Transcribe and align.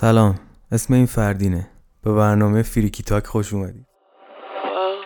سلام 0.00 0.34
اسم 0.72 0.94
این 0.94 1.06
فردینه. 1.06 1.68
به 2.02 2.12
برنامه 2.12 2.62
فریکی 2.62 3.02
تاک 3.02 3.26
خوش 3.26 3.52
اومدید. 3.52 3.86
Oh. 4.64 5.00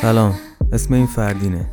سلام 0.00 0.34
اسم 0.72 0.94
این 0.94 1.06
فردینه. 1.06 1.66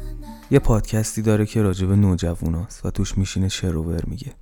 یه 0.52 0.60
پادکستی 0.60 1.22
داره 1.22 1.46
که 1.46 1.62
راجب 1.62 1.92
نوجووناست 1.92 2.86
و 2.86 2.92
توش 2.92 3.18
میشینه 3.18 3.50
شروور 3.50 4.02
میگه. 4.08 4.34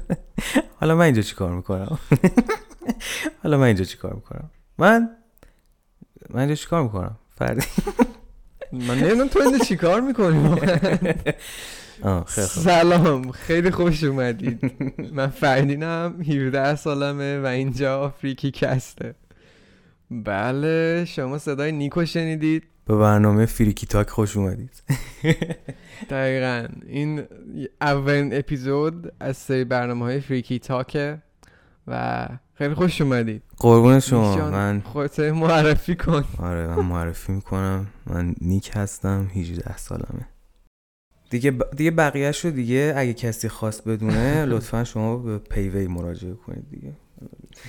حالا 0.80 0.94
من 0.94 1.04
اینجا 1.04 1.22
چی 1.22 1.34
کار 1.34 1.50
می‌کنم؟ 1.50 1.98
حالا 3.42 3.58
من 3.58 3.66
اینجا 3.66 3.84
چی 3.84 3.98
کار 3.98 4.12
می‌کنم؟ 4.12 4.50
من 4.78 5.08
من 6.30 6.40
اینجا 6.40 6.54
چی 6.54 6.66
کار 6.66 6.82
می‌کنم؟ 6.82 7.18
فردین 7.30 7.64
من 8.88 8.98
نمی‌دونم 8.98 9.28
تو 9.28 9.40
اینجا 9.40 9.64
چیکار 9.64 10.00
می‌کنی؟ 10.00 10.56
سلام. 12.26 13.30
خیلی 13.30 13.70
خوش 13.70 14.04
اومدید. 14.04 14.72
من 15.12 15.26
فردینم 15.26 16.22
17 16.22 16.76
سالمه 16.76 17.40
و 17.40 17.46
اینجا 17.46 18.10
فریکی 18.10 18.50
کسته. 18.50 19.14
بله 20.10 21.04
شما 21.04 21.38
صدای 21.38 21.72
نیکو 21.72 22.04
شنیدید. 22.04 22.64
به 22.86 22.96
برنامه 22.96 23.46
فریکی 23.46 23.86
تاک 23.86 24.10
خوش 24.10 24.36
اومدید. 24.36 24.82
دقیقا. 26.10 26.66
این 26.86 27.22
اولین 27.80 28.38
اپیزود 28.38 29.12
از 29.20 29.36
سری 29.36 29.64
برنامه 29.64 30.04
های 30.04 30.20
فریکی 30.20 30.58
تاکه 30.58 31.22
و 31.86 32.28
خیلی 32.54 32.74
خوش 32.74 33.00
اومدید. 33.00 33.42
قربون 33.60 34.00
شما. 34.00 34.50
من 34.50 34.80
خودت 34.84 35.20
معرفی 35.20 35.96
کن. 35.96 36.24
آره 36.38 36.66
من 36.66 36.84
معرفی 36.84 37.32
می‌کنم. 37.32 37.86
من 38.06 38.34
نیک 38.40 38.70
هستم 38.74 39.30
18 39.34 39.76
سالمه. 39.76 40.26
دیگه 41.30 41.50
ب... 41.50 41.70
دیگه 41.76 41.90
بقیهش 41.90 42.44
رو 42.44 42.50
دیگه 42.50 42.94
اگه 42.96 43.14
کسی 43.14 43.48
خواست 43.48 43.88
بدونه 43.88 44.44
لطفا 44.50 44.84
شما 44.84 45.16
به 45.16 45.38
پیوی 45.38 45.86
مراجعه 45.86 46.34
کنید 46.34 46.70
دیگه. 46.70 46.92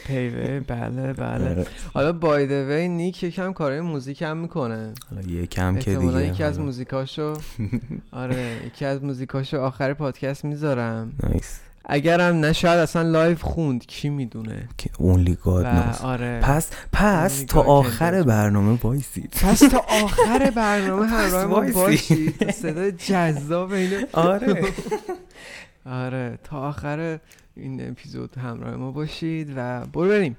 پیوه 0.07 0.59
بله 0.59 1.13
بله. 1.13 1.49
آره. 1.49 1.65
حالا 1.93 2.13
بای 2.13 2.45
وی 2.45 2.87
نیک 2.87 3.23
یکم 3.23 3.53
کارهای 3.53 3.81
موزیک 3.81 4.21
هم 4.21 4.37
می‌کنه. 4.37 4.93
حالا 5.09 5.21
یکم 5.21 5.79
که 5.79 5.95
دیگه. 5.95 6.27
یکی 6.27 6.43
از. 6.43 6.59
موزیکاشو 6.59 7.33
آره 8.11 8.65
یکی 8.65 8.85
از 8.85 9.03
موزیکاشو 9.03 9.57
آخر 9.57 9.93
پادکست 9.93 10.45
می‌ذارم. 10.45 11.11
nice 11.23 11.59
اگرم 11.89 12.35
نه 12.35 12.53
شاید 12.53 12.79
اصلا 12.79 13.01
live 13.01 13.37
خوند 13.37 13.85
کی 13.85 14.09
می‌دونه؟ 14.09 14.69
که 14.77 14.89
و 14.99 15.63
knows. 15.63 16.01
آره. 16.01 16.39
پس 16.43 16.69
پس 16.93 17.43
تا 17.47 17.61
آخر. 17.61 18.23
برنامه 18.23 18.79
وایسید 18.83 19.29
پس 19.43 19.59
تا 19.59 19.85
آخر 20.03 20.51
برنامه 20.55 21.07
همراه 21.07 21.45
ما. 21.45 21.61
باشید. 21.73 22.51
صدای 22.51 22.91
جذاب 22.91 23.71
اینه. 23.71 24.05
آره. 24.13 24.63
آره 25.85 26.39
تا 26.43 26.57
آخر 26.69 27.19
این 27.55 27.89
اپیزود 27.89 28.37
همراه 28.37 28.75
ما 28.75 28.91
باشید 28.91 29.53
و 29.55 29.85
برو 29.93 30.07
بریم. 30.09 30.37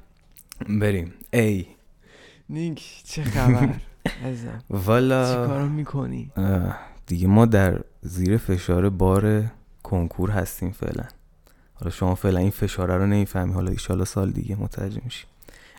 بریم. 0.80 1.12
ای. 1.32 1.66
نیک 2.48 3.02
چه 3.04 3.22
خبر؟ 3.24 3.68
چی 4.24 4.48
والا. 4.70 5.46
کارو 5.46 5.68
می‌کنی؟ 5.68 6.32
دیگه 7.06 7.26
ما 7.26 7.46
در 7.46 7.80
زیر 8.02 8.36
فشار 8.36 8.90
بار 8.90 9.44
کنکور 9.82 10.30
هستیم 10.30 10.70
فعلا. 10.70 11.04
حالا 11.80 11.90
شما 11.90 12.14
فعلا 12.14 12.38
این 12.38 12.50
فشاره 12.50 12.96
رو 12.96 13.06
نمی‌فهمی. 13.06 13.52
حالا 13.52 13.70
ایشالا 13.70 14.04
سال 14.04 14.30
دیگه 14.30 14.56
متوجه 14.60 15.00
میشی. 15.04 15.24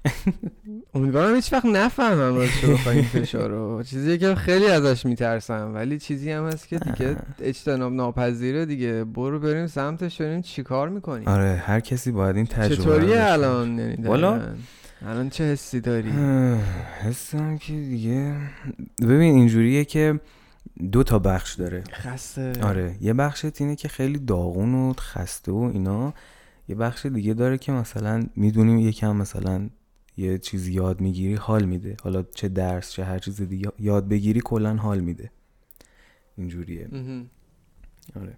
امیدوارم 0.95 1.35
هیچ 1.35 1.53
وقت 1.53 1.66
نفهمم 1.66 2.35
راستش 2.35 2.88
این 2.88 3.03
فشار 3.03 3.49
رو. 3.49 3.83
چیزی 3.83 4.17
که 4.17 4.35
خیلی 4.35 4.67
ازش 4.67 5.05
میترسم. 5.05 5.72
ولی 5.73 5.99
چیزی 5.99 6.31
هم 6.31 6.47
هست 6.47 6.67
که 6.67 6.79
دیگه 6.79 7.16
اجتناب 7.41 7.94
ناپذیره 7.94 8.66
دیگه. 8.66 9.03
برو 9.03 9.39
بریم 9.39 9.67
سمتش 9.67 10.22
ببینیم 10.22 10.41
چیکار 10.41 10.89
می‌کنی. 10.89 11.25
آره 11.25 11.63
هر 11.66 11.79
کسی 11.79 12.12
باید 12.12 12.35
این 12.35 12.45
تجربه 12.45 13.00
داشته 13.00 13.31
الان؟ 13.31 13.79
یعنی 13.79 14.07
والا؟ 14.07 14.41
الان 15.06 15.29
چه 15.29 15.44
حسی 15.44 15.81
داری؟ 15.81 16.12
حسم 17.01 17.57
که 17.57 17.73
دیگه. 17.73 18.35
ببین 19.01 19.35
اینجوریه 19.35 19.85
که 19.85 20.19
دو 20.92 21.03
تا 21.03 21.19
بخش 21.19 21.53
داره. 21.56 21.84
خسته. 21.94 22.53
آره 22.64 22.96
یه 23.02 23.14
بخشت 23.14 23.62
اینه 23.62 23.75
که 23.75 23.88
خیلی 23.88 24.19
داغون 24.19 24.74
و 24.75 24.94
خسته 24.94 25.52
و 25.52 25.56
اینا. 25.74 26.14
یه 26.68 26.75
بخش 26.75 27.06
دیگه 27.06 27.34
داره 27.34 27.58
که 27.58 27.72
مثلا 27.72 28.24
می‌دونیم 28.36 28.78
یکم 28.80 29.16
مثلا 29.16 29.69
یه 30.18 30.38
چیز 30.38 30.68
یاد 30.68 31.02
می‌گیری 31.02 31.36
حال 31.36 31.64
میده. 31.66 31.97
حالا 32.03 32.24
چه 32.36 32.47
درس 32.47 32.92
چه 32.92 33.03
هر 33.03 33.19
چیز 33.19 33.42
دیگه 33.42 33.72
یاد 33.80 34.08
بگیری 34.08 34.42
کلا 34.44 34.75
حال 34.75 35.00
میده. 35.00 35.31
اینجوریه. 36.38 36.88
آره. 38.22 38.38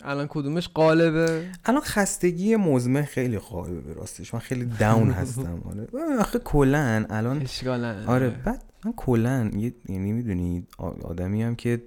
الان 0.00 0.26
کدومش 0.30 0.68
قالبه 0.68 1.50
الان 1.64 1.82
خستگی 1.82 2.56
مزمن 2.56 3.02
خیلی 3.02 3.38
قالبه 3.38 3.80
به 3.80 3.92
راستش. 3.92 4.34
من 4.34 4.40
خیلی 4.40 4.64
داون 4.64 5.10
هستم. 5.20 5.62
آره. 5.70 5.88
آخه 6.20 6.38
کلا 6.38 7.06
الان 7.10 7.42
اشکالا 7.42 8.04
آره 8.06 8.28
بعد 8.30 8.62
من 8.84 8.92
کلا 8.96 9.50
یعنی 9.88 10.12
می‌دونی 10.12 10.66
آدمی 11.02 11.42
هم 11.42 11.54
که 11.54 11.82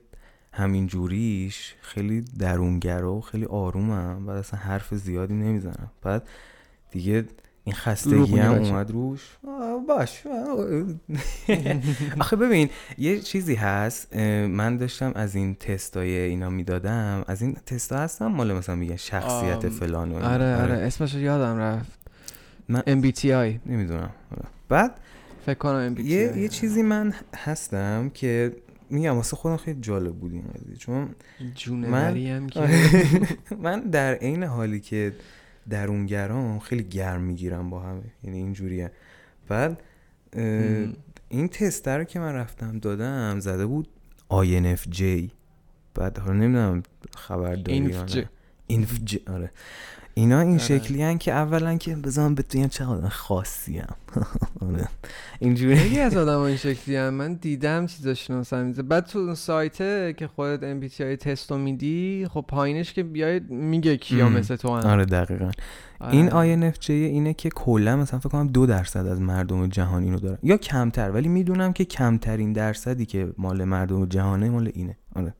همین 0.53 0.87
جوریش 0.87 1.75
خیلی 1.81 2.21
درونگرا 2.39 3.13
و 3.13 3.21
خیلی 3.21 3.45
آرومم 3.45 4.25
بعد 4.25 4.37
اصلا 4.37 4.59
حرف 4.59 4.93
زیادی 4.93 5.33
نمی‌زنم. 5.33 5.91
بعد 6.01 6.27
دیگه 6.91 7.25
این 7.63 7.75
خستگی 7.75 8.39
هم. 8.39 8.53
اومد 8.53 8.91
روش. 8.91 9.37
باش. 9.87 10.23
آخه 12.19 12.35
ببین 12.35 12.69
یه 12.97 13.19
چیزی 13.19 13.55
هست 13.55 14.15
من 14.47 14.77
داشتم 14.77 15.11
از 15.15 15.35
این 15.35 15.55
تستای 15.55 16.17
اینا 16.17 16.49
می‌دادم. 16.49 17.23
از 17.27 17.41
این 17.41 17.53
تستا 17.65 17.97
هستم 17.97 18.27
مال 18.27 18.53
مثلا 18.53 18.75
میگن 18.75 18.95
شخصیت 18.95 19.69
فلان 19.69 20.11
و 20.11 20.15
اینا. 20.15 20.33
آره 20.33 20.61
آره. 20.61 20.73
اسمش 20.73 21.13
یادم 21.13 21.57
رفت. 21.57 21.91
من 22.69 22.81
MBTI 22.81 23.59
نمی‌دونم. 23.65 24.09
بعد 24.69 24.91
فکر 25.47 25.57
کنم 25.57 25.95
یه, 25.97 26.37
یه 26.37 26.47
چیزی 26.47 26.81
من 26.81 27.13
هستم 27.35 28.11
که 28.13 28.55
میگم 28.89 29.15
واسه 29.15 29.35
خودم 29.35 29.57
خیلی 29.57 29.81
جالب 29.81 30.15
بود 30.15 30.33
این 30.33 30.43
قضیه. 30.43 30.75
چون 31.55 31.83
هم 31.83 32.47
که. 32.53 32.69
من 33.61 33.79
در 33.79 34.13
عین 34.13 34.43
حالی 34.43 34.79
که 34.79 35.13
درونگرام 35.69 36.59
خیلی 36.59 36.83
گرم 36.83 37.21
می‌گیرم 37.21 37.69
با 37.69 37.79
همه. 37.79 38.01
یعنی 38.23 38.37
اینجوریه. 38.37 38.91
بعد. 39.47 39.81
این 41.29 41.47
تست 41.47 41.87
رو 41.87 42.03
که 42.03 42.19
من 42.19 42.33
رفتم 42.33 42.79
دادم 42.79 43.39
زده 43.39 43.65
بود 43.65 43.87
INFJ 44.31 45.01
بعد 45.95 46.17
حالا 46.17 46.33
نمی‌دونم 46.33 46.83
خبر 47.15 47.55
داری 47.55 47.93
INFJ 48.71 49.29
آره. 49.29 49.51
اینا 50.17 50.39
این 50.39 50.49
آره. 50.49 50.57
شکلی 50.59 51.01
هن 51.01 51.17
که 51.17 51.33
اولا 51.33 51.77
که 51.77 51.95
بزنم 51.95 52.35
بتونیم 52.35 52.67
چقدر 52.67 53.09
خاصی 53.09 53.77
هم 53.77 53.95
آره. 54.69 54.87
اینجوری. 55.39 55.75
خیلی 55.75 55.99
از 55.99 56.17
آدم 56.17 56.39
این 56.39 56.57
شکلی 56.57 56.95
هم 56.95 57.13
من 57.13 57.33
دیدم 57.33 57.87
مثلا 58.29 58.63
میزه 58.63 58.81
بعد 58.81 59.05
تو 59.05 59.19
اون 59.19 59.35
سایته 59.35 60.13
که 60.17 60.27
خودت 60.27 60.81
MBTI 60.81 61.17
تستو 61.19 61.57
میدی 61.57 62.27
خب 62.31 62.45
پایینش 62.47 62.93
که 62.93 63.03
بیای 63.03 63.39
میگه 63.39 63.97
کیا 63.97 64.25
ام. 64.25 64.33
مثل 64.33 64.55
تو 64.55 64.75
هم 64.75 64.89
آره 64.89 65.05
دقیقا. 65.05 65.51
این 66.11 66.29
INFJ 66.71 66.89
اینه 66.89 67.33
که 67.33 67.49
کلا 67.49 67.95
مثلا 67.95 68.19
فکر 68.19 68.29
کنم 68.29 68.47
دو 68.47 68.65
درصد 68.65 69.07
از 69.07 69.21
مردم 69.21 69.67
جهان 69.67 70.03
اینو 70.03 70.19
دارن. 70.19 70.37
یا 70.43 70.57
کمتر 70.57 71.11
ولی 71.11 71.27
می‌دونم 71.27 71.73
که 71.73 71.85
کمترین 71.85 72.53
درصدی 72.53 73.05
که 73.05 73.33
مال 73.37 73.63
مردم 73.63 74.05
جهانه 74.05 74.49
مال 74.49 74.71
اینه. 74.73 74.97
آره. 75.15 75.33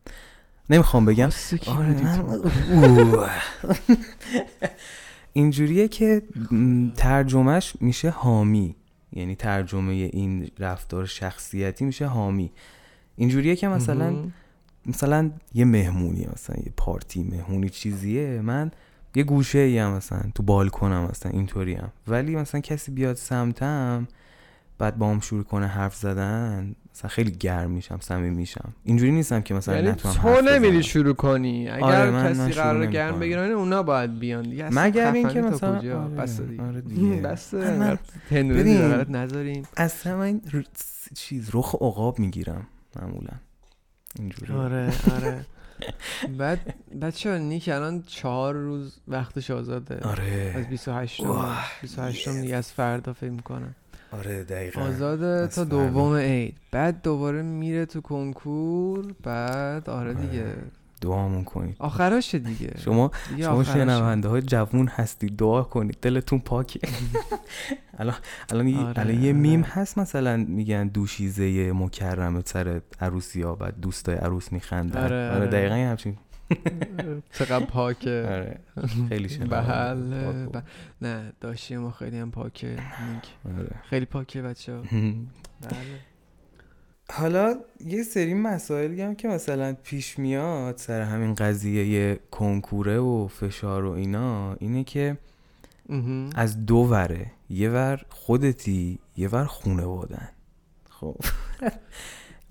نمی‌خوام 0.70 1.06
بگم. 1.06 1.30
آره 1.68 1.90
من-. 1.90 3.30
اینجوریه 5.34 5.88
که 5.88 6.22
ترجمهش 6.98 7.74
میشه 7.80 8.10
حامی. 8.10 8.76
یعنی 9.14 9.36
ترجمه 9.36 9.94
این 9.94 10.50
رفتار 10.60 11.06
شخصیتی 11.06 11.86
میشه 11.86 12.06
حامی. 12.06 12.52
اینجوریه 13.16 13.56
که 13.56 13.68
مثلا 13.68 14.16
مثلا 14.86 15.32
یه 15.54 15.66
مهمونی 15.66 16.28
مثلا 16.34 16.56
یه 16.66 16.72
پارتی 16.78 17.24
مهمونی 17.24 17.70
چیزیه. 17.70 18.42
من 18.42 18.72
یه 19.16 19.24
گوشه 19.24 19.60
ای 19.60 19.78
هم 19.78 19.92
مثلا 19.92 20.22
تو 20.36 20.44
بالکنم 20.44 21.08
مثلا 21.12 21.32
اینطوری 21.32 21.74
هم. 21.74 21.90
ولی 22.08 22.36
مثلا 22.36 22.62
کسی 22.62 22.92
بیاد 22.92 23.16
سمتم 23.16 24.08
بعد 24.80 24.98
با 24.98 25.10
هم 25.10 25.20
شروع 25.20 25.44
کنه 25.44 25.68
حرف 25.68 25.96
زدن 25.96 26.76
مثلا 26.96 27.10
خیلی 27.10 27.32
گرم 27.32 27.72
میشم 27.72 28.00
صمیمی 28.02 28.36
میشم. 28.36 28.74
اینجوری 28.84 29.12
نیستم 29.12 29.42
که 29.42 29.54
مثلا 29.54 29.76
یعنی 29.76 29.92
تو 29.92 30.42
نمیری. 30.42 30.84
شروع 30.84 31.14
کنی. 31.14 31.70
اگر 31.70 31.84
آره، 31.86 32.10
من- 32.12 32.30
کسی 32.34 32.52
قرار. 32.52 32.86
گرم 32.86 33.20
بگیرن 33.20 33.52
اونا 33.52 33.84
باید 33.84 34.20
بیان 34.20 34.44
دیگه. 34.44 34.70
مگر 34.72 35.12
اینکه 35.14 35.42
مثلا 35.42 35.76
آره، 35.76 35.96
بس 36.16 36.42
دیگه 36.42 36.64
آره 36.64 36.82
دیگه. 36.82 37.22
بس. 37.28 37.54
بغلت 37.56 39.10
نذاریم. 39.10 39.64
اصلا 39.78 40.18
من 40.18 40.42
ر- 40.54 40.62
چیز 41.16 41.50
رخ 41.54 41.76
عقاب 41.76 42.20
می‌گیرم 42.20 42.68
معمولا. 43.02 43.34
اینجوری. 44.20 44.54
آره 44.54 44.92
آره. 45.16 45.46
بعد 46.40 46.74
بچه 47.02 47.38
نیک 47.40 47.70
الان 47.70 48.04
چهار 48.08 48.54
روز 48.56 48.98
وقتش 49.08 49.52
آزاده. 49.52 50.00
آره. 50.00 50.54
از 50.58 50.68
28 50.68 51.20
واه. 51.24 51.68
28 51.82 52.30
دیگه 52.30 52.56
از 52.56 52.72
فردا 52.72 53.14
فکر 53.14 53.30
می‌کنم. 53.30 53.76
آره 54.12 54.44
دقیقا. 54.44 54.82
آزاد 54.82 55.24
از 55.24 55.56
تا. 55.56 55.64
دوم 55.64 56.16
عید. 56.16 56.58
بعد 56.72 57.02
دوباره 57.02 57.42
میره 57.42 57.86
تو 57.86 58.02
کنکور 58.02 59.14
بعد 59.24 59.90
آره 59.90 60.14
دیگه. 60.14 60.46
دعامون 61.02 61.44
کنید. 61.44 61.76
آخراشه 61.80 62.40
دیگه. 62.40 62.74
شما 62.78 63.12
دیگه 63.30 63.44
شما. 63.44 63.64
شنونده 63.64 64.28
های 64.28 64.42
جوون 64.42 64.88
هستید. 64.88 65.38
دعا 65.38 65.64
کنید. 65.64 65.98
دلتون 66.02 66.40
پاکه. 66.40 66.80
الان 68.00 68.16
الان 68.50 68.76
آره، 68.76 69.14
یه 69.14 69.20
آره. 69.20 69.34
میم 69.34 69.62
هست 69.62 69.98
مثلا 69.98 70.38
میگن 70.38 70.88
دوشیزه 70.88 71.72
مکرمه 71.72 72.42
سر 72.46 72.82
عروسی 73.02 73.42
ها 73.42 73.56
بعد 73.56 73.80
دوستای 73.80 74.16
عروس 74.16 74.52
میخندن. 74.52 75.04
آره، 75.04 75.30
آره 75.30 75.36
آره. 75.36 75.48
دقیقا 75.48 75.76
همچین 75.76 76.18
چقدر 77.34 77.66
پاکه 77.66 78.26
آره 78.30 78.60
خیلی 79.10 79.30
شنونده 79.30 79.56
بله 79.56 80.26
پاک 80.26 80.64
ب... 80.64 80.64
نه 81.02 81.34
داشتی 81.42 81.78
ما 81.78 81.92
خیلی 81.92 82.18
هم 82.18 82.32
پاکه. 82.32 82.78
آره. 83.58 83.76
خیلی 83.90 84.06
پاکه 84.06 84.42
بچه 84.42 84.74
ها 84.76 84.82
بله. 85.62 86.00
حالا 87.10 87.56
یه 87.86 88.04
سری 88.04 88.34
مسائلی 88.34 89.02
هم 89.02 89.16
که 89.16 89.28
مثلا 89.28 89.74
پیش 89.84 90.20
میاد 90.20 90.78
سر 90.78 91.02
همین 91.02 91.36
قضیه 91.36 92.20
کنکوره 92.32 93.00
و 93.00 93.28
فشار 93.28 93.86
و 93.86 93.92
اینا 93.92 94.54
اینه 94.54 94.84
که. 94.84 95.18
از 96.36 96.66
دو 96.66 96.76
وره. 96.76 97.32
یه 97.50 97.70
ور 97.70 98.06
خودتی 98.10 99.00
یه 99.18 99.28
ور 99.28 99.46
خونوادن. 99.46 100.30
خب. 100.90 101.16
یعنی 101.62 101.72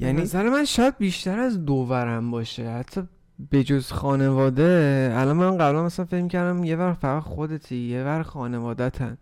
یعنی 0.01 0.23
نظر 0.23 0.49
من 0.49 0.65
شاید 0.65 0.99
بیشتر 0.99 1.39
از 1.39 1.65
دوورم 1.65 2.31
باشه. 2.31 2.71
حتی 2.71 3.03
به 3.51 3.65
جز 3.65 3.93
خانواده 3.93 5.11
الان 5.15 5.37
من 5.37 5.59
قبلا 5.59 5.85
مثلا 5.85 6.07
فکر 6.07 6.27
کردم 6.27 6.65
یه 6.65 6.77
ور 6.77 6.93
فقط 6.93 7.23
خودتی 7.23 7.77
یه 7.77 8.05
ور 8.05 8.23
خانوادتن. 8.23 9.19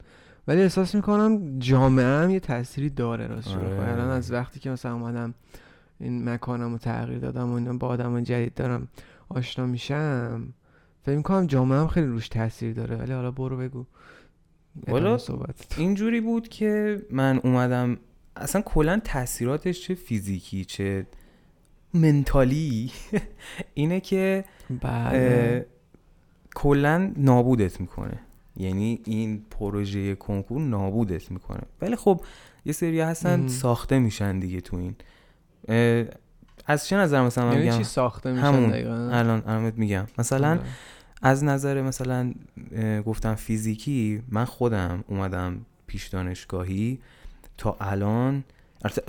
ولی 0.48 0.62
احساس 0.62 0.94
می‌کنم 0.94 1.58
جامعه 1.58 2.06
هم 2.06 2.30
یه 2.30 2.40
تأثیری 2.40 2.90
داره 2.90 3.26
راست 3.26 3.48
آره. 3.48 3.92
الان 3.92 4.10
از 4.10 4.32
وقتی 4.32 4.60
که 4.60 4.70
مثلا 4.70 4.94
اومدم 4.94 5.34
این 6.00 6.28
مکانم 6.28 6.72
رو 6.72 6.78
تغییر 6.78 7.18
دادم 7.18 7.50
و 7.50 7.54
اینا 7.54 7.72
با 7.72 7.88
آدم 7.88 8.20
جدید 8.20 8.54
دارم 8.54 8.88
آشنا 9.28 9.66
میشم 9.66 10.48
فکر 11.02 11.16
می‌کنم 11.16 11.46
جامعه 11.46 11.78
هم 11.78 11.88
خیلی 11.88 12.06
روش 12.06 12.28
تاثیر 12.28 12.72
داره. 12.72 12.96
ولی 12.96 13.12
حالا 13.12 13.30
برو 13.30 13.56
بگو. 13.56 13.84
صحبت. 15.18 15.74
اینجوری 15.78 16.20
بود 16.20 16.48
که 16.48 17.02
من 17.10 17.40
اومدم 17.44 17.96
اصلا 18.36 18.62
کلا 18.62 19.00
تاثیراتش 19.04 19.82
چه 19.82 19.94
فیزیکی 19.94 20.64
چه 20.64 21.06
منتالی. 21.94 22.92
اینه 23.74 24.00
که 24.00 24.44
بله. 24.82 25.66
کلا 26.54 27.12
نابودت 27.16 27.80
می‌کنه. 27.80 28.18
یعنی 28.56 29.00
این 29.04 29.42
پروژه 29.50 30.14
کنکور 30.14 30.60
نابودت 30.60 31.30
می‌کنه. 31.30 31.60
ولی 31.80 31.96
خب 31.96 32.20
یه 32.64 32.72
سری 32.72 33.00
هستن 33.00 33.40
مم. 33.40 33.48
ساخته 33.48 33.98
میشن 33.98 34.38
دیگه 34.38 34.60
تو 34.60 34.76
این. 34.76 34.94
از 36.66 36.86
چه 36.86 36.96
نظر 36.96 37.22
مثلا 37.22 37.44
من 37.44 37.52
یعنی 37.52 37.64
میگم؟ 37.64 37.78
چی 37.78 37.84
ساخته 37.84 38.32
میشن 38.32 38.42
همون؟ 38.42 38.72
الان 38.74 39.42
الان 39.46 39.72
میگم. 39.76 40.06
مثلا 40.18 40.50
آره. 40.50 40.60
از 41.22 41.44
نظر 41.44 41.82
مثلا 41.82 42.34
گفتم 43.06 43.34
فیزیکی 43.34 44.22
من 44.28 44.44
خودم 44.44 45.04
اومدم 45.06 45.66
پیش 45.86 46.08
دانشگاهی 46.08 46.98
تا 47.58 47.76
الان 47.80 48.44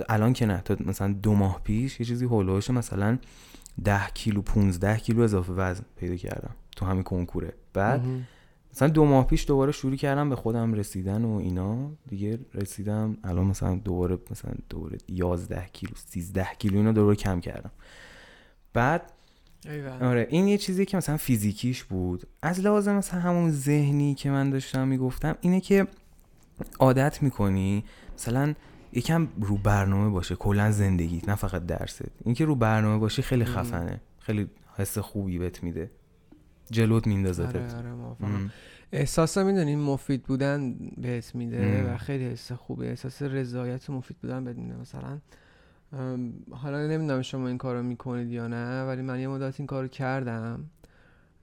الان 0.10 0.34
که 0.34 0.46
نه 0.46 0.62
تا 0.62 0.78
مثلا 0.86 1.14
دو 1.14 1.34
ماه 1.34 1.62
پیش 1.64 2.00
یه 2.00 2.06
چیزی 2.06 2.26
هولوش 2.26 2.70
مثلا 2.70 3.18
ده 3.84 4.08
کیلو 4.14 4.42
15 4.42 4.98
کیلو 4.98 5.22
اضافه 5.22 5.54
وزن 5.54 5.84
پیدا 5.96 6.16
کردم 6.16 6.56
تو 6.76 6.86
همین 6.86 7.04
کنکوره 7.04 7.54
بعد 7.74 8.00
مهم. 8.00 8.28
مثلا 8.74 8.88
دو 8.88 9.06
ماه 9.06 9.28
پیش 9.28 9.48
دوباره 9.48 9.72
شروع 9.72 9.96
کردم 9.96 10.30
به 10.30 10.36
خودم 10.36 10.74
رسیدن 10.74 11.26
و 11.26 11.38
اینا 11.38 11.92
دیگه 12.10 12.40
رسیدم 12.54 13.18
الان 13.24 13.46
مثلا 13.46 13.76
دوباره 13.76 14.18
مثلا 14.32 14.54
دوباره 14.70 14.98
11 15.08 15.66
کیلو 15.74 15.94
13 15.96 16.48
کیلو 16.60 16.78
اینا 16.78 16.92
دوباره 16.92 17.16
کم 17.16 17.40
کردم 17.40 17.72
بعد 18.74 19.12
ایول. 19.66 20.04
آره 20.04 20.28
این 20.30 20.48
یه 20.48 20.58
چیزی 20.58 20.86
که 20.86 20.98
مثلا 20.98 21.18
فیزیکیش 21.18 21.84
بود 21.84 22.28
از 22.42 22.60
لحاظ 22.60 22.88
مثلا 22.88 23.20
همون 23.20 23.52
ذهنی 23.52 24.16
که 24.16 24.30
من 24.30 24.50
داشتم 24.50 24.88
می‌گفتم 24.88 25.36
اینه 25.42 25.62
که 25.62 25.88
عادت 26.80 27.24
می‌کنی 27.24 27.84
مثلا 28.16 28.54
یکم 28.96 29.28
رو 29.42 29.58
برنامه 29.58 30.10
باشه 30.10 30.36
کلا 30.36 30.72
زندگی 30.72 31.22
نه 31.28 31.36
فقط 31.36 31.66
درست. 31.66 32.02
اینکه 32.26 32.46
رو 32.46 32.56
برنامه 32.56 32.98
باشی 32.98 33.22
خیلی. 33.22 33.46
خفنه. 33.46 34.02
خیلی 34.20 34.50
حس 34.76 34.98
خوبی 34.98 35.38
بهت 35.38 35.64
میده. 35.64 35.92
جلوت 36.72 37.08
میندازتت 37.08 37.74
آره 37.76 37.92
آره. 37.92 38.52
احساس 38.92 39.38
می‌دونی 39.38 39.76
مفید 39.76 40.24
بودن 40.24 40.76
بهت 40.98 41.36
میده. 41.36 41.94
و 41.94 41.98
خیلی 41.98 42.26
حس 42.26 42.52
خوبه 42.52 42.90
احساس 42.90 43.22
رضایت 43.22 43.90
و 43.90 43.94
مفید 43.94 44.18
بودن 44.18 44.44
بهت 44.44 44.58
میده 44.58 44.76
مثلا. 44.76 45.20
حالا 46.52 46.88
نمی‌دونم 46.88 47.22
شما 47.22 47.48
این 47.48 47.58
کارو 47.58 47.84
می‌کنید 47.84 48.32
یا 48.32 48.48
نه 48.48 48.84
ولی 48.84 49.02
من 49.02 49.20
یه 49.20 49.28
مدت 49.28 49.60
این 49.60 49.68
کارو 49.68 49.88
کردم. 49.88 50.66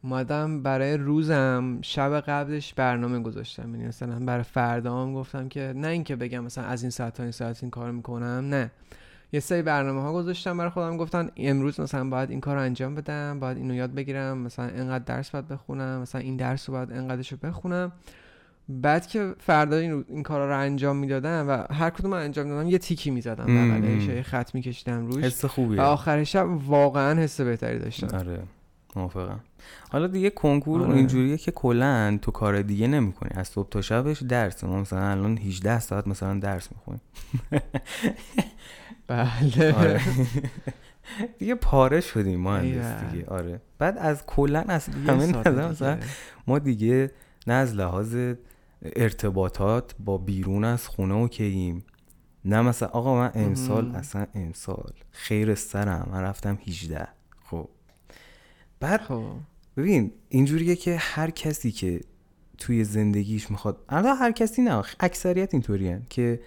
اومدم 0.05 0.63
برای 0.63 0.97
روزم 0.97 1.79
شب 1.83 2.21
قبلش 2.21 2.75
برنامه 2.75 3.19
گذاشتم. 3.19 3.75
یعنی 3.75 3.89
مثلا 3.89 4.19
برای 4.19 4.43
فردام 4.43 5.15
گفتم 5.15 5.49
که 5.49 5.73
نه 5.77 5.89
اینکه 5.89 6.17
بگم 6.17 6.45
مثلا 6.45 6.65
از 6.65 6.83
این 6.83 6.91
ساعت 6.91 7.15
تا 7.15 7.23
این 7.23 7.33
ساعت 7.33 7.63
این 7.63 7.71
کارو 7.71 7.93
می‌کنم 7.93 8.47
نه. 8.51 8.71
یه 9.33 9.41
سری 9.41 9.63
برنامه 9.63 10.03
ها 10.03 10.13
گذاشتم 10.13 10.59
برای 10.59 10.71
خودم 10.71 10.97
گفتن 10.97 11.31
امروز 11.37 11.81
مثلا 11.81 12.09
باید 12.09 12.31
این 12.31 12.41
کار 12.41 12.57
رو 12.57 12.63
انجام 12.63 12.95
بدم 12.95 13.41
باید 13.41 13.57
اینو 13.57 13.75
یاد 13.75 13.95
بگیرم 13.95 14.39
مثلا 14.39 14.69
اینقدر 14.69 15.05
درس 15.05 15.31
باید 15.31 15.49
بخونم 15.49 16.01
مثلا 16.01 16.21
این 16.21 16.37
درس 16.37 16.69
رو 16.69 16.75
باید 16.75 16.93
اینقدرش 16.93 17.33
رو 17.33 17.39
بخونم. 17.43 17.93
بعد 18.69 19.07
که 19.07 19.35
فردا 19.39 19.77
این, 19.77 20.05
این 20.09 20.23
کارا 20.23 20.49
رو 20.49 20.59
انجام 20.59 20.97
می‌دادم 20.97 21.47
و 21.49 21.75
هر 21.75 21.91
کدوم 21.91 22.15
رو 22.15 22.21
انجام 22.21 22.49
دادم 22.49 22.69
یه 22.69 22.79
تیکی 22.79 23.11
می‌زدم. 23.11 23.45
بغلش 23.45 24.07
یه 24.07 24.23
خط 24.23 24.55
میکشیدم 24.55 25.07
روش. 25.07 25.25
حس 25.25 25.45
و 25.45 25.49
خوبیه. 25.49 25.81
آخر 25.81 26.25
شب 26.25 26.47
واقعا 26.67 27.21
حس 27.21 27.41
بهتری 27.41 27.79
داشتم. 27.79 28.17
آره. 28.17 28.43
موافقم. 28.97 29.41
حالا 29.91 30.07
دیگه 30.07 30.31
کنکور 30.31 30.83
آره. 30.83 30.95
اینجوریه 30.95 31.37
که 31.39 31.51
کلا 31.51 32.19
تو 32.23 32.31
کار 32.31 32.63
دیگه 32.63 32.87
نمی‌کنی. 32.87 33.31
از 33.35 33.49
صبح 33.49 33.69
تا 33.69 33.81
شبش 33.81 34.23
درس. 34.23 34.65
ما 34.65 34.81
مثلا 34.81 35.11
الان 35.11 35.39
18 35.39 35.81
ساعت 35.81 36.07
مثلا 36.07 36.39
درس 36.39 36.69
می‌خونیم. 36.73 37.01
بله. 39.09 39.73
آره. 39.75 40.01
دیگه 41.39 41.55
پاره 41.55 42.01
شدیم 42.01 42.41
ما. 42.41 42.59
دیگه. 42.59 43.27
آره. 43.29 43.61
بعد 43.79 43.99
از 43.99 44.27
کلا 44.27 44.61
از 44.69 44.89
همه 44.89 45.27
نظر 45.27 45.69
مثلا. 45.69 45.99
ما 46.47 46.59
دیگه 46.59 47.11
نه 47.47 47.55
از 47.55 47.75
لحاظ 47.75 48.17
ارتباطات 48.83 49.95
با 49.99 50.19
بیرون 50.19 50.65
از 50.65 50.89
خونه 50.89 51.15
اوکییم 51.15 51.85
نه 52.45 52.61
مثلا 52.63 52.89
آقا 52.89 53.19
من 53.19 53.31
امسال. 53.35 53.95
اصلا 53.97 54.27
امسال 54.35 54.93
خیر 55.11 55.55
سرم. 55.55 56.09
من 56.13 56.21
رفتم 56.21 56.59
18 56.67 56.99
خب 56.99 57.09
بعد 58.83 59.01
خب. 59.01 59.23
ببین 59.77 60.13
اینجوریه 60.29 60.77
که 60.77 60.97
هر 61.01 61.31
کسی 61.31 61.73
که 61.73 62.01
توی 62.59 62.85
زندگیش 62.85 63.51
می‌خواد 63.51 63.85
الان 63.89 64.17
هر 64.17 64.33
کسی 64.33 64.63
نه 64.63 64.83
اکثریت 65.01 65.55
اینطوریه 65.55 66.03
که 66.11 66.41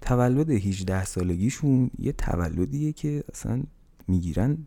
تولد 0.00 0.50
18 0.50 1.04
سالگیشون 1.04 1.90
یه 1.98 2.12
تولدیه 2.12 2.92
که 2.92 3.24
اصلا 3.32 3.62
می‌گیرن 4.08 4.58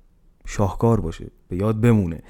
شاهکار 0.46 1.02
باشه 1.02 1.28
به 1.48 1.58
یاد 1.58 1.82
بمونه. 1.82 2.22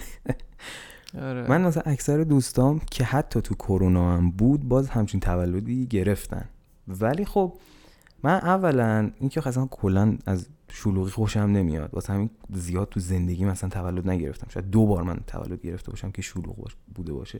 آره. 1.21 1.49
من 1.49 1.61
مثلا 1.61 1.83
اکثر 1.85 2.23
دوستام 2.23 2.81
که 2.91 3.03
حتی 3.03 3.41
تو 3.41 3.55
کرونا 3.55 4.17
هم 4.17 4.31
بود 4.31 4.67
باز 4.67 4.89
همچین 4.89 5.19
تولدی 5.19 5.85
گرفتن. 5.85 6.49
ولی 6.87 7.25
خب 7.25 7.57
من 8.23 8.35
اولا 8.35 9.11
اینکه 9.19 9.47
اصلا 9.47 9.65
کلا 9.65 10.17
از 10.25 10.47
شلوغی 10.71 11.11
خوشم 11.11 11.39
نمیاد. 11.39 11.89
واسه 11.93 12.13
همین 12.13 12.29
زیاد 12.53 12.89
تو 12.89 12.99
زندگی 12.99 13.45
مثلا 13.45 13.69
تولد 13.69 14.09
نگرفتم. 14.09 14.47
شاید 14.49 14.69
دو 14.69 14.85
بار 14.85 15.03
من 15.03 15.19
تولد 15.27 15.61
گرفته 15.61 15.91
باشم 15.91 16.11
که 16.11 16.21
شلوغ 16.21 16.55
باش- 16.55 16.75
بوده 16.95 17.13
باشه. 17.13 17.39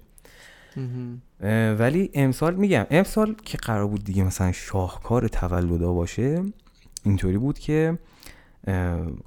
ولی 1.80 2.10
امسال 2.14 2.56
میگم 2.56 2.86
امسال 2.90 3.36
که 3.46 3.58
قرار 3.58 3.88
بود 3.88 4.04
دیگه 4.04 4.24
مثلا 4.24 4.52
شاهکار 4.52 5.28
تولدا 5.28 5.94
باشه 5.94 6.44
اینطوری 7.04 7.38
بود 7.38 7.60
که 7.60 7.98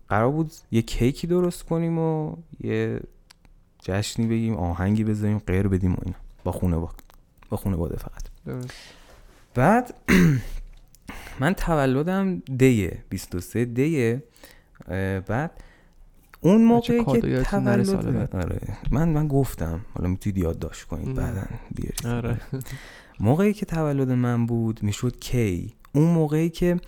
قرار 0.08 0.30
بود 0.30 0.52
یه 0.70 0.82
کیکی 0.82 1.26
درست 1.26 1.62
کنیم 1.62 1.98
و 1.98 2.36
یه 2.60 3.00
جشنی 3.82 4.26
بگیم 4.26 4.54
آهنگی 4.56 5.04
بذاریم 5.04 5.38
غیر 5.38 5.68
بدیم 5.68 5.92
و 5.92 5.96
اینا. 6.02 6.16
با 6.44 6.52
خونه 6.52 6.76
با, 6.76 6.90
با 7.50 7.56
خونه 7.56 7.76
باده 7.76 7.96
فقط 7.96 8.22
بعد 9.54 9.94
من 11.40 11.52
تولدم 11.54 12.38
دیه 12.38 13.04
23 13.08 13.64
دیه 13.64 14.22
بعد 15.26 15.50
اون 16.40 16.64
موقعی 16.64 17.04
که 17.04 17.42
تولد 17.42 18.12
بعد. 18.12 18.36
آره 18.36 18.60
من 18.90 19.08
من 19.08 19.28
گفتم 19.28 19.80
حالا 19.94 20.08
می‌تونید 20.08 20.38
یادداشت 20.38 20.84
کنید. 20.84 21.14
بعدا 21.14 21.42
بیارید 21.74 22.06
آره 22.06 22.40
موقعی 23.20 23.52
که 23.52 23.66
تولد 23.66 24.10
من 24.10 24.46
بود 24.46 24.82
می‌شد 24.82 25.18
کی 25.20 25.74
اون 25.94 26.04
موقعی 26.04 26.50
که 26.50 26.80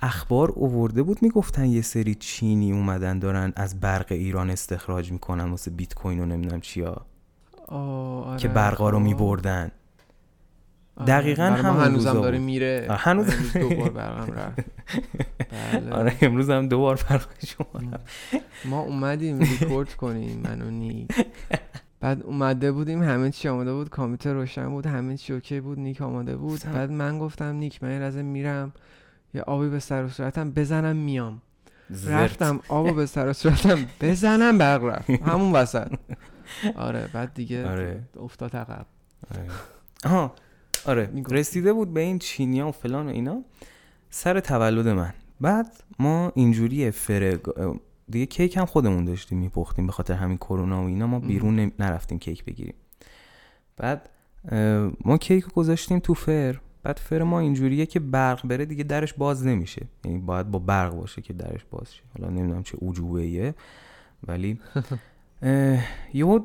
اخبار 0.00 0.50
اوورده 0.50 1.02
بود 1.02 1.22
می‌گفتن 1.22 1.66
یه 1.66 1.82
سری 1.82 2.14
چینی 2.14 2.72
اومدن 2.72 3.18
دارن 3.18 3.52
از 3.56 3.80
برق 3.80 4.06
ایران 4.12 4.50
استخراج 4.50 5.12
می‌کنن 5.12 5.50
واسه 5.50 5.70
بیت 5.70 5.94
کوین 5.94 6.20
و 6.20 6.26
نمی‌دونم 6.26 6.60
چیا 6.60 7.06
آره. 7.68 8.38
که 8.38 8.48
برقا 8.48 8.90
رو. 8.90 8.98
میبردن 8.98 9.62
آره، 9.62 9.72
دقیقاً 11.06 11.42
برای 11.50 11.62
ما 11.62 11.68
همون 11.72 11.84
هنوزم 11.84 12.12
داره. 12.12 12.38
میره 12.38 12.86
آره، 12.88 12.98
هنوز- 12.98 13.30
امروز 13.30 13.52
دو 13.52 13.68
بار 13.76 13.90
برقم 13.98 14.32
رفت 14.32 14.64
بله. 15.72 15.90
آره 15.92 16.16
امروز 16.22 16.50
هم 16.50 16.68
دو 16.68 16.78
بار 16.78 16.96
شما 17.46 17.66
ما 18.64 18.80
اومدیم 18.80 19.38
ریکورد 19.38 19.94
کنیم 19.94 20.40
من 20.44 20.62
و 20.62 20.70
نیک 20.70 21.26
بعد 22.00 22.22
اومده 22.22 22.72
بودیم 22.72 23.02
همه 23.02 23.30
چی 23.30 23.48
آماده 23.48 23.72
بود 23.72 23.88
کامپیوتر 23.88 24.32
روشن 24.32 24.68
بود 24.68 24.86
همه 24.86 25.16
چی 25.16 25.32
اوکی 25.32 25.60
بود 25.60 25.78
نیک 25.78 26.02
آماده 26.02 26.36
بود. 26.36 26.60
بعد 26.74 26.90
من 26.90 27.18
گفتم 27.18 27.54
نیک 27.54 27.82
من 27.82 27.98
لحظه 27.98 28.22
میرم 28.22 28.72
یه 29.34 29.42
آبی 29.42 29.68
به 29.68 29.78
سر 29.78 30.04
و 30.04 30.08
صورتم 30.08 30.50
بزنم 30.50 30.96
میام 30.96 31.42
رفتم 32.06 32.60
آبو 32.68 32.92
به 32.94 33.06
سر 33.06 33.28
و 33.28 33.32
صورتم 33.32 33.86
بزنم 34.00 34.58
برق 34.58 34.84
رفت 34.84 35.10
همون 35.10 35.52
وسط 35.52 35.92
آره 36.76 37.08
بعد 37.12 37.34
دیگه 37.34 37.68
آره. 37.68 38.00
افتاد 38.20 38.56
عقب 38.56 38.86
آره. 39.34 39.44
آها 40.04 40.34
آره 40.86 41.06
می‌گفت. 41.06 41.32
رسیده 41.32 41.72
بود 41.72 41.94
به 41.94 42.00
این 42.00 42.18
چینیا 42.18 42.68
و 42.68 42.72
فلان 42.72 43.06
و 43.06 43.10
اینا. 43.10 43.42
سر 44.10 44.40
تولد 44.40 44.88
من. 44.88 45.12
بعد 45.40 45.66
ما 45.98 46.32
اینجوری 46.34 46.90
فرگ 46.90 47.40
دیگه 48.08 48.26
کیک 48.26 48.56
هم 48.56 48.66
خودمون 48.66 49.04
داشتیم 49.04 49.38
میپختیم 49.38 49.86
به 49.86 49.92
خاطر 49.92 50.14
همین 50.14 50.36
کرونا 50.36 50.82
و 50.82 50.86
اینا. 50.86 51.06
ما 51.06 51.18
بیرون 51.18 51.72
نرفتیم 51.78 52.18
کیک 52.18 52.44
بگیریم. 52.44 52.74
بعد 53.76 54.08
ما 55.04 55.18
کیک 55.18 55.46
گذاشتیم 55.46 55.98
تو 55.98 56.14
فر. 56.14 56.60
بعد 56.82 56.98
فر 56.98 57.22
ما 57.22 57.40
اینجوریه 57.40 57.86
که 57.86 58.00
برق 58.00 58.46
بره 58.46 58.64
دیگه 58.64 58.84
درش 58.84 59.12
باز 59.14 59.46
نمیشه. 59.46 59.86
یعنی 60.04 60.18
باید 60.18 60.50
با 60.50 60.58
برق 60.58 60.94
باشه 60.94 61.22
که 61.22 61.32
درش 61.32 61.64
باز 61.70 61.94
شه. 61.94 62.02
حالا 62.18 62.30
نمی‌دونم 62.30 62.62
چه 62.62 62.78
عجوبه 62.82 63.54
ولی 64.26 64.60
یهو 66.14 66.40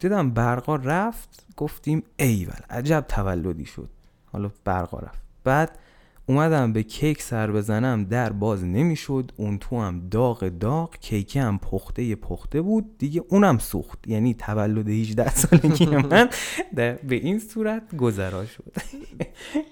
دیدم 0.00 0.30
برقا 0.30 0.76
رفت 0.76 1.46
گفتیم 1.56 2.02
ایول 2.16 2.60
عجب 2.70 3.04
تولدی 3.08 3.64
شد. 3.64 3.88
حالا 4.32 4.50
برقا 4.64 4.98
رفت. 4.98 5.22
بعد 5.44 5.78
اومدم 6.26 6.72
به 6.72 6.82
کیک 6.82 7.22
سر 7.22 7.50
بزنم 7.50 8.04
در 8.04 8.32
باز 8.32 8.64
نمی‌شد. 8.64 9.32
اون 9.36 9.58
تو 9.58 9.80
هم 9.80 10.08
داغ 10.08 10.48
داغ 10.48 10.96
کیک 10.96 11.36
هم 11.36 11.58
پخته 11.58 12.14
پخته 12.14 12.60
بود. 12.60 12.98
دیگه 12.98 13.24
اونم 13.28 13.58
سوخت. 13.58 14.08
یعنی 14.08 14.34
تولد 14.34 14.88
18 14.88 15.34
سالگی 15.40 15.86
من 15.86 16.28
در 16.74 16.92
به 16.92 17.16
این 17.16 17.38
صورت 17.38 17.96
گذرا 17.96 18.46
شد. 18.46 18.72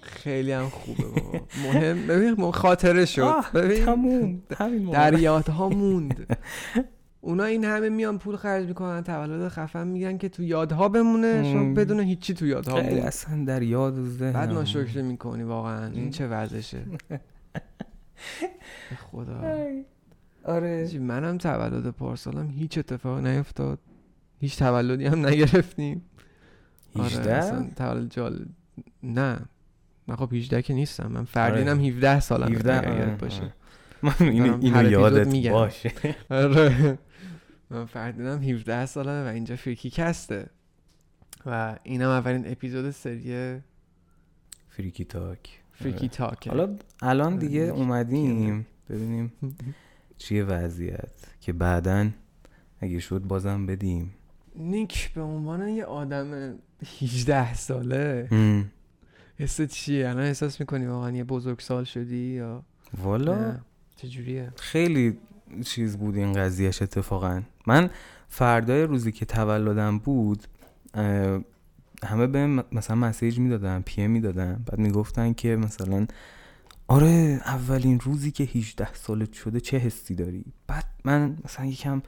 خیلی 0.03 0.53
هم 0.53 0.69
خوبه 0.69 1.05
بابا. 1.05 1.41
مهم 1.65 2.07
ببین 2.07 2.51
خاطره 2.51 3.05
شد. 3.05 3.45
ببین. 3.55 3.85
تموم. 4.51 4.91
در 4.93 5.19
یادها 5.19 5.69
موند. 5.69 6.27
اونا 7.29 7.45
این 7.45 7.65
همه 7.65 7.89
میان 7.89 8.19
پول 8.19 8.37
خرج 8.37 8.69
می‌کنن 8.69 9.03
تولد 9.03 9.49
خفن 9.49 9.87
میگن 9.87 10.19
که 10.19 10.29
تو 10.29 10.43
یادها 10.43 10.89
بمونه 10.89 11.53
شما. 11.53 11.75
بدون 11.75 12.01
هیچی 12.01 12.35
تو 12.35 12.47
یادها 12.47 12.81
موند 12.81 12.93
اصلا 12.93 13.45
در 13.45 13.63
یاد 13.63 13.99
و 13.99 14.07
ذهنم 14.07 14.33
بعد 14.33 14.51
ناشکری 14.51 15.03
می‌کنی 15.03 15.43
واقعا. 15.43 15.87
این 15.87 16.11
چه 16.11 16.29
وضعشه. 16.29 16.85
خدا. 19.13 19.57
آره. 20.45 20.99
منم 20.99 21.39
تولد 21.39 21.91
پارسالم 21.91 22.51
هیچ 22.51 22.79
اتفاق 22.79 23.27
نیفتاد. 23.27 23.79
هیچ 24.41 24.59
تولدی 24.59 25.07
هم 25.07 25.27
نگرفتیم. 25.27 26.03
آره 26.97 27.07
18 27.07 27.35
اصلا 27.35 27.67
تولد 27.77 28.11
جال 28.11 28.47
نه. 29.03 29.39
من 30.07 30.17
خب 30.17 30.33
18 30.33 30.63
که 30.63 30.75
نیستم. 30.75 31.07
من 31.07 31.25
فردینم 31.25 31.79
آره. 31.79 31.89
17 31.89 32.21
سالم 32.21 32.55
17 32.55 32.79
اگر 32.79 32.89
آره، 32.89 33.01
یادت 33.01 33.21
باشه. 33.21 33.43
آره. 33.43 33.53
من 34.03 34.15
اینو, 34.21 34.59
اینو 34.61 34.91
یادت. 34.91 35.51
باشه. 35.51 35.93
آره. 36.31 36.99
من 37.71 37.87
فردینم 37.87 38.43
17 38.43 38.87
سالمه 38.87 39.31
و 39.31 39.33
اینجا 39.35 39.57
فریکی 39.57 39.91
کسته. 39.91 40.47
و 41.47 41.77
اینم 41.83 42.09
اولین 42.09 42.53
اپیزود 42.53 42.91
سری 42.91 43.61
فریکی 44.69 45.05
تاک. 45.05 45.61
فریکی 45.73 46.09
تاک. 46.09 46.49
حالا 46.49 46.77
الان 47.03 47.33
آره، 47.33 47.41
دیگه. 47.41 47.61
اومدیم. 47.61 48.67
ببینیم 48.91 49.33
چیه 50.19 50.45
وضعیت. 50.45 51.09
که 51.41 51.53
بعدا 51.53 52.11
اگه 52.81 53.01
شد 53.01 53.21
بازم 53.21 53.67
بدیم. 53.67 54.15
نیک 54.57 55.13
به 55.13 55.21
عنوان 55.21 55.69
یه 55.69 55.85
آدم 55.85 56.55
18 57.03 57.55
ساله. 57.55 58.29
حس 59.39 59.61
چیه؟ 59.61 60.09
الان 60.09 60.25
احساس 60.25 60.61
می‌کنی 60.61 60.87
واقعا 60.87 61.11
یه 61.11 61.25
بزرگسال 61.25 61.85
شدی 61.85 62.17
یا 62.17 62.63
والا؟ 63.03 63.59
چجوریه؟ 63.97 64.53
خیلی 64.57 65.19
چیز 65.65 65.97
بود 65.97 66.17
این 66.17 66.33
قضیهش 66.33 66.83
اتفاقا. 66.83 67.43
من 67.69 67.91
فردای 68.29 68.83
روزی 68.83 69.13
که 69.13 69.25
تولدم 69.27 69.99
بود 69.99 70.47
همه 72.05 72.27
به 72.27 72.65
مثلا 72.73 72.97
مسیج 72.97 73.39
می‌دادن 73.39 73.83
پی 73.87 74.07
می‌دادن 74.07 74.65
بعد 74.67 74.79
می‌گفتن 74.79 75.33
که 75.33 75.57
مثلا 75.57 76.07
آره 76.89 77.41
اولین 77.45 78.01
روزی 78.01 78.31
که 78.31 78.45
18 78.45 78.95
سالت 78.95 79.33
شده 79.33 79.61
چه 79.61 79.79
حسی 79.79 80.15
داری؟ 80.15 80.45
بعد 80.67 80.85
من 81.05 81.37
مثلا 81.45 81.67
یکم 81.67 82.03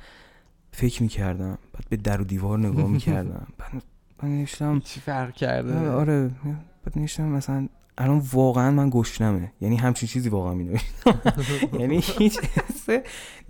فکر 0.73 1.02
می‌کردم 1.02 1.59
بعد 1.73 1.85
به 1.88 1.97
در 1.97 2.21
و 2.21 2.25
دیوار 2.25 2.59
نگاه 2.59 2.87
می‌کردم 2.87 3.47
بعد 3.59 3.83
من 4.23 4.38
نوشتم 4.38 4.81
چی 4.81 5.00
فرق 5.00 5.33
کرده؟ 5.35 5.79
آره, 5.79 5.90
آره 5.90 6.31
بعد 6.85 6.99
نوشتم 6.99 7.29
مثلا 7.29 7.69
الان 7.99 8.23
واقعا 8.32 8.70
من 8.70 8.90
گشنمه 8.90 9.52
یعنی 9.61 9.76
همچین 9.76 10.09
چیزی 10.09 10.28
واقعا 10.28 10.54
می 10.54 10.80
یعنی 11.80 12.00
هیچ 12.02 12.38
حس 12.38 12.87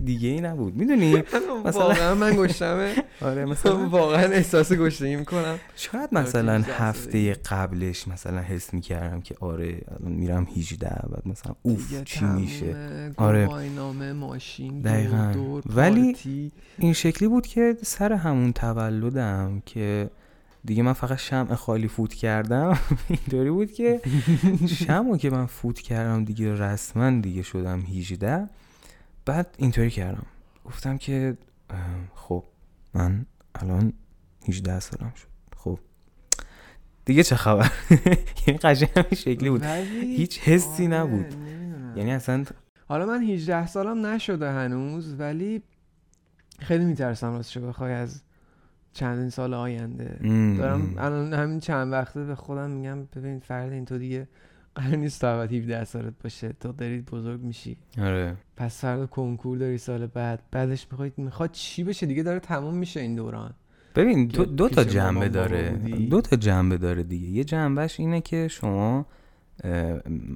دیگه 0.03 0.29
ای 0.29 0.41
نبود 0.41 0.75
می‌دونی 0.75 1.15
مثلا- 1.65 1.87
واقعا 1.87 2.15
من 2.15 2.35
گشتمه 2.35 2.93
آره 3.21 3.45
مثلا 3.45 3.89
واقعا 3.89 4.23
احساس 4.25 4.73
گشتگی 4.73 5.15
می‌کنم 5.15 5.59
شاید 5.75 6.09
مثلا 6.13 6.57
18 6.57 6.73
هفته. 6.73 7.33
قبلش 7.33 8.07
مثلا 8.07 8.39
حس 8.41 8.73
می‌کردم 8.73 9.21
که 9.21 9.35
آره 9.39 9.81
الان 9.99 10.11
میرم 10.11 10.47
18 10.57 10.87
بعد 10.87 11.21
مثلا 11.27 11.55
اوف 11.61 12.03
چی 12.03 12.25
میشه 12.25 12.75
آره. 13.17 13.49
ماشین 14.13 14.81
دقیقاً. 14.81 15.33
ولی-. 15.65 16.15
این 16.77 16.93
شکلی 16.93 17.27
بود 17.27 17.47
که 17.47 17.77
سر 17.83 18.13
همون 18.13 18.53
تولدم 18.53 19.61
که 19.65 20.09
دیگه 20.65 20.83
من 20.83 20.93
فقط 20.93 21.17
شمع 21.17 21.55
خالی 21.55 21.87
فوت 21.87 22.13
کردم. 22.13 22.79
اینطوری 23.09 23.51
بود 23.51 23.71
که 23.71 24.01
شمع 24.67 25.17
که 25.17 25.29
من 25.29 25.45
فوت 25.45 25.79
کردم 25.79 26.25
دیگه 26.25 26.53
رسما 26.53 27.21
دیگه 27.21 27.41
شدم 27.41 27.79
18 27.81 28.49
بعد 29.25 29.55
اینطوری 29.57 29.89
کردم. 29.89 30.25
گفتم 30.65 30.97
که 30.97 31.37
خب 32.15 32.43
من 32.93 33.25
الان 33.55 33.93
18 34.47 34.79
سالم 34.79 35.13
شد. 35.15 35.27
خب. 35.57 35.79
دیگه 37.05 37.23
چه 37.23 37.35
خبر؟ 37.35 37.71
یعنی 38.47 38.59
قشنگ 38.59 39.13
شکلی 39.13 39.49
بود. 39.49 39.63
هیچ 39.63 40.39
حسی 40.39 40.87
آره، 40.87 40.95
نبود. 40.95 41.35
یعنی 41.95 42.11
اصلا 42.11 42.45
حالا 42.87 43.05
من 43.05 43.23
18 43.23 43.67
سالم 43.67 44.05
نشده 44.05 44.51
هنوز 44.51 45.15
ولی 45.19 45.63
خیلی 46.59 46.85
میترسم 46.85 47.31
راستش 47.31 47.57
بخوای 47.57 47.93
از 47.93 48.21
چندین 48.93 49.29
سال 49.29 49.53
آینده. 49.53 50.17
ام، 50.23 50.57
دارم. 50.57 50.93
الان 50.97 51.33
همین 51.33 51.59
چند 51.59 51.93
وقته 51.93 52.23
به 52.23 52.35
خودم 52.35 52.69
میگم 52.69 53.07
ببین 53.15 53.39
فرد 53.39 53.71
این 53.71 53.85
تو 53.85 53.97
دیگه 53.97 54.27
قرار 54.75 54.95
نیست 54.95 55.21
تا 55.21 55.41
ابد 55.41 55.53
17 55.53 55.83
سالت 55.83 56.13
باشه 56.23 56.53
تو 56.59 56.71
داری 56.71 57.01
بزرگ 57.01 57.41
میشی. 57.41 57.77
آره. 57.97 58.35
پس 58.57 58.81
فردا 58.81 59.05
کنکور 59.05 59.57
داری 59.57 59.77
سال 59.77 60.05
بعد 60.05 60.39
بعدش 60.51 60.87
می‌خواد 60.91 61.11
می‌خواد 61.17 61.51
چی 61.51 61.83
بشه 61.83 62.05
دیگه؟ 62.05 62.23
داره 62.23 62.39
تموم 62.39 62.75
میشه 62.75 62.99
این 62.99 63.15
دوران. 63.15 63.53
ببین 63.95 64.27
دو, 64.27 64.45
دو 64.45 64.69
تا 64.69 64.83
جنبه 64.83 65.29
داره. 65.29 65.69
دو 66.09 66.21
تا 66.21 66.35
جنبه 66.35 66.77
داره 66.77 67.03
دیگه. 67.03 67.27
یه 67.27 67.43
جنبهش 67.43 67.99
اینه 67.99 68.21
که 68.21 68.47
شما 68.47 69.05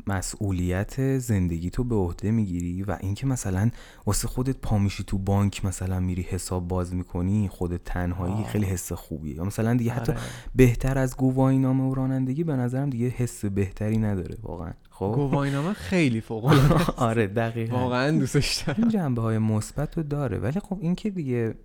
مسئولیت 0.07 1.17
زندگی 1.17 1.69
تو 1.69 1.83
به 1.83 1.95
عهده 1.95 2.31
می‌گیری 2.31 2.83
و 2.83 2.97
اینکه 3.01 3.27
مثلا 3.27 3.71
واسه 4.05 4.27
خودت 4.27 4.57
پا 4.57 4.77
میشی 4.77 5.03
تو 5.03 5.17
بانک 5.17 5.65
مثلا 5.65 5.99
میری 5.99 6.21
حساب 6.21 6.67
باز 6.67 6.93
می‌کنی 6.93 7.49
خودت 7.51 7.83
تنهایی 7.83 8.33
آه. 8.33 8.47
خیلی 8.47 8.65
حس 8.65 8.93
خوبیه. 8.93 9.35
یا 9.35 9.43
مثلا 9.43 9.73
دیگه 9.73 9.91
حتی 9.91 10.11
آره. 10.11 10.21
بهتر 10.55 10.97
از 10.97 11.17
گواهی 11.17 11.57
نامه 11.57 11.83
و 11.83 11.95
رانندگی 11.95 12.43
به 12.43 12.55
نظرم 12.55 12.89
دیگه 12.89 13.07
حس 13.07 13.45
بهتری 13.45 13.97
نداره 13.97 14.37
واقعا. 14.43 14.73
خب؟ 14.89 15.11
گواهینامه 15.15 15.73
خیلی 15.73 16.21
فوق 16.27 16.45
العاده 16.45 16.85
آره 16.97 17.27
دقیقا. 17.27 17.77
واقعا 17.77 18.11
دوستش 18.19 18.55
دارم. 18.55 18.79
این 18.81 18.89
جنبه 18.89 19.21
های 19.21 19.37
مثبت 19.37 19.97
رو 19.97 20.03
داره. 20.03 20.37
ولی 20.37 20.59
خب 20.59 20.77
این 20.81 20.95
که 20.95 21.09
دیگه 21.09 21.55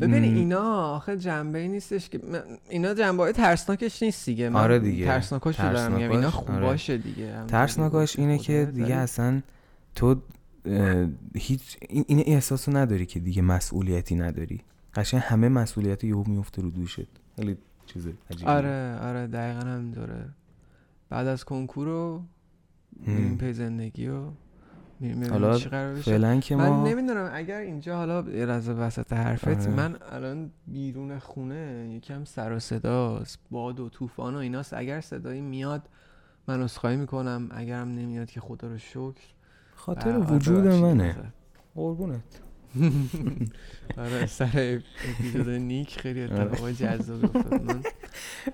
ببین 0.00 0.24
اینا 0.24 0.94
آخه 0.94 1.16
جنبه 1.16 1.58
ای 1.58 1.68
نیستش 1.68 2.08
که 2.08 2.20
اینا 2.68 2.94
جنبه 2.94 3.22
های 3.22 3.32
ترسناکش 3.32 4.02
نیست 4.02 4.26
دیگه. 4.26 4.48
من 4.48 4.60
آره 4.60 4.78
دیگه. 4.78 5.04
ترسناکاش 5.04 5.60
رو 5.60 5.72
دارم 5.72 5.92
میگم. 5.92 6.10
اینا 6.10 6.30
ترسناکاش، 6.30 6.48
آره. 6.48 6.60
خوباشه 6.60 6.98
دیگه. 6.98 7.88
گفتی 7.88 8.22
اینه 8.22 8.38
که 8.38 8.70
دیگه 8.74 8.94
اصلا 8.94 9.42
تو 9.94 10.16
هیچ 11.34 11.76
این, 11.88 12.04
این 12.08 12.22
احساس 12.26 12.68
رو 12.68 12.76
نداری 12.76 13.06
که 13.06 13.20
دیگه 13.20 13.42
مسئولیتی 13.42 14.14
نداری. 14.14 14.60
قشنگ 14.94 15.20
همه 15.24 15.48
مسئولیت 15.48 16.04
یهو 16.04 16.24
میفته 16.26 16.62
رو 16.62 16.70
دوشت. 16.70 17.06
خیلی 17.36 17.56
چیز 17.86 18.06
عجیبیه. 18.30 18.54
آره 18.54 18.98
آره 19.02 19.26
دقیقا 19.26 19.60
همینطوره. 19.60 20.28
بعد 21.08 21.26
از 21.26 21.44
کنکور 21.44 21.86
رو 21.86 22.22
هم. 23.06 23.38
پی 23.38 23.52
زندگی 23.52 24.08
و 24.08 24.12
میریم 24.12 24.24
ببینیم 24.24 24.45
حالا 25.30 25.58
چی 25.58 25.68
قرار 25.68 25.94
بشه. 25.94 26.10
فعلا 26.10 26.40
که 26.40 26.56
من 26.56 26.68
ما 26.68 26.88
نمی‌دونم 26.88 27.30
اگر 27.32 27.58
اینجا 27.58 27.96
حالا 27.96 28.18
از 28.48 28.68
وسط 28.68 29.12
حرفت 29.12 29.48
آره. 29.48 29.68
من 29.70 29.96
الان 30.12 30.50
بیرون 30.66 31.18
خونه 31.18 31.90
یکم 31.96 32.24
سر 32.24 32.52
و 32.52 32.58
صداست 32.58 33.38
باد 33.50 33.80
و 33.80 33.88
طوفان 33.88 34.34
و 34.34 34.38
ایناست. 34.38 34.74
اگر 34.74 35.00
صدایی 35.00 35.40
میاد 35.40 35.82
من 36.48 36.62
عذرخواهی 36.62 36.96
می‌کنم. 36.96 37.48
اگرم 37.50 37.88
نمیاد 37.88 38.30
که 38.30 38.40
خدا 38.40 38.68
رو 38.68 38.78
شکر. 38.78 39.22
خاطر 39.74 40.10
آره، 40.10 40.32
وجود. 40.32 40.66
منه. 40.66 41.16
قربونت. 41.74 42.20
آره 43.98 44.26
سر 44.26 44.80
اپیزود 45.14 45.48
نیک 45.48 46.00
خیلی 46.00 46.22
اتفاقای 46.22 46.74
جذابی 46.74 47.26
افتاد. 47.26 47.62
من 47.62 47.82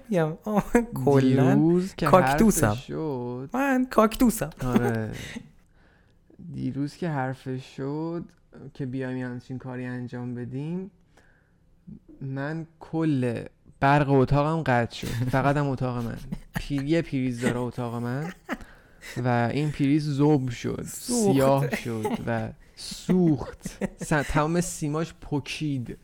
میگم 0.08 0.32
آه، 0.44 0.64
کلا 1.04 1.80
کاکتوسم. 2.10 2.76
من 3.54 3.86
کاکتوسم. 3.90 4.50
آره. 4.64 5.10
دیروز 6.52 6.96
که 6.96 7.08
حرفش 7.08 7.76
شد 7.76 8.24
که 8.74 8.86
بیایم 8.86 9.26
همچین 9.26 9.58
کاری 9.58 9.84
انجام 9.84 10.34
بدیم 10.34 10.90
من 12.20 12.66
کل 12.80 13.44
برق 13.80 14.10
اتاقم 14.10 14.62
قطع 14.62 14.96
شد. 14.96 15.06
فقط 15.06 15.56
هم 15.56 15.66
اتاق 15.66 16.04
من. 16.04 16.18
پیر 16.54 16.82
یه 16.82 17.02
پریز 17.02 17.40
داره 17.40 17.58
اتاق 17.58 17.94
من 17.94 18.32
و 19.16 19.50
این 19.52 19.70
پریز 19.70 20.08
زوب 20.08 20.50
شد 20.50 20.84
سوخت. 20.88 21.32
سیاه 21.32 21.76
شد 21.76 22.06
و 22.26 22.48
سوخت. 22.76 23.84
تمام 24.08 24.60
سیماش 24.60 25.14
پکید. 25.14 25.98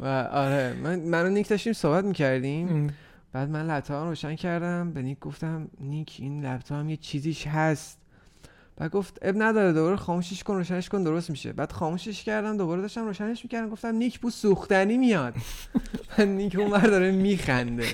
و 0.00 0.06
آره 0.32 0.76
من 0.82 1.00
منو 1.00 1.28
نیک 1.28 1.48
داشتیم 1.48 1.72
صحبت 1.72 2.04
می‌کردیم. 2.04 2.94
بعد 3.32 3.50
من 3.50 3.66
لپتاپم 3.66 4.02
رو 4.02 4.08
روشن 4.08 4.34
کردم. 4.34 4.92
به 4.92 5.02
نیک 5.02 5.18
گفتم 5.18 5.68
نیک 5.80 6.16
این 6.18 6.46
لپتاپم 6.46 6.88
یه 6.88 6.96
چیزیش 6.96 7.46
هست. 7.46 7.98
بعد 8.76 8.90
گفت 8.90 9.18
اب 9.22 9.34
نداره 9.38 9.72
دوباره 9.72 9.96
خاموشش 9.96 10.42
کن 10.42 10.54
روشنش 10.54 10.88
کن 10.88 11.02
درست 11.02 11.30
میشه. 11.30 11.52
بعد 11.52 11.72
خاموشش 11.72 12.24
کردم 12.24 12.56
دوباره 12.56 12.82
داشتم 12.82 13.04
روشنش 13.04 13.44
می‌کردم 13.44 13.68
گفتم 13.68 13.94
نیک 13.94 14.20
بو 14.20 14.30
سوختنی 14.30 14.98
میاد. 14.98 15.34
بعد 16.18 16.28
نیک 16.28 16.56
اون 16.58 16.80
داره 16.82 17.10
میخنده. 17.10 17.86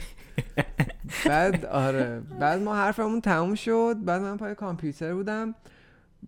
بعد 1.26 1.66
آره. 1.66 2.22
بعد 2.40 2.62
ما 2.62 2.76
حرفمون 2.76 3.20
تموم 3.20 3.54
شد. 3.54 3.96
بعد 4.04 4.22
من 4.22 4.36
پای 4.36 4.54
کامپیوتر 4.54 5.14
بودم. 5.14 5.54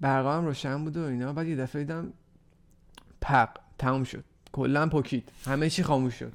برقام 0.01 0.47
روشن 0.47 0.85
بود 0.85 0.97
و 0.97 1.05
اینا. 1.05 1.33
بعد 1.33 1.47
یه 1.47 1.57
دفعه 1.57 1.83
دیدم 1.83 2.13
پق 3.21 3.49
تموم 3.79 4.05
شد. 4.05 4.25
کلا 4.53 4.89
پکید. 4.89 5.29
همه 5.47 5.71
چی 5.71 5.83
خاموش 5.83 6.15
شد. 6.15 6.33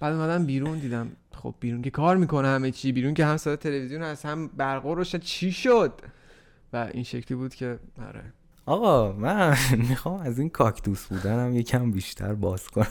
بعد 0.00 0.14
اومدم 0.14 0.46
بیرون 0.46 0.78
دیدم 0.78 1.12
خب 1.34 1.54
بیرون 1.60 1.82
که 1.82 1.90
کار 1.90 2.16
می‌کنه 2.16 2.48
همه 2.48 2.70
چی. 2.70 2.92
بیرون 2.92 3.14
که 3.14 3.24
هم 3.24 3.36
صدا 3.36 3.56
تلویزیون 3.56 4.02
هست 4.02 4.26
هم 4.26 4.46
برق 4.48 4.86
روشن. 4.86 5.18
چی 5.18 5.52
شد؟ 5.52 6.00
و 6.72 6.88
این 6.92 7.02
شکلی 7.02 7.36
بود 7.36 7.54
که 7.54 7.78
آره. 8.08 8.32
آقا 8.66 9.12
من 9.12 9.56
می‌خوام 9.88 10.20
از 10.20 10.38
این 10.38 10.48
کاکتوس 10.48 11.06
بودنم 11.06 11.56
یکم 11.56 11.90
بیشتر 11.90 12.34
باز 12.34 12.68
کنم 12.68 12.86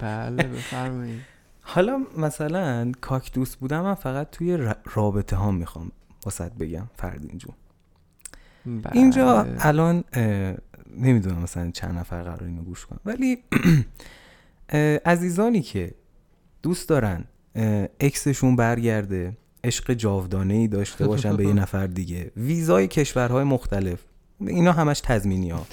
بله 0.00 0.42
بفرمایید. 0.42 1.20
حالا 1.62 2.06
مثلا 2.18 2.92
کاکتوس 3.00 3.56
بودم 3.56 3.80
من 3.80 3.94
فقط 3.94 4.30
توی 4.30 4.74
رابطه 4.94 5.36
ها 5.36 5.50
می‌خوام 5.50 5.92
واسط 6.24 6.52
بگم 6.52 6.86
فردین 6.96 7.38
جون 7.38 7.54
بله. 8.66 8.92
اینجا 8.92 9.46
الان 9.58 10.04
نمی‌دونم 10.96 11.38
مثلا 11.42 11.70
چند 11.70 11.98
نفر 11.98 12.22
قرار 12.22 12.44
اینو 12.44 12.62
گوش 12.62 12.86
کنم 12.86 13.00
ولی 13.04 13.44
عزیزانی 15.06 15.62
که 15.62 15.94
دوست 16.62 16.88
دارن 16.88 17.24
اکسشون 18.00 18.56
برگرده 18.56 19.36
عشق 19.64 19.92
جاودانه 19.92 20.54
ای 20.54 20.68
داشته 20.68 21.06
باشن 21.06 21.36
به 21.36 21.46
یه 21.46 21.52
نفر 21.62 21.86
دیگه. 21.86 22.30
ویزای 22.36 22.88
کشورهای 22.88 23.44
مختلف. 23.44 23.98
اینا 24.40 24.72
همش 24.72 25.00
تضمینی 25.00 25.50
ها 25.50 25.66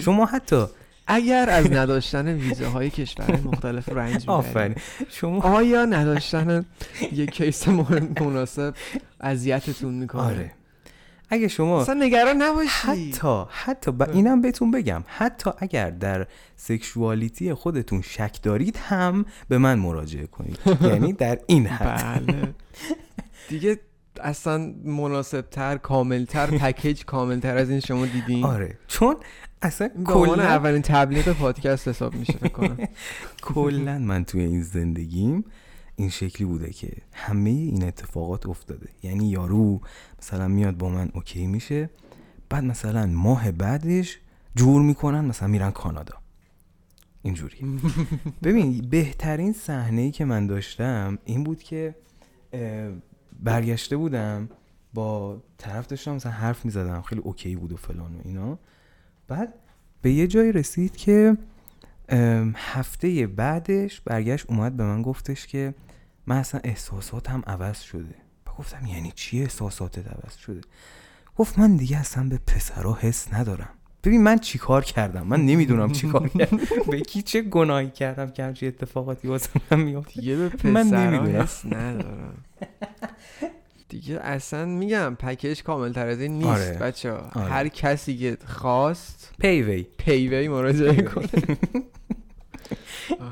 شما 0.00 0.26
حتی 0.26 0.64
اگر 1.06 1.50
از 1.50 1.72
نداشتن 1.72 2.28
ویزاهای 2.28 2.90
کشورهای 2.90 3.40
مختلف 3.40 3.88
رنج 3.88 4.24
آفرین. 4.28 4.68
می‌برید 4.68 4.82
شما 5.08 5.40
آیا 5.40 5.84
نداشتن 5.84 6.64
یک 7.12 7.30
کیس 7.30 7.68
مناسب 7.68 8.74
اذیتتون 9.20 9.94
می‌کنه. 9.94 10.22
آره. 10.22 10.52
اگه 11.30 11.48
شما 11.48 11.80
اصلا 11.82 11.94
نگران 11.94 12.42
نباشید 12.42 13.14
حتی 13.14 13.44
حتی 13.48 13.90
ب... 13.90 14.02
اینم 14.02 14.40
بهتون 14.40 14.70
بگم. 14.70 15.04
حتی 15.06 15.50
اگر 15.58 15.90
در 15.90 16.26
سکشوالیتی 16.56 17.54
خودتون 17.54 18.02
شک 18.02 18.42
دارید 18.42 18.76
هم 18.76 19.24
به 19.48 19.58
من 19.58 19.78
مراجعه 19.78 20.26
کنید. 20.26 20.58
یعنی 20.90 21.12
در 21.12 21.38
این 21.46 21.66
حد. 21.66 22.26
بله. 22.26 22.54
دیگه 23.48 23.78
اصلا 24.20 24.74
مناسب 24.84 25.40
تر 25.40 25.76
کامل 25.76 26.24
تر 26.24 26.46
پکیج 26.46 27.04
کامل 27.04 27.40
تر 27.40 27.56
از 27.56 27.70
این 27.70 27.80
شما 27.80 28.06
دیدین. 28.06 28.44
آره. 28.44 28.78
چون 28.88 29.16
اصلا 29.62 29.90
کلا 30.04 30.42
اولین 30.42 30.82
تبلیغ 30.82 31.32
پادکست 31.32 31.88
حساب 31.88 32.14
میشه 32.14 32.32
فکر 32.32 32.48
کنم. 32.48 32.76
کلا 33.42 33.98
من 33.98 34.24
توی 34.24 34.40
این 34.40 34.62
زندگیم 34.62 35.44
این 35.96 36.10
شکلی 36.10 36.46
بوده 36.46 36.70
که 36.70 36.92
همه 37.12 37.50
این 37.50 37.84
اتفاقات 37.84 38.46
افتاده. 38.46 38.88
یعنی 39.02 39.30
یارو 39.30 39.80
مثلا 40.18 40.48
میاد 40.48 40.76
با 40.76 40.88
من 40.88 41.10
اوکی 41.14 41.46
میشه 41.46 41.90
بعد 42.48 42.64
مثلا 42.64 43.06
ماه 43.06 43.52
بعدش 43.52 44.18
جور 44.56 44.82
می‌کنن 44.82 45.24
مثلا 45.24 45.48
میرن 45.48 45.70
کانادا. 45.70 46.14
اینجوری 47.22 47.56
ببین 48.42 48.86
بهترین 48.90 49.52
صحنه 49.52 50.00
ای 50.00 50.10
که 50.10 50.24
من 50.24 50.46
داشتم 50.46 51.18
این 51.24 51.44
بود 51.44 51.62
که 51.62 51.94
برگشته 53.38 53.96
بودم 53.96 54.48
با 54.94 55.42
طرف 55.58 55.86
داشتم 55.86 56.14
مثلا 56.14 56.32
حرف 56.32 56.64
می‌زدم 56.64 57.02
خیلی 57.02 57.20
اوکی 57.20 57.56
بود 57.56 57.72
و 57.72 57.76
فلان 57.76 58.14
و 58.16 58.20
اینا. 58.24 58.58
بعد 59.28 59.54
به 60.02 60.12
یه 60.12 60.26
جایی 60.26 60.52
رسید 60.52 60.96
که 60.96 61.36
هفته 62.54 63.26
بعدش 63.26 64.00
برگشت 64.00 64.46
اومد 64.50 64.76
به 64.76 64.84
من 64.84 65.02
گفتش 65.02 65.46
که 65.46 65.74
من 66.26 66.36
اصلا 66.36 66.60
احساساتم 66.64 67.42
عوض 67.46 67.80
شده. 67.80 68.14
و 68.46 68.50
گفتم 68.58 68.86
یعنی 68.86 69.12
چی 69.14 69.42
احساساتت 69.42 70.08
عوض 70.08 70.36
شده؟ 70.36 70.60
گفت 71.36 71.58
من 71.58 71.76
دیگه 71.76 71.98
اصلا 71.98 72.28
به 72.28 72.38
پسرا 72.38 72.94
حس 72.94 73.34
ندارم. 73.34 73.77
ببین 74.04 74.22
من 74.22 74.38
چیکار 74.38 74.84
کردم؟ 74.84 75.26
من 75.26 75.46
نمی‌دونم 75.46 75.92
چیکار 75.92 76.28
کردم. 76.28 76.58
به 76.90 77.00
کی 77.00 77.22
چه 77.22 77.42
گناهی 77.42 77.90
کردم 77.90 78.30
که 78.30 78.44
همچین 78.44 78.68
اتفاقاتی 78.68 79.28
واسه 79.28 79.50
من 79.70 79.80
میفته 79.80 80.20
دیگه 80.20 80.36
به 80.36 80.70
من 80.70 80.86
پسرها 80.86 81.10
نمی‌دونم. 81.10 81.42
حس 81.42 81.66
ندارم. 81.66 82.34
دیگه 83.88 84.20
اصلا 84.20 84.64
میگم 84.64 85.14
پکیج 85.18 85.62
کامل 85.62 85.92
تر 85.92 86.08
از 86.08 86.20
این 86.20 86.32
نیست 86.32 86.48
آره. 86.48 86.78
بچه 86.78 87.12
آره. 87.12 87.50
هر 87.50 87.68
کسی 87.68 88.16
که 88.16 88.36
خواست 88.46 89.32
پیوی 89.38 89.86
پیوی 89.98 90.48
مراجعه 90.48 91.02
کنه. 91.02 91.28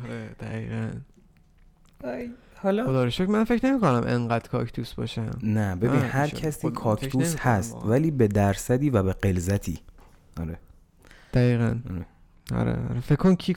آره 0.05 0.29
دقیقا. 0.41 0.89
حالا؟ 2.57 2.85
خدا 2.85 3.05
رو 3.05 3.11
شکر 3.11 3.27
من 3.27 3.45
فکر 3.45 3.67
نمی 3.67 3.81
کنم 3.81 4.05
انقدر 4.07 4.49
کاکتوس 4.49 4.95
باشم. 4.95 5.39
نه 5.43 5.77
ببین 5.77 6.01
هر. 6.01 6.29
کسی 6.29 6.71
کاکتوس 6.71 7.37
هست. 7.37 7.77
ولی 7.85 8.11
به 8.11 8.29
درصدی 8.29 8.91
و 8.91 9.03
به 9.03 9.13
قلزتی. 9.13 9.79
آره. 10.41 10.59
دقیقا. 11.35 11.79
آره. 11.91 12.07
آره 12.55 12.89
آره. 12.91 13.01
فکر 13.01 13.17
کن 13.17 13.35
کی 13.35 13.55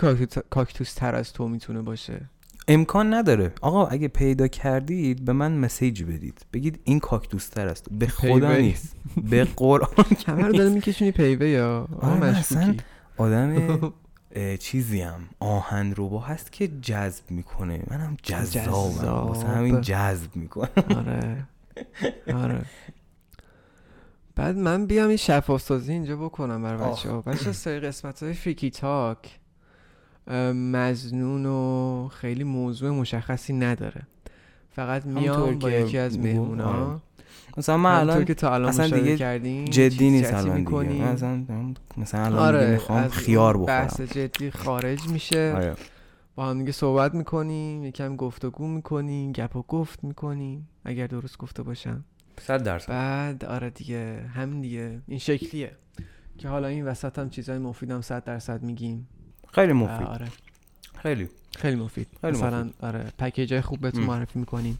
کاکتوس, 0.49 0.93
تر 0.93 1.15
از 1.15 1.33
تو 1.33 1.47
می‌تونه 1.47 1.81
باشه؟ 1.81 2.29
امکان 2.67 3.13
نداره. 3.13 3.53
آقا 3.61 3.85
اگه 3.87 4.07
پیدا 4.07 4.47
کردید 4.47 5.25
به 5.25 5.33
من 5.33 5.51
مسیج 5.51 6.03
بدید. 6.03 6.45
بگید 6.53 6.79
این 6.83 6.99
کاکتوس 6.99 7.47
تر 7.49 7.67
است 7.67 7.85
به 7.91 8.07
خدا. 8.07 8.57
نیست. 8.57 8.95
به 9.29 9.43
قرآن 9.55 10.05
رو 10.27 10.51
داره 10.53 10.69
میکشونی 10.69 11.11
پیوه 11.11 11.47
یا؟ 11.47 11.87
آه 12.01 12.11
آره، 12.13 12.37
اصلا 12.37 12.75
آدم 13.17 13.53
اه، 14.35 14.57
چیزیم 14.57 15.29
آهن 15.39 15.93
روبا 15.93 16.19
هست 16.19 16.51
که 16.51 16.67
جذب 16.67 17.31
می‌کنه. 17.31 17.83
منم 17.91 18.17
جذابم. 18.23 18.65
جذاب. 18.65 19.27
واسه 19.27 19.47
همین 19.47 19.81
جذب 19.81 20.35
می‌کنه 20.35 20.69
آره. 20.95 21.47
آره. 22.43 22.61
بعد 24.39 24.57
من 24.57 24.85
بیام 24.85 25.07
این 25.07 25.17
شفاف 25.17 25.61
سازی 25.61 25.93
اینجا 25.93 26.15
بکنم 26.15 26.65
آه. 26.65 26.91
بچه 26.91 27.09
ها 27.09 27.21
بچه 27.21 27.51
سری 27.51 27.79
قسمت 27.79 28.23
های 28.23 28.33
فریکی 28.33 28.69
تاک 28.69 29.39
مزنون 30.53 31.45
و 31.45 32.07
خیلی 32.07 32.43
موضوع 32.43 32.89
مشخصی 32.89 33.53
نداره 33.53 34.01
فقط 34.69 35.05
میام 35.05 35.59
با 35.59 35.71
یکی 35.71 35.97
از 35.97 36.19
مهمونا 36.19 36.65
آره. 36.65 36.99
مثلا 37.57 37.77
من 37.77 37.99
الان 37.99 38.25
که 38.25 38.33
تا 38.33 38.53
الان 38.53 38.69
اصلا 38.69 38.87
دیگه 38.87 39.17
کردیم 39.17 39.65
جدی 39.65 40.09
نیست 40.09 40.33
الان 40.33 40.63
دیگه. 40.63 41.03
من 41.51 41.75
مثلا 41.97 42.25
الان 42.25 42.39
آره 42.39 42.59
دیگه 42.59 42.71
می‌خوام 42.71 43.03
از 43.03 43.11
خیار 43.11 43.53
بخورم 43.53 43.65
بحث 43.65 44.01
جدی 44.01 44.51
خارج 44.51 45.07
میشه 45.07 45.53
آره. 45.55 45.75
با 46.35 46.45
هم 46.45 46.59
دیگه 46.59 46.71
صحبت 46.71 47.13
می‌کنیم 47.13 47.85
یکم 47.85 48.15
گفتگو 48.15 48.67
می‌کنیم 48.67 49.31
گپ 49.31 49.55
و 49.55 49.61
گفت 49.61 50.03
می‌کنیم 50.03 50.69
اگر 50.85 51.07
درست 51.07 51.37
گفته 51.37 51.63
باشم 51.63 52.03
صد 52.39 52.63
درصد. 52.63 52.89
بعد 52.89 53.45
آره 53.45 53.69
دیگه 53.69 54.21
همین 54.35 54.61
دیگه. 54.61 54.99
این 55.07 55.19
شکلیه 55.19 55.71
که 56.37 56.47
حالا 56.47 56.67
این 56.67 56.85
وسط 56.85 57.19
هم 57.19 57.29
چیزای 57.29 57.57
مفیدم 57.57 58.01
صد 58.01 58.23
درصد 58.23 58.63
میگیم. 58.63 59.07
خیلی 59.53 59.73
مفید. 59.73 60.07
آره. 60.07 60.27
خیلی. 61.01 61.29
خیلی 61.57 61.75
مفید. 61.75 62.07
خیلی 62.21 62.37
مثلا 62.37 62.69
آره 62.81 63.05
پکیج 63.17 63.53
های 63.53 63.61
خوب 63.61 63.79
بهتون. 63.79 64.03
معرفی 64.03 64.39
می‌کنیم. 64.39 64.79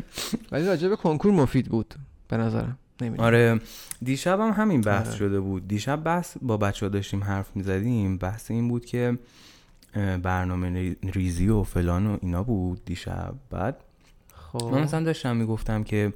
ولی 0.52 0.66
راجع 0.66 0.88
به 0.88 0.96
کنکور 0.96 1.32
مفید 1.32 1.68
بود 1.68 1.94
به 2.28 2.36
نظرم. 2.36 2.78
نمی‌دونم. 3.00 3.26
آره 3.26 3.60
دیشب 4.02 4.40
هم 4.40 4.50
همین 4.50 4.80
بحث 4.80 5.06
آره. 5.08 5.16
شده 5.16 5.40
بود. 5.40 5.68
دیشب 5.68 6.04
بحث 6.04 6.36
با 6.42 6.56
بچه 6.56 6.86
ها 6.86 6.90
داشتیم 6.90 7.24
حرف 7.24 7.56
می‌زدیم. 7.56 8.18
بحث 8.18 8.50
این 8.50 8.68
بود 8.68 8.84
که 8.84 9.18
برنامه 10.22 10.70
ری- 10.70 10.96
ریزی 11.02 11.48
و 11.48 11.62
فلان 11.62 12.06
و 12.06 12.18
اینا 12.22 12.42
بود 12.42 12.84
دیشب. 12.84 13.34
بعد 13.50 13.76
خب. 14.34 14.64
من 14.64 14.82
مثلا 14.82 15.02
داشتم 15.04 15.36
می‌گفتم 15.36 15.84
که 15.84 16.12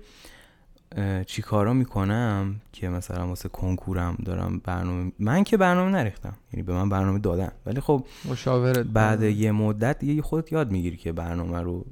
چی 1.27 1.43
کارا 1.43 1.73
می‌کنم 1.73 2.61
که 2.73 2.89
مثلا 2.89 3.29
واسه 3.29 3.49
کنکورم 3.49 4.17
دارم 4.25 4.61
برنامه 4.65 5.13
من 5.19 5.45
که 5.45 5.57
برنامه 5.57 5.91
نریختم 5.91 6.35
یعنی 6.53 6.63
به 6.63 6.73
من 6.73 6.89
برنامه 6.89 7.19
دادن. 7.19 7.53
ولی 7.67 7.81
خب 7.81 8.07
مشاورت 8.31 8.79
بعد 8.79 9.19
کنم. 9.19 9.29
یه 9.29 9.53
مدت 9.53 9.99
دیگه 9.99 10.23
خودت 10.23 10.53
یاد 10.53 10.71
می‌گیری 10.71 10.97
که 10.97 11.13
برنامه 11.13 11.61
رو 11.61 11.87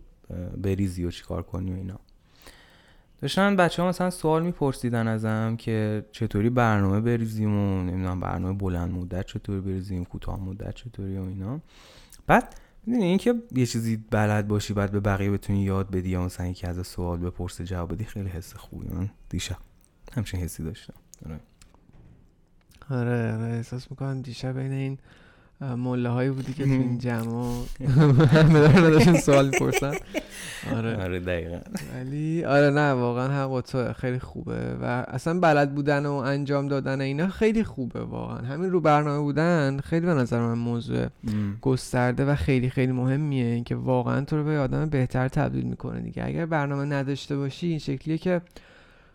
بریزی 0.63 1.05
و 1.05 1.11
چیکار 1.11 1.43
کنی 1.43 1.73
و 1.73 1.77
اینا. 1.77 1.99
داشتن 3.21 3.57
بچه 3.57 3.83
ها 3.83 3.89
مثلا 3.89 4.11
سوال 4.11 4.43
میپرسیدن 4.43 5.09
ازم 5.09 5.57
که 5.59 6.05
چطوری 6.13 6.51
برنامه 6.51 7.01
بریزیم 7.01 7.57
و 7.57 7.83
نمی‌دونم 7.83 8.21
برنامه 8.21 8.59
بلند 8.59 8.93
مدت 8.93 9.27
چطوری 9.27 9.61
بریزیم 9.61 10.05
کوتاه 10.05 10.41
مدت 10.41 10.75
چطوری 10.75 11.19
و 11.19 11.23
اینا. 11.23 11.61
بعد 12.27 12.55
می‌دونی 12.87 13.05
این 13.05 13.19
که 13.19 13.35
یه 13.53 13.67
چیزی 13.67 13.97
بلد 13.97 14.49
باشی 14.49 14.73
بعد 14.75 14.91
به 14.93 15.01
بقیه 15.01 15.31
بتونی 15.31 15.63
یاد 15.63 15.91
بدی 15.91 16.09
یا 16.09 16.25
مثلا 16.25 16.47
یکی 16.47 16.67
از 16.67 16.87
سوال 16.87 17.19
بپرسه 17.19 17.65
جواب 17.65 17.93
بدی 17.93 18.05
خیلی 18.05 18.29
حس 18.29 18.55
خوبی 18.55 18.89
من 18.89 19.11
دیشب 19.29 19.57
همچین 20.13 20.41
حسی 20.41 20.63
داشتم 20.63 20.95
آره. 21.27 21.41
آره 22.91 23.33
آره 23.35 23.45
احساس 23.45 23.91
می‌کنم 23.91 24.23
دیشب 24.23 24.59
بین 24.59 24.73
این 24.73 24.99
مله 25.63 26.09
هایی 26.09 26.31
بودی 26.31 26.53
که 26.53 26.65
تو 26.65 26.71
این 26.71 26.99
جمع 27.07 27.55
همه 28.27 28.61
دارن 28.61 28.85
ازشون 28.85 29.17
سوال 29.19 29.47
می‌پرسن. 29.51 29.93
آره. 30.77 30.97
آره 31.03 31.21
دقیقا. 31.21 31.59
ولی 31.97 32.45
آره 32.45 32.71
نه 32.71 32.93
واقعا 32.93 33.29
هم 33.29 33.47
با 33.49 33.61
تو 33.61 33.93
خیلی 33.93 34.19
خوبه 34.19 34.77
و 34.83 34.85
اصلا 35.09 35.41
بلد 35.41 35.75
بودن 35.75 36.07
و 36.07 36.13
انجام 36.13 36.69
دادن 36.69 37.01
اینا 37.01 37.29
خیلی 37.29 37.65
خوبه 37.65 38.01
واقعا. 38.05 38.39
همین 38.39 38.71
رو 38.71 38.81
برنامه 38.81 39.23
بودن 39.23 39.81
خیلی 39.85 40.07
به 40.07 40.15
نظر 40.15 40.41
من 40.41 40.59
موضوع 40.59 41.07
گسترده 41.61 42.25
و 42.25 42.35
خیلی 42.35 42.71
خیلی 42.71 42.93
مهمیه. 42.93 43.45
اینکه 43.47 43.75
واقعا 43.77 44.25
تو 44.25 44.37
رو 44.37 44.45
به 44.45 44.59
آدم 44.59 44.87
بهتر 44.87 45.29
تبدیل 45.29 45.65
می‌کنه 45.65 46.01
دیگه. 46.01 46.25
اگر 46.27 46.47
برنامه 46.47 46.85
نداشته 46.85 47.37
باشی 47.37 47.67
این 47.67 47.79
شکلیه 47.79 48.19
که 48.19 48.41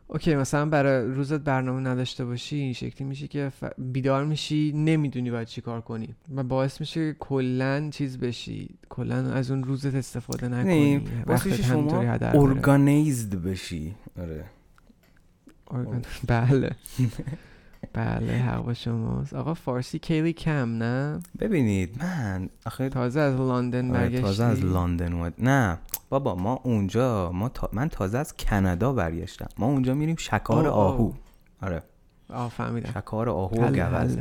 اوکی 0.08 0.36
مثلا 0.36 0.66
برای 0.66 1.06
روزت 1.14 1.40
برنامه 1.40 1.82
نداشته 1.90 2.26
باشی 2.26 2.56
این 2.56 2.74
شکلی 2.74 3.08
میشه 3.08 3.28
که 3.28 3.52
ف- 3.62 3.74
بیدار 3.78 4.26
میشی 4.26 4.72
نمی‌دونی 4.76 5.32
باید 5.32 5.48
چی 5.48 5.62
کار 5.62 5.82
کنی. 5.82 6.16
و 6.36 6.44
باعث 6.44 6.80
میشه 6.80 7.12
که 7.12 7.18
کلا 7.20 7.90
چیز 7.92 8.18
بشی 8.18 8.70
کلا 8.90 9.16
از 9.16 9.52
اون 9.52 9.64
روزت 9.64 9.96
استفاده 9.96 10.48
نکنی. 10.48 10.98
وقتت 11.26 11.48
همینطوری 11.48 11.64
شما 11.64 12.02
هدر. 12.14 12.38
ارگانیزد 12.38 13.36
بشی؟ 13.36 13.96
آره. 14.20 14.46
ارگان- 15.72 16.06
بله. 16.28 16.72
بله 17.94 18.34
حق 18.34 18.64
با 18.66 18.74
شماست. 18.74 19.34
آقا 19.34 19.54
فارسی 19.54 20.00
کلی 20.00 20.34
کم 20.34 20.70
نه؟ 20.84 21.20
ببینید 21.40 22.04
من 22.04 22.50
آخه 22.66 22.90
تازه 22.90 23.20
از 23.20 23.36
لندن 23.40 23.90
آره، 23.92 24.00
برگشتی 24.00 24.22
تازه 24.22 24.44
از 24.44 24.66
لندن 24.66 25.14
اومد. 25.14 25.34
نه. 25.40 25.78
بابا 26.10 26.36
ما 26.36 26.60
اونجا 26.64 27.32
ما 27.32 27.50
تا... 27.50 27.70
من 27.74 27.90
تازه 27.90 28.18
از 28.18 28.34
کانادا 28.50 28.94
برگشتم. 28.94 29.48
ما 29.58 29.66
اونجا 29.68 29.94
میریم 29.94 30.16
شکار 30.16 30.68
اوه، 30.68 30.78
آهو. 30.78 31.12
آره. 31.62 31.84
آه 32.30 32.50
فهمیدم. 32.50 32.92
شکار 32.92 33.30
آهو 33.30 33.64
و 33.64 33.72
گوز. 33.72 34.18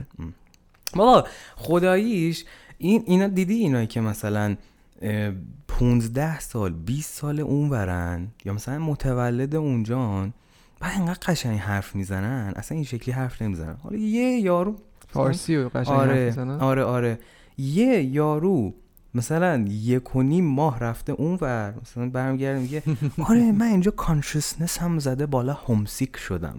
بابا 0.95 1.27
خداییش 1.57 2.45
این 2.79 3.03
اینا 3.07 3.27
دیدی 3.27 3.55
اینایی 3.55 3.87
که 3.87 4.01
مثلا 4.01 4.57
اه، 5.03 5.33
15 5.69 6.41
سال 6.41 6.73
20 6.73 7.15
سال 7.15 7.41
اون 7.41 7.71
ورن 7.71 8.29
یا 8.45 8.53
مثلا 8.53 8.79
متولد 8.79 9.55
اونجان؟ 9.57 10.33
بعد 10.81 10.93
اینقدر 10.97 11.19
قشنگ 11.27 11.59
حرف 11.59 11.97
می‌زنن. 11.97 12.53
اصلا 12.57 12.75
این 12.77 12.85
شکلی 12.85 13.15
حرف 13.15 13.43
نمی‌زنن. 13.43 13.77
حالا 13.83 13.97
یه 13.97 14.41
یارو 14.41 14.77
فارسی 15.09 15.57
و 15.57 15.69
قشنگ 15.69 15.97
حرف 15.97 15.99
آره 15.99 16.25
می‌زنن؟ 16.25 16.61
آره 16.61 16.85
آره. 16.85 17.19
یه 17.59 18.03
یارو 18.03 18.75
مثلا 19.17 19.65
یک 19.69 20.17
و 20.17 20.23
نیم 20.23 20.45
ماه 20.45 20.81
رفته 20.81 21.13
اون 21.13 21.39
ور 21.41 21.75
مثلا 21.83 22.09
برمیگرده 22.09 22.61
میگه 22.61 22.83
آره 23.29 23.53
من 23.53 23.67
اینجا 23.67 23.91
کانشسنس 23.91 24.79
هم 24.79 24.99
زده 24.99 25.27
بالا 25.27 25.53
همسیک 25.53 26.17
شدم. 26.17 26.59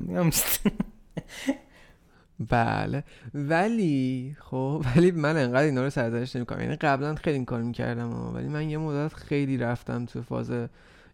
بله. 2.49 3.03
ولی 3.33 4.35
خب 4.39 4.85
ولی 4.95 5.11
من 5.11 5.37
انقدر 5.37 5.63
اینا 5.63 5.83
رو 5.83 5.89
سرزنش 5.89 6.35
نمی‌کنم. 6.35 6.61
یعنی 6.61 6.75
قبلا 6.75 7.15
خیلی 7.15 7.35
این 7.35 7.45
کار 7.45 7.61
می‌کردم 7.61 8.35
ولی 8.35 8.47
من 8.47 8.69
یه 8.69 8.77
مدت 8.77 9.13
خیلی 9.13 9.57
رفتم 9.57 10.05
تو 10.05 10.21
فاز 10.21 10.51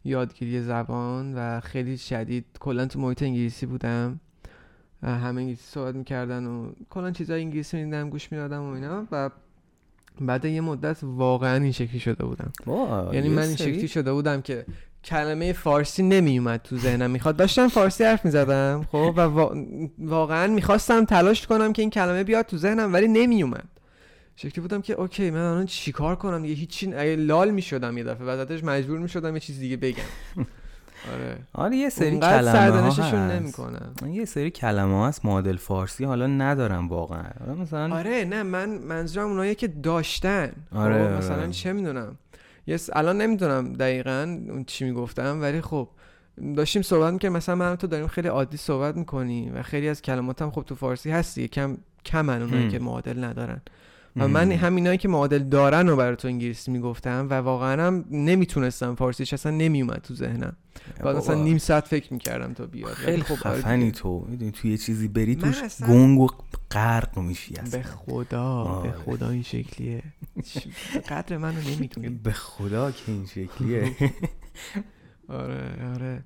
یادگیری 0.05 0.61
زبان 0.61 1.33
و 1.35 1.59
خیلی 1.59 1.97
شدید 1.97 2.45
کلا 2.59 2.85
تو 2.85 2.99
محیط 2.99 3.23
انگلیسی 3.23 3.65
بودم. 3.65 4.19
همه 5.03 5.41
انگلیسی 5.41 5.63
صحبت 5.63 5.95
می‌کردن 5.95 6.45
و 6.45 6.71
کلا 6.89 7.11
چیزای 7.11 7.41
انگلیسی 7.41 7.77
می‌دیدم 7.77 8.09
گوش 8.09 8.31
می‌دادم 8.31 8.61
و 8.61 8.73
اینا. 8.73 9.07
و 9.11 9.29
بعد 10.21 10.45
یه 10.45 10.61
مدت 10.61 10.97
واقعا 11.01 11.63
این 11.63 11.71
شکلی 11.71 11.99
شده 11.99 12.25
بودم. 12.25 12.51
یعنی 13.13 13.29
من 13.29 13.41
این 13.41 13.55
شکلی 13.55 13.87
شده 13.87 14.13
بودم 14.13 14.41
که 14.41 14.65
کلمه 15.03 15.53
فارسی 15.53 16.03
نمیومد 16.03 16.61
تو 16.61 16.77
ذهنم. 16.77 17.11
می‌خواد 17.11 17.35
داشتم 17.35 17.67
فارسی 17.67 18.03
حرف 18.03 18.25
می‌زدم 18.25 18.85
خب؟ 18.91 19.13
و 19.17 19.21
وا... 19.21 19.55
واقعا 19.99 20.47
می‌خواستم 20.47 21.05
تلاش 21.05 21.47
کنم 21.47 21.73
که 21.73 21.81
این 21.81 21.91
کلمه 21.91 22.23
بیاد 22.23 22.45
تو 22.45 22.57
ذهنم 22.57 22.93
ولی 22.93 23.07
نمیومد. 23.07 23.67
شکلی 24.35 24.61
بودم 24.61 24.81
که 24.81 24.93
اوکی 24.93 25.31
من 25.31 25.39
الان 25.39 25.65
چیکار 25.65 26.15
کنم 26.15 26.41
دیگه؟ 26.41 26.53
هیچی 26.53 26.93
اگه 26.93 27.15
لال 27.15 27.51
می‌شدم 27.51 27.97
یه 27.97 28.03
دفعه 28.03 28.25
بعدش 28.25 28.63
مجبور 28.63 28.99
می‌شدم 28.99 29.33
یه 29.33 29.39
چیز 29.39 29.59
دیگه 29.59 29.77
بگم. 29.77 30.03
آره. 31.13 31.37
آره 31.53 31.75
یه 31.75 31.89
سری 31.89 32.19
کلمه 32.19 32.81
ها 32.81 33.27
نمی‌کنم 33.27 33.93
یه 34.07 34.25
سری 34.25 34.51
کلمه 34.51 35.07
هست 35.07 35.25
معادل 35.25 35.57
فارسی 35.57 36.05
حالا 36.05 36.27
ندارم 36.27 36.87
واقعا. 36.87 37.23
حالا 37.39 37.53
مثلا 37.61 37.95
آره 37.95 38.25
نه 38.25 38.43
من 38.43 38.69
منظورم 38.69 39.27
اونایی 39.27 39.55
که 39.55 39.67
داشتن. 39.67 40.51
خب، 40.71 40.77
آره، 40.77 41.03
آره. 41.03 41.17
مثلا 41.17 41.47
چه 41.49 41.73
می‌دونم. 41.73 42.17
یه 42.67 42.77
س- 42.77 42.89
الان 42.93 43.17
نمی‌دونم 43.21 43.73
دقیقا 43.73 44.37
اون 44.49 44.63
چی 44.63 44.85
می‌گفتم 44.85 45.41
ولی 45.41 45.61
خب 45.61 45.87
داشتیم 46.55 46.81
صحبت 46.81 47.13
می‌کنیم 47.13 47.33
مثلا 47.33 47.55
من 47.55 47.75
تو 47.75 47.87
داریم 47.87 48.07
خیلی 48.07 48.27
عادی 48.27 48.57
صحبت 48.57 48.97
می‌کنیم 48.97 49.55
و 49.55 49.61
خیلی 49.61 49.89
از 49.89 50.01
کلمات 50.01 50.41
هم 50.41 50.51
خب 50.51 50.61
تو 50.61 50.75
فارسی 50.75 51.11
هستی 51.11 51.47
کم 51.47 51.77
کمن 52.05 52.41
اونایی. 52.41 52.69
که 52.69 52.79
معادل 52.79 53.23
ندارن. 53.23 53.61
و 54.15 54.27
من 54.27 54.51
همینایی 54.51 54.97
که 54.97 55.07
معادل 55.07 55.43
دارن 55.43 55.87
رو 55.87 55.95
برای 55.95 56.15
تو 56.15 56.27
انگلیسی 56.27 56.71
می‌گفتم 56.71 57.27
و 57.29 57.33
واقعا 57.33 57.87
هم 57.87 58.05
نمی‌تونستم 58.11 58.95
فارسیش 58.95 59.33
اصلا 59.33 59.51
نمیومد 59.51 60.01
تو 60.01 60.13
ذهنم. 60.15 60.55
مثلا 60.99 61.13
بابا، 61.13 61.33
نیم 61.33 61.57
ساعت 61.57 61.87
فکر 61.87 62.13
می‌کردم 62.13 62.53
تا 62.53 62.65
بیاد. 62.65 62.87
ولی 62.87 62.95
خیلی 62.95 63.21
خب 63.23 63.47
آره 63.47 63.59
خفنی. 63.61 63.91
تو. 63.91 64.25
می‌دونی 64.29 64.51
توی 64.51 64.71
یه 64.71 64.77
چیزی 64.77 65.07
بری 65.07 65.35
توش 65.35 65.63
اصلا- 65.63 65.87
گنگ 65.87 66.19
و 66.19 66.27
غرق 66.71 67.19
میشی 67.19 67.55
اصلا. 67.55 67.79
به 67.79 67.85
خدا 67.85 68.63
به 68.63 68.69
آره. 68.69 68.91
خدا 68.91 69.29
این 69.29 69.43
شکلیه. 69.43 70.03
قدر 71.09 71.37
منو 71.37 71.59
نمی‌دونی 71.75 72.09
به 72.09 72.31
خدا 72.31 72.91
که 72.91 73.11
این 73.11 73.25
شکلیه. 73.25 73.91
آره 75.27 75.91
آره. 75.93 76.23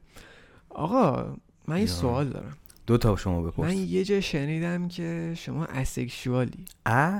آقا 0.69 1.35
من 1.67 1.79
یه. 1.79 1.85
سوال 1.85 2.29
دارم. 2.29 2.57
دو 2.87 2.97
تا 2.97 3.15
شما 3.15 3.41
بپرس. 3.41 3.65
من 3.65 3.77
یه 3.77 4.03
جا 4.03 4.21
شنیدم 4.21 4.87
که 4.87 5.33
شما 5.37 5.65
اسکشوالی. 5.65 6.65
ا 6.85 7.19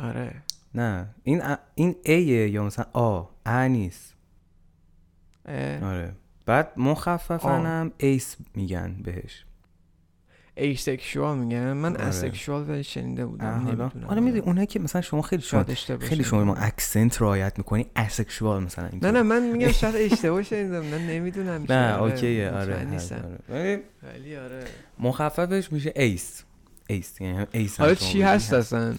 آره. 0.00 0.42
نه. 0.74 1.14
این 1.22 1.42
ا... 1.42 1.56
این 1.74 1.96
ایه 2.04 2.48
یا 2.48 2.64
مثلا 2.64 2.84
آ 2.92 3.24
ا 3.46 3.66
نیست. 3.66 4.14
اه، 5.46 5.84
آره. 5.84 6.12
بعد 6.46 6.72
مخففنم 6.76 7.92
ace 7.98 8.36
میگن 8.54 8.96
بهش. 9.04 9.44
asexual 10.54 11.38
میگن. 11.38 11.72
من 11.72 11.96
آره. 11.96 12.04
asexual 12.04 12.70
ولی 12.70 12.84
شنیده 12.84 13.26
بودم. 13.26 13.60
حالا. 13.64 13.90
آره 14.08 14.20
می‌دونی 14.20 14.42
اونایی 14.42 14.66
که 14.66 14.80
مثلا 14.80 15.00
شما 15.00 15.22
خیلی 15.22 15.42
شما 15.42 15.64
خیلی 16.00 16.24
شما. 16.24 16.44
با 16.44 16.54
accent 16.54 17.22
رعایت 17.22 17.58
می‌کنی 17.58 17.86
asexual 17.96 18.62
مثلا 18.62 18.90
نه. 19.02 19.10
نه 19.10 19.22
من 19.22 19.50
میگم 19.50 19.72
شاید 19.72 20.12
اشتباه 20.12 20.42
شنیدم. 20.42 20.82
نه 20.82 20.98
نمی‌دونم 20.98 21.66
نه 21.68 21.94
آره، 21.94 22.12
اوکیه 22.12 22.50
آره 22.50 22.74
هست، 22.74 23.12
آره. 23.12 23.82
ولی 24.02 24.36
آره. 24.36 24.64
مخففش 24.98 25.72
میشه 25.72 25.92
ace 25.96 26.44
ace 26.86 27.20
یعنی 27.20 27.38
هم 27.38 27.46
ace 27.52 27.80
هم 27.80 27.84
حالا 27.84 27.94
چی 27.94 28.22
هست 28.22 28.52
اصلا؟ 28.52 28.94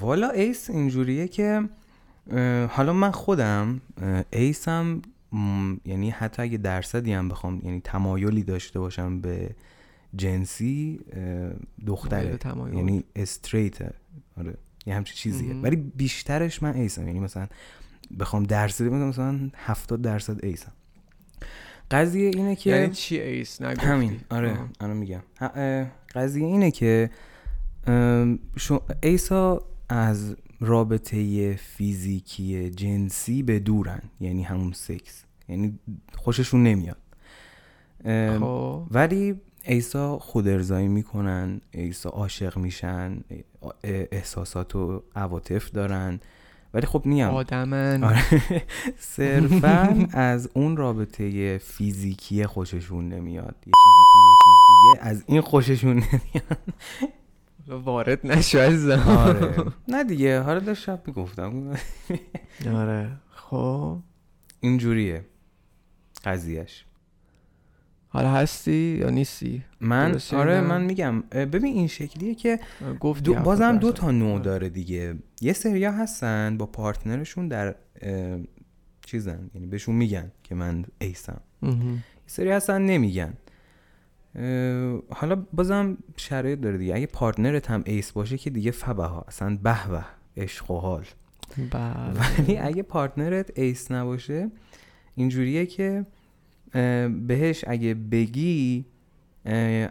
والا 0.00 0.30
ace 0.30 0.70
اینجوریه 0.70 1.28
که 1.28 1.68
حالا 2.70 2.92
من 2.92 3.10
خودم 3.10 3.80
ace 4.32 4.85
م 4.85 5.02
یعنی 5.84 6.10
حتی 6.10 6.42
اگه 6.42 6.58
درصدی 6.58 7.12
هم 7.12 7.28
بخوام 7.28 7.60
یعنی 7.64 7.80
تمایلی 7.80 8.42
داشته 8.42 8.80
باشم 8.80 9.20
به 9.20 9.50
جنسی 10.16 11.00
دختره. 11.86 12.38
یعنی 12.72 13.04
straight 13.16 13.82
ه 13.82 13.90
آره 14.36 14.54
یه 14.86 14.94
همچین 14.94 15.16
چیزیه. 15.16 15.54
ولی 15.54 15.76
بیشترش 15.76 16.62
من 16.62 16.74
ace 16.74 16.93
م. 16.93 17.06
یعنی 17.06 17.20
مثلا 17.20 17.46
بخوام 18.20 18.42
درصدی 18.42 18.88
بگم 18.88 19.08
مثلا 19.08 19.50
70 19.54 20.02
درصد 20.02 20.44
ace 20.44 20.61
م. 20.61 20.72
قضیه 21.90 22.30
اینه 22.34 22.56
که 22.56 22.70
یعنی 22.70 22.94
چی 22.94 23.20
ace؟ 23.20 23.62
نگفتی. 23.62 23.86
همین. 23.86 24.20
آره 24.30 24.50
آه. 24.50 24.68
الان 24.80 24.96
میگم. 24.96 25.22
قضیه 26.14 26.46
اینه 26.46 26.70
که 26.70 27.10
ace 29.02 29.47
ا 29.47 29.62
از 29.88 30.36
رابطه 30.60 31.54
فیزیکی 31.56 32.70
جنسی 32.70 33.42
به 33.42 33.58
دورن 33.58 34.02
یعنی 34.20 34.42
همون 34.42 34.72
سکس. 34.72 35.24
یعنی 35.48 35.78
خوششون 36.14 36.62
نمیاد. 36.62 36.96
خب. 38.40 38.82
ولی 38.90 39.40
ace 39.64 40.05
ا 40.05 40.18
خود 40.18 40.48
ارضایی 40.48 40.88
می‌کنن 40.88 41.60
ace 41.70 42.00
ا 42.00 42.10
عاشق 42.10 42.58
میشن 42.58 43.20
احساسات 43.84 44.76
و 44.76 45.02
عواطف 45.16 45.70
دارن. 45.70 46.20
ولی 46.74 46.86
خب 46.86 47.02
نیم 47.06 47.26
آدمن. 47.26 48.04
آره. 48.04 48.22
صرفا 49.16 50.06
از 50.12 50.50
اون 50.54 50.76
رابطه 50.76 51.58
فیزیکی 51.58 52.46
خوششون 52.46 53.08
نمیاد. 53.08 53.56
یه 53.66 53.72
چیزی 53.72 54.04
تو 54.12 54.18
یه 54.18 54.36
چیز 54.42 54.56
دیگه 54.66 55.08
از 55.08 55.24
این 55.26 55.40
خوششون 55.40 55.96
نمیاد. 55.96 56.58
وارد 57.68 58.26
نشو 58.26 58.58
عزیزم. 58.58 58.98
آره. 59.08 59.64
نه 59.88 60.04
دیگه 60.04 60.40
حالا 60.40 60.60
داشتم 60.60 60.98
می‌گفتم. 61.06 61.72
آره. 62.74 63.10
خب. 63.30 63.98
اینجوریه. 64.60 65.24
قضیهش. 66.24 66.84
حالا 68.08 68.30
هستی 68.30 68.98
یا 69.00 69.10
نیستی؟ 69.10 69.64
من؟ 69.80 70.20
آره؟ 70.32 70.60
من 70.60 70.82
میگم. 70.84 71.20
ببین 71.20 71.74
این 71.74 71.86
شکلیه 71.86 72.34
که 72.34 72.60
گفتی 73.00 73.22
دو 73.22 73.34
بازم 73.34 73.78
دو. 73.78 73.92
تا 73.92 74.10
نوع 74.10 74.32
آره. 74.32 74.42
داره 74.42 74.68
دیگه. 74.68 75.16
یه 75.40 75.52
سریا 75.52 75.92
هستن 75.92 76.56
با 76.58 76.66
پارتنرشون 76.66 77.48
در 77.48 77.74
چیزن 79.06 79.50
یعنی 79.54 79.66
بهشون 79.66 79.94
میگن 79.94 80.32
که 80.44 80.54
من 80.54 80.84
ace 81.00 81.24
م. 81.24 81.40
یه 81.62 81.72
سری 82.26 82.50
هستن 82.50 82.82
نمیگن. 82.82 83.34
حالا 85.10 85.46
بازم 85.52 85.98
شرایط 86.16 86.60
داره 86.60 86.78
دیگه. 86.78 86.94
اگه 86.94 87.06
partner 87.06 87.62
ت 87.62 87.70
هم 87.70 87.82
ace 87.86 88.12
باشه 88.12 88.38
که 88.38 88.50
دیگه 88.50 88.70
فبها 88.70 89.24
اصلا 89.28 89.58
به 89.62 89.88
به 89.88 90.04
عشق 90.36 90.70
و 90.70 90.78
حال. 90.78 91.04
بله. 91.70 92.12
ولی 92.12 92.58
اگه 92.58 92.82
partner 92.82 93.49
ت 93.49 93.58
ace 93.58 93.90
نباشه 93.90 94.50
اینجوریه 95.14 95.66
که 95.66 96.06
بهش 97.26 97.64
اگه 97.66 97.94
بگی 97.94 98.84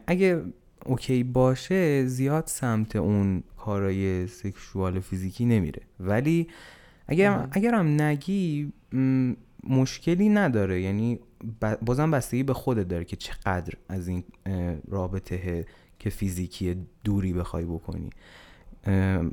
اگه 0.07 0.41
okay 0.85 1.23
باشه 1.23 2.05
زیاد 2.05 2.43
سمت 2.47 2.95
اون 2.95 3.43
کارای 3.57 4.27
sexual 4.27 4.99
فیزیکی 4.99 5.45
نمیره. 5.45 5.81
ولی 5.99 6.47
اگر 7.07 7.37
مم. 7.37 7.47
اگرم 7.51 8.01
نگی 8.01 8.73
مشکلی 9.63 10.29
نداره. 10.29 10.81
یعنی 10.81 11.19
بازم 11.81 12.11
بستگی 12.11 12.43
به 12.43 12.53
خودت 12.53 12.87
داره 12.87 13.05
که 13.05 13.15
چقدر 13.15 13.73
از 13.89 14.07
این 14.07 14.23
رابطه 14.89 15.65
که 15.99 16.09
فیزیکی 16.09 16.75
دوری 17.03 17.33
بخوای 17.33 17.65
بکنی. 17.65 18.09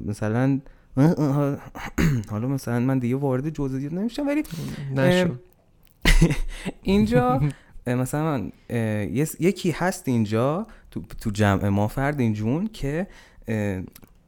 مثلا 0.07 0.61
حالا 2.31 2.49
مثلا 2.49 2.81
من 2.81 2.99
دیگه 2.99 3.17
وارد 3.17 3.51
جزئیات 3.51 3.93
نمیشم 3.93 4.27
ولی 4.27 4.43
اینجا 6.83 7.40
مثلا 7.87 8.38
من، 8.38 8.53
یکی 9.40 9.71
هست 9.71 10.09
اینجا 10.09 10.67
تو, 10.90 11.03
تو 11.21 11.31
جمع 11.31 11.69
ما 11.69 11.88
فردین 11.88 12.33
جون 12.33 12.67
که 12.67 13.07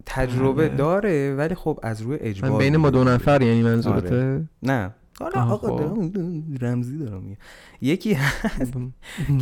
تجربه 0.07 0.69
بله. 0.69 0.77
داره 0.77 1.35
ولی 1.35 1.55
خب 1.55 1.81
از 1.83 2.03
روی 2.03 2.19
اجبار 2.21 2.59
بین 2.59 2.77
ما 2.77 2.91
دو. 2.91 3.05
نفر 3.05 3.43
یعنی 3.43 3.63
منظورته؟ 3.63 4.45
نه. 4.63 4.95
حالا 5.21 5.43
آقا 5.43 5.69
خب. 5.79 6.13
دارم- 6.13 6.55
رمزی 6.61 6.99
دارم 6.99 7.23
میگم. 7.23 7.37
یکی 7.81 8.13
هست 8.13 8.73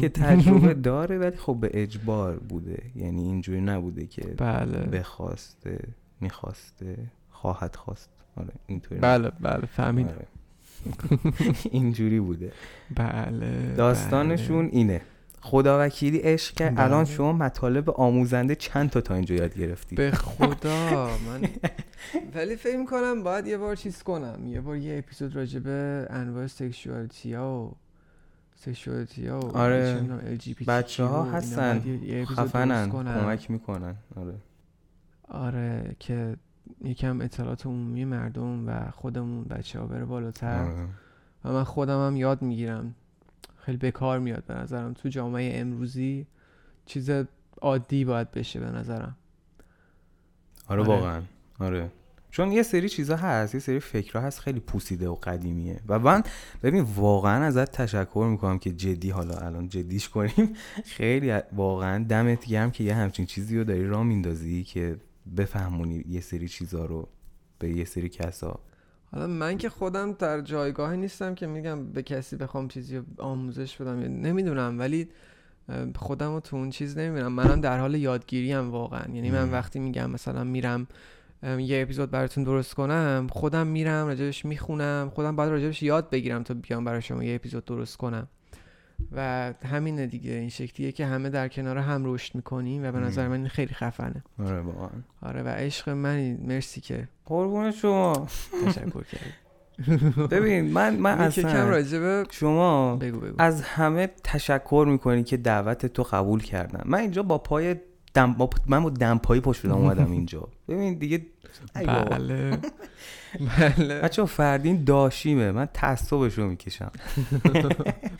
که 0.00 0.08
تجربه 0.08 0.74
داره 0.90 1.18
ولی 1.18 1.36
خب 1.36 1.56
به 1.60 1.70
اجبار 1.74 2.36
بوده. 2.38 2.82
یعنی 2.96 3.22
اینجوری 3.22 3.60
نبوده 3.60 4.06
که 4.06 4.22
بله. 4.22 4.78
بخواسته 4.78 5.78
می‌خواسته 6.20 6.96
خواهد 7.30 7.76
خواست. 7.76 8.10
آره 8.36 8.52
اینطوری 8.66 9.00
بله 9.00 9.30
بله 9.40 9.66
فهمیدم. 9.66 10.08
آره. 10.08 10.26
اینجوری 11.70 12.20
بوده. 12.20 12.52
بله 12.96 13.74
داستانشون 13.76 14.68
اینه. 14.72 15.00
خدا 15.44 15.86
وکیلی 15.86 16.18
عشق 16.18 16.54
کرد. 16.54 16.74
الان 16.76 17.04
شما 17.04 17.32
مطالب 17.32 17.90
آموزنده 17.90 18.54
چند 18.54 18.90
تا 18.90 19.00
تا 19.00 19.14
اینجا 19.14 19.34
یاد 19.34 19.54
گرفتی؟ 19.58 19.96
به 19.96 20.10
خدا 20.10 21.06
من 21.26 21.48
ولی 22.34 22.56
فکر 22.56 22.76
می‌کنم 22.76 23.22
باید 23.22 23.46
یه 23.46 23.58
بار 23.58 23.76
چیز 23.76 24.02
کنم. 24.02 24.46
یه 24.46 24.60
بار 24.60 24.76
یه 24.76 24.98
اپیزود 24.98 25.36
راجع 25.36 25.58
به 25.58 26.06
انواع 26.10 26.46
سکشوالیتی 26.46 27.34
ها 27.34 27.60
و 27.60 27.72
سکشوالیتی 28.56 29.26
ها 29.26 29.40
و 29.40 29.56
آره. 29.56 30.00
بچه 30.66 31.04
ها 31.04 31.24
هستن. 31.24 31.82
خفنن. 32.24 32.88
کنم. 32.88 33.20
کمک 33.20 33.50
می‌کنن. 33.50 33.94
آره. 34.16 34.34
آره 35.28 35.96
که 35.98 36.36
یکم 36.84 37.20
اطلاعات 37.20 37.66
عمومی 37.66 38.04
مردم 38.04 38.68
و 38.68 38.90
خودمون 38.90 39.44
بچه 39.44 39.78
ها 39.78 39.86
بره 39.86 40.04
بالاتر. 40.04 40.64
آره. 40.64 40.88
و 41.44 41.52
من 41.52 41.64
خودم 41.64 42.06
هم 42.06 42.16
یاد 42.16 42.42
می‌گیرم. 42.42 42.94
خیلی 43.64 43.78
بکار 43.78 44.18
میاد 44.18 44.44
به 44.44 44.54
نظرم. 44.54 44.92
تو 44.92 45.08
جامعه 45.08 45.60
امروزی 45.60 46.26
چیز 46.86 47.10
عادی 47.62 48.04
باید 48.04 48.30
بشه 48.30 48.60
به 48.60 48.66
نظرم. 48.66 49.16
آره 50.68 50.82
آره. 50.82 50.90
واقعا. 50.90 51.22
آره. 51.58 51.90
چون 52.30 52.52
یه 52.52 52.62
سری 52.62 52.88
چیزا 52.88 53.16
هست 53.16 53.54
یه 53.54 53.60
سری 53.60 53.80
فکرها 53.80 54.26
هست 54.26 54.40
خیلی 54.40 54.60
پوسیده 54.60 55.08
و 55.08 55.14
قدیمیه. 55.14 55.80
و 55.88 55.98
من 55.98 56.22
ببین 56.62 56.82
واقعا 56.82 57.44
ازت 57.44 57.72
تشکر 57.72 58.28
می‌کنم 58.30 58.58
که 58.58 58.72
جدی 58.72 59.10
حالا 59.10 59.34
الان 59.34 59.68
جدیش 59.68 60.08
کنیم 60.08 60.52
خیلی 60.84 61.40
واقعا 61.52 62.04
دمت 62.04 62.46
گرم 62.46 62.70
که 62.70 62.84
یه 62.84 62.94
همچین 62.94 63.26
چیزی 63.26 63.58
رو 63.58 63.64
داری 63.64 63.86
راه 63.86 64.02
میندازی 64.02 64.64
که 64.64 64.96
بفهمونی 65.36 66.04
یه 66.08 66.20
سری 66.20 66.48
چیزا 66.48 66.84
رو 66.84 67.08
به 67.58 67.70
یه 67.70 67.84
سری 67.84 68.08
کسا. 68.08 68.60
حالا 69.14 69.26
من 69.26 69.58
که 69.58 69.68
خودم 69.68 70.12
در 70.12 70.40
جایگاهی 70.40 70.96
نیستم 70.96 71.34
که 71.34 71.46
میگم 71.46 71.86
به 71.86 72.02
کسی 72.02 72.36
بخوام 72.36 72.68
چیزی 72.68 73.00
آموزش 73.18 73.76
بدم 73.76 73.98
نمی‌دونم 73.98 74.78
ولی 74.78 75.08
خودم 75.96 76.34
رو 76.34 76.40
تو 76.40 76.56
اون 76.56 76.70
چیز 76.70 76.98
نمی‌بینم. 76.98 77.32
منم 77.32 77.60
در 77.60 77.78
حال 77.78 77.94
یادگیری 77.94 78.52
هم 78.52 78.70
واقعا. 78.70 79.14
یعنی 79.14 79.30
من. 79.30 79.52
وقتی 79.52 79.78
میگم 79.78 80.10
مثلا 80.10 80.44
میرم 80.44 80.86
یه 81.58 81.82
اپیزود 81.82 82.10
براتون 82.10 82.44
درست 82.44 82.74
کنم 82.74 83.26
خودم 83.30 83.66
میرم 83.66 84.06
راجبش 84.06 84.44
می‌خونم 84.44 85.10
خودم 85.14 85.36
باید 85.36 85.50
راجبش 85.50 85.82
یاد 85.82 86.10
بگیرم 86.10 86.42
تا 86.42 86.54
بیام 86.54 86.84
برای 86.84 87.02
شما 87.02 87.24
یه 87.24 87.34
اپیزود 87.34 87.64
درست 87.64 87.96
کنم. 87.96 88.28
و 89.12 89.52
همینه 89.64 90.06
دیگه. 90.06 90.32
این 90.32 90.48
شکلیه 90.48 90.92
که 90.92 91.06
همه 91.06 91.30
در 91.30 91.48
کنار 91.48 91.78
هم 91.78 92.02
رشد 92.04 92.34
می‌کنیم 92.34 92.84
و 92.84 92.92
به 92.92 92.98
نظر. 93.00 93.28
من 93.28 93.36
این 93.36 93.48
خیلی 93.48 93.74
خفنه. 93.74 94.24
آره 94.38 94.60
واقعا. 94.60 94.88
آره 95.22 95.42
و 95.42 95.48
عشق 95.48 95.88
منی 95.88 96.32
مرسی 96.32 96.80
که 96.80 97.08
قربون 97.26 97.70
شما. 97.70 98.26
تشکر 98.66 99.02
کردی. 99.02 99.30
ببین 100.30 100.72
من 100.72 100.96
من 100.96 101.30
که 101.30 101.42
کم 101.42 101.48
اصلا 101.48 101.68
راجبه 101.68 102.24
شما 102.30 102.96
بگو 102.96 103.20
بگو. 103.20 103.34
از 103.38 103.62
همه 103.62 104.10
تشکر 104.24 104.86
می‌کنی 104.88 105.24
که 105.24 105.36
دعوت 105.36 105.86
تو 105.86 106.02
قبول 106.02 106.42
کردم. 106.42 106.82
من 106.84 106.98
اینجا 106.98 107.22
با 107.22 107.38
پای 107.38 107.76
دم... 108.14 108.32
با... 108.32 108.50
من 108.66 108.82
با 108.82 108.90
دمپایی 108.90 109.40
پشت 109.40 109.64
اومدم 109.64 110.12
اینجا. 110.18 110.48
ببین 110.68 110.94
دیگه. 110.94 111.26
بله. 111.74 112.58
بله. 113.40 114.00
بچه 114.00 114.24
فردین 114.24 114.84
داشیمه. 114.84 115.52
من 115.52 115.68
تعصبش 115.74 116.38
رو 116.38 116.48
می‌کشم. 116.48 116.90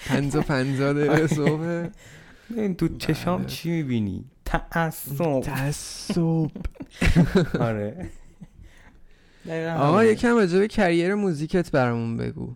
پنزا 0.07 0.41
پنزا 0.41 0.93
دقیقه 0.93 1.27
صبح. 1.27 1.89
ببین 2.51 2.75
تو 2.75 2.89
چشام 2.99 3.39
بله. 3.39 3.47
چی 3.47 3.71
می‌بینی؟ 3.71 4.25
تعصب. 4.45 5.41
تعصب. 5.41 6.51
آره. 7.61 8.11
آقا. 9.79 10.05
یکم 10.05 10.35
راجع 10.37 10.59
به 10.59 10.69
career 10.69 11.15
موزیکت 11.15 11.71
برامون 11.71 12.17
بگو. 12.17 12.55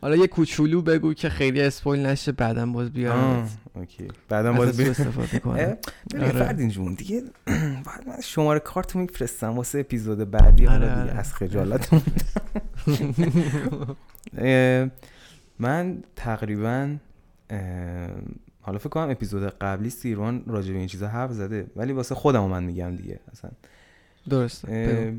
حالا 0.00 0.16
یه 0.16 0.26
کوچولو 0.26 0.82
بگو 0.82 1.14
که 1.14 1.28
خیلی 1.28 1.60
spoil 1.60 2.06
نشه 2.06 2.32
بعدا 2.32 2.66
باز 2.66 2.90
بیارم 2.90 3.48
okay. 3.74 4.08
بعدم 4.28 4.56
باز 4.56 4.76
بیا. 4.76 4.90
استفاده 4.90 5.38
کنم. 5.38 5.52
آره. 5.52 5.78
فردین 6.32 6.68
جون 6.68 6.94
دیگه 6.94 7.22
بعد 7.84 8.06
من 8.08 8.20
شماره 8.22 8.58
کارت 8.60 8.96
میفرستم 8.96 9.48
واسه 9.48 9.78
اپیزود 9.78 10.30
بعدی 10.30 10.64
حالا 10.64 10.86
آره، 10.86 10.94
دیگه 10.94 11.10
آره. 11.10 11.18
از 11.20 11.34
خجالت 11.34 11.88
من 15.58 16.02
تقریبا 16.16 16.96
حالا 18.60 18.78
فکر 18.78 18.88
کنم 18.88 19.10
اپیزود 19.10 19.42
قبلی 19.42 19.90
سیروان 19.90 20.42
راجع 20.46 20.72
به 20.72 20.78
این 20.78 20.86
چیزا 20.88 21.08
حرف 21.08 21.32
زده 21.32 21.66
ولی 21.76 21.92
واسه 21.92 22.14
خودم 22.14 22.44
من 22.44 22.64
میگم 22.64 22.96
دیگه 22.96 23.20
اصلا. 23.32 23.50
درسته. 24.30 25.14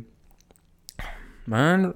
من 1.47 1.93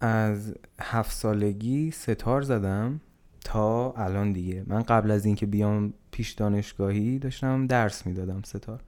از 0.00 0.54
هفت 0.80 1.12
سالگی 1.12 1.90
ستار 1.90 2.42
زدم 2.42 3.00
تا 3.44 3.92
الان 3.92 4.32
دیگه. 4.32 4.64
من 4.66 4.82
قبل 4.82 5.10
از 5.10 5.24
اینکه 5.24 5.46
بیام 5.46 5.92
پیش 6.10 6.32
دانشگاهی 6.32 7.18
داشتم 7.18 7.66
درس 7.66 8.06
می‌دادم 8.06 8.42
ستار. 8.44 8.80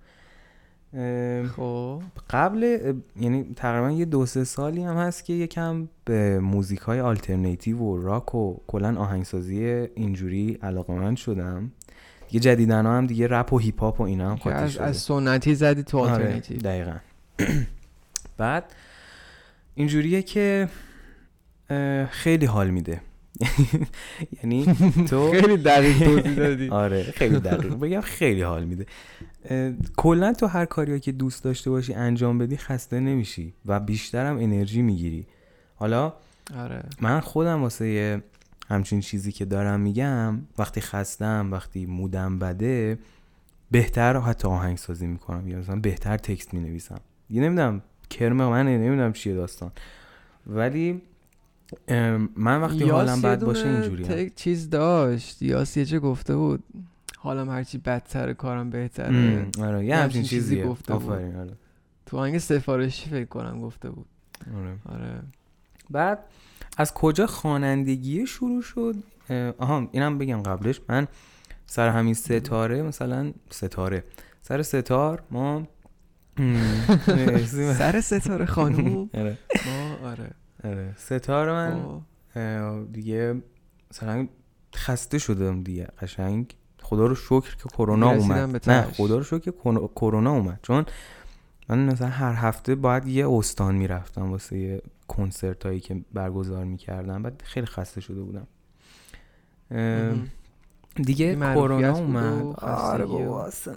خب. 1.56 2.02
قبل 2.30 2.92
یعنی 3.20 3.54
تقریبا 3.56 3.90
یه 3.90 4.04
دو 4.04 4.26
سه 4.26 4.44
سالی 4.44 4.82
هم 4.82 4.96
هست 4.96 5.24
که 5.24 5.32
یکم 5.32 5.88
به 6.04 6.40
موزیک 6.40 6.80
های 6.80 7.00
آلترنیتیو 7.00 7.78
و 7.78 8.02
راک 8.02 8.34
و 8.34 8.56
کلا 8.66 8.96
آهنگسازی 8.98 9.64
اینجوری 9.94 10.58
علاقه‌مند 10.62 11.14
شدم. 11.14 11.72
دیگه 12.28 12.40
جدیدا 12.40 12.86
هم 12.86 13.06
دیگه 13.06 13.26
رپ 13.28 13.52
و 13.52 13.58
هیپ 13.58 13.80
هاپ 13.80 14.00
و 14.00 14.02
اینا 14.02 14.34
هم 14.34 14.52
از, 14.52 14.72
شده. 14.72 14.84
از 14.84 14.96
سنتی 14.96 15.54
زدی 15.54 15.82
تو 15.82 15.98
آره، 15.98 16.12
آلترنتیو 16.12 16.58
دقیقا. 16.58 16.96
بعد 18.38 18.64
اینجوریه 19.74 20.22
که 20.22 20.68
خیلی 22.10 22.46
حال 22.46 22.70
میده. 22.70 23.00
یعنی 24.42 24.64
تو 25.10 25.32
خیلی 25.32 25.56
دقیق 25.56 25.98
توضیح 25.98 26.34
دادی. 26.34 26.68
آره 26.84 27.02
خیلی 27.02 27.40
دقیق. 27.40 27.74
بگم 27.74 28.00
خیلی 28.00 28.42
حال 28.42 28.64
میده. 28.64 28.86
کلا 29.96 30.32
تو 30.32 30.46
هر 30.46 30.64
کاری 30.64 31.00
که 31.00 31.12
دوست 31.12 31.44
داشته 31.44 31.70
باشی 31.70 31.94
انجام 31.94 32.38
بدی 32.38 32.56
خسته 32.56 33.00
نمیشی 33.00 33.54
و 33.66 33.80
بیشترم 33.80 34.36
انرژی 34.36 34.82
می‌گیری. 34.82 35.26
حالا 35.74 36.12
آره. 36.56 36.82
من 37.00 37.20
خودم 37.20 37.62
واسه 37.62 38.22
همچین 38.68 39.00
چیزی 39.00 39.32
که 39.32 39.44
دارم 39.44 39.80
میگم 39.80 40.38
وقتی 40.58 40.80
خستم 40.80 41.48
وقتی 41.52 41.86
مودم 41.86 42.38
بده 42.38 42.98
بهتر 43.70 44.20
حتی 44.20 44.48
آهنگ 44.48 44.78
سازی 44.78 45.06
می‌کنم. 45.06 45.48
یا 45.48 45.58
مثلا 45.58 45.76
بهتر 45.76 46.16
تکست 46.16 46.54
می‌نویسم. 46.54 47.00
یه 47.30 47.42
نمی‌دونم 47.42 47.82
کرم 48.10 48.36
منه 48.36 48.78
نمی‌دونم 48.78 49.12
چیه 49.12 49.34
داستان. 49.34 49.72
ولی 50.46 51.02
من 52.36 52.60
وقتی 52.60 52.88
حالم 52.88 53.22
بد 53.22 53.44
باشه 53.44 53.68
اینجوری 53.68 54.04
تک 54.04 54.34
چیز 54.34 54.70
داشت. 54.70 55.42
یاس 55.42 55.76
یه 55.76 55.84
چه 55.84 55.98
گفته 55.98 56.36
بود 56.36 56.64
حالم 57.18 57.50
هرچی 57.50 57.78
بدتر 57.78 58.32
کارم 58.32 58.70
بهتره. 58.70 59.46
آره 59.60 59.84
یه 59.86 59.96
همچین 59.96 60.22
چیزی 60.22 60.62
گفته 60.62 60.94
بود. 60.94 61.12
آفرین 61.12 61.36
آره. 61.36 61.52
تو 62.06 62.16
آهنگ 62.18 62.38
سفارشی 62.38 63.10
فکر 63.10 63.24
کنم 63.24 63.60
گفته 63.60 63.90
بود. 63.90 64.06
آره. 64.56 64.76
آره. 64.88 65.22
بعد 65.90 66.18
از 66.76 66.94
کجا 66.94 67.26
خوانندگی 67.26 68.26
شروع 68.26 68.62
شد؟ 68.62 68.94
آها 69.58 69.88
اینم 69.92 70.18
بگم 70.18 70.42
قبلش. 70.42 70.80
من 70.88 71.06
سر 71.66 71.88
همین 71.88 72.14
ستاره 72.14 72.82
مثلا 72.82 73.32
ستاره. 73.50 74.04
سر 74.42 74.62
ستار 74.62 75.22
ما. 75.30 75.66
سر 77.78 78.00
ستاره 78.00 78.46
خانوم. 78.46 79.10
آره. 79.14 79.38
ما 79.66 80.08
آره. 80.08 80.30
آره. 80.64 80.94
ستاره 80.96 81.52
من 81.52 82.84
دیگه 82.92 83.42
مثلا 83.90 84.28
خسته 84.76 85.18
شدم 85.18 85.62
دیگه 85.62 85.88
قشنگ. 86.02 86.54
خدا 86.82 87.06
رو 87.06 87.14
شکر 87.14 87.56
که 87.56 87.68
کرونا 87.68 88.10
اومد. 88.10 88.70
نه. 88.70 88.82
خدا 88.82 89.16
رو 89.16 89.24
شکر 89.24 89.38
که 89.38 89.52
کرو- 89.52 89.90
کرونا 89.96 90.32
اومد. 90.32 90.58
چون 90.62 90.84
من 91.68 91.78
مثلا 91.84 92.08
هر 92.08 92.32
هفته 92.48 92.74
باید 92.74 93.06
یه 93.06 93.30
استان 93.30 93.74
می‌رفتم 93.74 94.30
واسه 94.30 94.58
یه 94.58 94.82
کنسرت 95.08 95.66
هایی 95.66 95.80
که 95.80 96.00
برگزار 96.12 96.64
می‌کردم. 96.64 97.22
بعد 97.22 97.42
خیلی 97.44 97.66
خسته 97.66 98.00
شده 98.00 98.20
بودم. 98.22 98.46
دیگه 100.94 101.36
کرونا 101.36 101.96
اومد. 101.96 102.42
آره 102.60 103.04
بابا 103.04 103.44
اصلا 103.44 103.74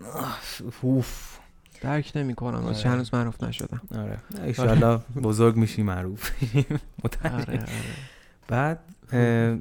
درک 1.82 2.12
نمی 2.16 2.36
کنم 2.36 2.56
آره. 2.56 2.66
واسه 2.66 2.90
هنوز 2.90 3.14
معروف 3.14 3.44
نشدم 3.44 3.82
آره. 3.96 4.18
ایشالله 4.44 4.98
بزرگ 5.24 5.56
میشی 5.56 5.84
معروف. 5.84 6.32
آره 7.24 7.44
آره. 7.50 7.66
بعد 8.48 8.80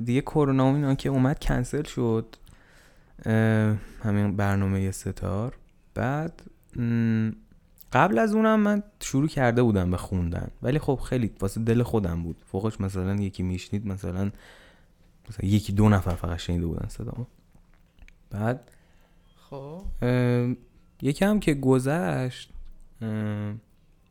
دیگه 0.04 0.20
کرونا 0.20 0.72
و 0.72 0.74
اینا 0.74 0.94
که 0.94 1.08
اومد 1.08 1.38
کنسل 1.38 1.82
شد. 1.82 2.36
همین 4.02 4.36
برنامه 4.36 4.90
ستار. 4.90 5.54
بعد 5.94 6.42
قبل 7.92 8.18
از 8.18 8.34
اونم 8.34 8.60
من 8.60 8.82
شروع 9.00 9.28
کرده 9.28 9.62
بودم 9.62 9.90
به 9.90 9.96
خوندن. 9.96 10.48
ولی 10.62 10.78
خب 10.78 11.00
خیلی 11.04 11.30
واسه 11.40 11.60
دل 11.60 11.82
خودم 11.82 12.22
بود. 12.22 12.36
فوقش 12.46 12.80
مثلا 12.80 13.14
یکی 13.14 13.42
میشنید 13.42 13.86
مثلا 13.86 14.30
مثلا 15.28 15.48
یکی 15.48 15.72
دو 15.72 15.88
نفر 15.88 16.14
فقط 16.14 16.38
شنیده 16.38 16.66
بودن 16.66 16.88
صدامو. 16.88 17.26
بعد 18.30 18.70
خب. 19.50 19.82
یکم 21.04 21.38
که 21.38 21.54
گذشت 21.54 22.52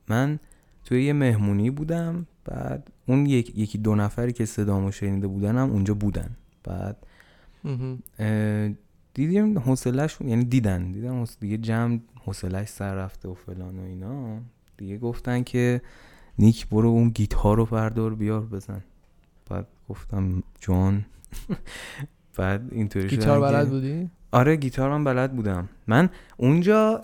من 0.10 0.40
توی 0.86 1.04
یه 1.04 1.14
مهمونی 1.14 1.70
بودم 1.70 2.28
بعد 2.46 2.92
اون 3.06 3.26
یک، 3.26 3.58
یکی 3.58 3.78
دو 3.78 3.96
نفری 3.96 4.34
که 4.34 4.46
صدامو 4.46 4.92
شنیده 4.92 5.28
بودن 5.28 5.58
هم 5.58 5.72
اونجا 5.72 5.94
بودن. 5.94 6.36
بعد 6.64 6.98
دیدیم 9.14 9.60
حوصله‌ش 9.60 10.18
یعنی 10.22 10.44
دیدن. 10.44 10.94
حوص- 10.94 11.38
دیگه 11.40 11.58
جمع 11.58 12.00
حوصله‌اش 12.26 12.68
سر 12.68 12.96
رفته 12.96 13.30
و 13.30 13.34
فلان 13.34 13.80
و 13.80 13.84
اینا. 13.84 14.40
دیگه 14.78 14.98
گفتن 14.98 15.44
که 15.44 15.82
نیک 16.40 16.68
برو 16.68 16.90
اون 16.90 17.10
گیتار 17.10 17.58
رو 17.58 17.66
بردار 17.66 18.16
بیار 18.16 18.42
بزن. 18.42 18.84
بعد 19.50 19.68
گفتم 19.90 20.44
جان 20.60 21.06
بعد 22.38 22.62
اینطوری 22.72 23.08
گیتار 23.08 23.42
بلد 23.42 23.70
بودی؟ 23.70 24.10
آره 24.32 24.56
گیتار 24.56 24.90
من 24.90 25.04
بلد 25.04 25.36
بودم. 25.36 25.70
من 25.88 26.10
اونجا 26.38 27.02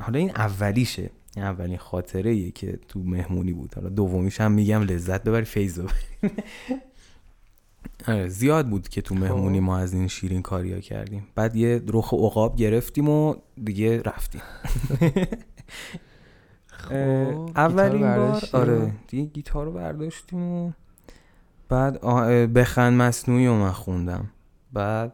حالا 0.00 0.18
این 0.18 0.30
اولیشه. 0.30 1.10
این 1.36 1.44
اولین 1.44 1.78
خاطره 1.78 2.34
یه 2.34 2.50
که 2.50 2.78
تو 2.88 3.00
مهمونی 3.00 3.52
بود. 3.52 3.74
حالا 3.74 3.88
دومیش 3.88 4.40
هم 4.40 4.52
میگم 4.52 4.82
لذت 4.82 5.24
ببری 5.24 5.44
فیض 5.44 5.78
ببری. 5.78 5.94
آره 8.08 8.28
زیاد 8.28 8.68
بود 8.68 8.88
که 8.88 9.02
تو 9.02 9.14
مهمونی 9.14 9.58
خب. 9.58 9.64
ما 9.64 9.78
از 9.78 9.94
این 9.94 10.08
شیرین 10.08 10.42
کاریا 10.42 10.80
کردیم. 10.80 11.26
بعد 11.34 11.56
یه 11.56 11.82
رخ 11.88 12.14
عقاب 12.14 12.56
گرفتیم 12.56 13.08
و 13.08 13.34
دیگه 13.64 14.02
رفتیم. 14.02 14.40
خب 16.66 16.92
اولین 17.56 18.16
بار؟ 18.16 18.44
آره 18.52 18.92
دیگه 19.08 19.24
گیتار 19.24 19.66
رو 19.66 19.72
برداشتیم 19.72 20.42
و 20.42 20.72
بعد 21.68 22.00
بخند 22.52 22.92
مصنوعی 23.02 23.46
رو 23.46 23.54
من 23.54 23.72
خوندم. 23.72 24.30
بعد 24.72 25.12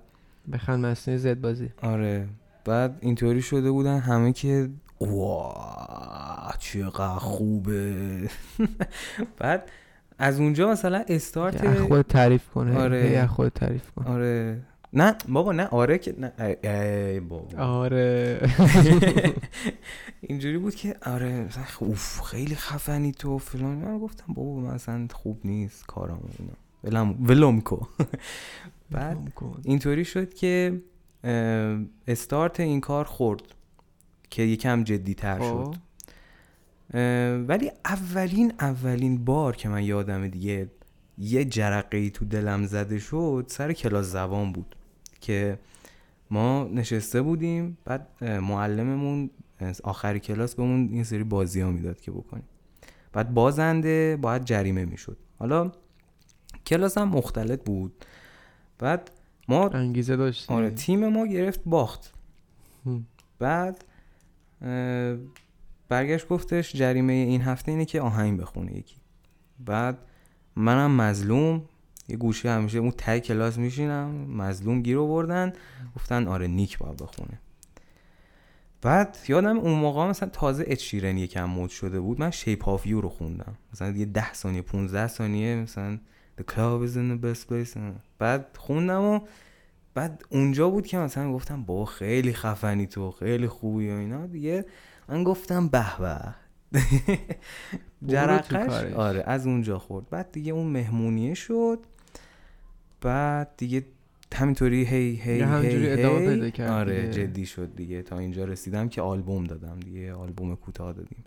بخند 0.52 0.86
مصنوعی 0.86 1.18
زد 1.18 1.40
بازی 1.40 1.70
آره. 1.82 2.28
بعد 2.64 2.98
اینطوری 3.00 3.42
شده 3.42 3.70
بودن 3.70 3.98
همه 3.98 4.32
که 4.32 4.70
واه 5.00 6.54
چقدر 6.58 7.18
خوبه. 7.18 8.28
بعد 9.38 9.70
از 10.18 10.40
اونجا 10.40 10.70
مثلا 10.70 11.04
استارت 11.08 11.78
خود 11.80 12.02
تعریف 12.02 12.48
کنه. 12.48 12.78
آره. 12.78 13.26
خود 13.26 13.48
تعریف 13.48 13.90
کن 13.90 14.04
آره. 14.04 14.60
نه 14.92 15.14
بابا 15.28 15.52
نه 15.52 15.66
آره 15.66 15.98
که 15.98 16.14
نه 16.18 16.32
ای, 16.64 17.20
بابا. 17.20 17.58
آره. 17.62 18.40
اینجوری 20.20 20.58
بود 20.58 20.74
که 20.74 20.96
آره 21.06 21.40
مثلا 21.44 21.64
اوف 21.80 22.20
خیلی 22.20 22.54
خفنی 22.54 23.12
تو 23.12 23.38
فلان. 23.38 23.74
من 23.76 23.98
گفتم 23.98 24.32
بابا 24.34 24.60
من 24.60 24.70
اصلا 24.70 25.08
خوب 25.12 25.40
نیست 25.44 25.86
کارم 25.86 26.20
اینا. 26.38 26.52
ولم 26.84 27.26
ولم 27.26 27.60
کو 27.60 27.76
بعد. 28.90 29.32
اینطوری 29.64 30.04
شد 30.04 30.34
که 30.34 30.82
استارت 32.06 32.60
این 32.60 32.80
کار 32.80 33.04
خورد 33.04 33.42
که 34.30 34.42
یکم 34.42 34.84
جدی 34.84 35.14
تر 35.14 35.38
خب. 35.38 35.44
شد 35.44 35.74
ولی 37.48 37.70
اولین 37.84 38.52
اولین 38.60 39.24
بار 39.24 39.56
که 39.56 39.68
من 39.68 39.82
یادم 39.82 40.28
دیگه 40.28 40.70
یه 41.18 41.44
جرقه 41.44 41.96
ای 41.96 42.10
تو 42.10 42.24
دلم 42.24 42.66
زده 42.66 42.98
شد 42.98 43.44
سر 43.48 43.72
کلاس 43.72 44.06
زبان 44.06 44.52
بود 44.52 44.76
که 45.20 45.58
ما 46.30 46.64
نشسته 46.72 47.22
بودیم 47.22 47.78
بعد 47.84 48.24
معلممون 48.24 49.30
آخر 49.84 50.18
کلاس 50.18 50.54
بهمون 50.54 50.88
این 50.92 51.04
سری 51.04 51.24
بازی 51.24 51.60
ها 51.60 51.70
می‌داد 51.70 52.00
که 52.00 52.10
بکنیم 52.10 52.44
بعد 53.12 53.34
بازنده 53.34 54.18
باید 54.22 54.44
جریمه 54.44 54.84
می‌شد 54.84 55.16
حالا 55.38 55.72
کلاس 56.66 56.98
هم 56.98 57.08
مختلط 57.08 57.64
بود 57.64 58.04
بعد 58.78 59.10
ما 59.48 59.68
انگیزه 59.68 60.16
داشتی 60.16 60.54
آره 60.54 60.70
تیم 60.70 61.08
ما 61.08 61.26
گرفت 61.26 61.60
باخت. 61.66 62.12
بعد 63.38 63.84
برگشت 65.88 66.28
گفتش 66.28 66.72
جریمه 66.72 67.12
این 67.12 67.42
هفته 67.42 67.72
اینه 67.72 67.84
که 67.84 68.00
آهنگ 68.00 68.40
بخونه 68.40 68.76
یکی. 68.76 68.96
بعد 69.60 69.98
منم 70.56 70.96
مظلوم 70.96 71.62
یه 72.08 72.16
گوشه 72.16 72.50
همیشه 72.50 72.78
اون 72.78 72.90
تای 72.90 73.20
کلاس 73.20 73.58
میشینم 73.58 74.10
مظلوم 74.36 74.82
گیر 74.82 74.98
آوردن 74.98 75.52
گفتن 75.96 76.28
آره 76.28 76.46
نیک 76.46 76.78
باید 76.78 76.96
بخونه. 76.96 77.40
بعد 78.82 79.16
یادم 79.28 79.58
اون 79.58 79.74
موقع 79.74 80.08
مثلا 80.08 80.28
تازه 80.28 80.64
اچیرن 80.66 81.18
یکم 81.18 81.44
مود 81.44 81.70
شده 81.70 82.00
بود 82.00 82.20
من 82.20 82.30
شیپ 82.30 82.68
آف 82.68 82.86
یو 82.86 83.00
رو 83.00 83.08
خوندم. 83.08 83.54
مثلا 83.72 83.90
یه 83.90 84.04
ده 84.04 84.32
ثانیه 84.32 84.62
15 84.62 85.06
ثانیه 85.06 85.56
مثلا 85.56 85.98
The 86.38 86.44
club 86.44 86.82
is 86.86 86.96
in 86.96 87.08
the 87.12 87.18
best 87.24 87.48
place. 87.48 87.78
بعد 88.18 88.46
خوندم 88.58 89.02
و 89.02 89.20
بعد 89.94 90.24
اونجا 90.30 90.70
بود 90.70 90.86
که 90.86 90.98
مثلا 90.98 91.32
گفتم 91.32 91.62
با 91.62 91.84
خیلی 91.84 92.32
خفنی 92.32 92.86
تو 92.86 93.10
خیلی 93.10 93.48
خوبی 93.48 93.90
و 93.90 93.92
اینا. 93.92 94.26
دیگه 94.26 94.64
من 95.08 95.24
گفتم 95.24 95.68
به 95.68 95.86
به. 95.98 96.34
جرقش. 98.06 98.92
آره 98.92 99.22
از 99.26 99.46
اونجا 99.46 99.78
خورد. 99.78 100.10
بعد 100.10 100.32
دیگه 100.32 100.52
اون 100.52 100.66
مهمونیه 100.66 101.34
شد. 101.34 101.78
بعد 103.00 103.50
دیگه 103.56 103.84
همینطوری 104.34 104.84
هی 104.84 105.14
هی 105.14 105.42
هی 105.42 105.90
ادامه 105.90 106.18
هی. 106.18 106.28
پیدا 106.28 106.50
کرد 106.50 106.70
آره 106.70 107.00
دیگه. 107.00 107.12
جدی 107.12 107.46
شد 107.46 107.76
دیگه. 107.76 108.02
تا 108.02 108.18
اینجا 108.18 108.44
رسیدم 108.44 108.88
که 108.88 109.02
آلبوم 109.02 109.44
دادم 109.44 109.80
دیگه 109.80 110.12
آلبوم 110.14 110.56
کوتاه 110.56 110.92
دادیم. 110.92 111.24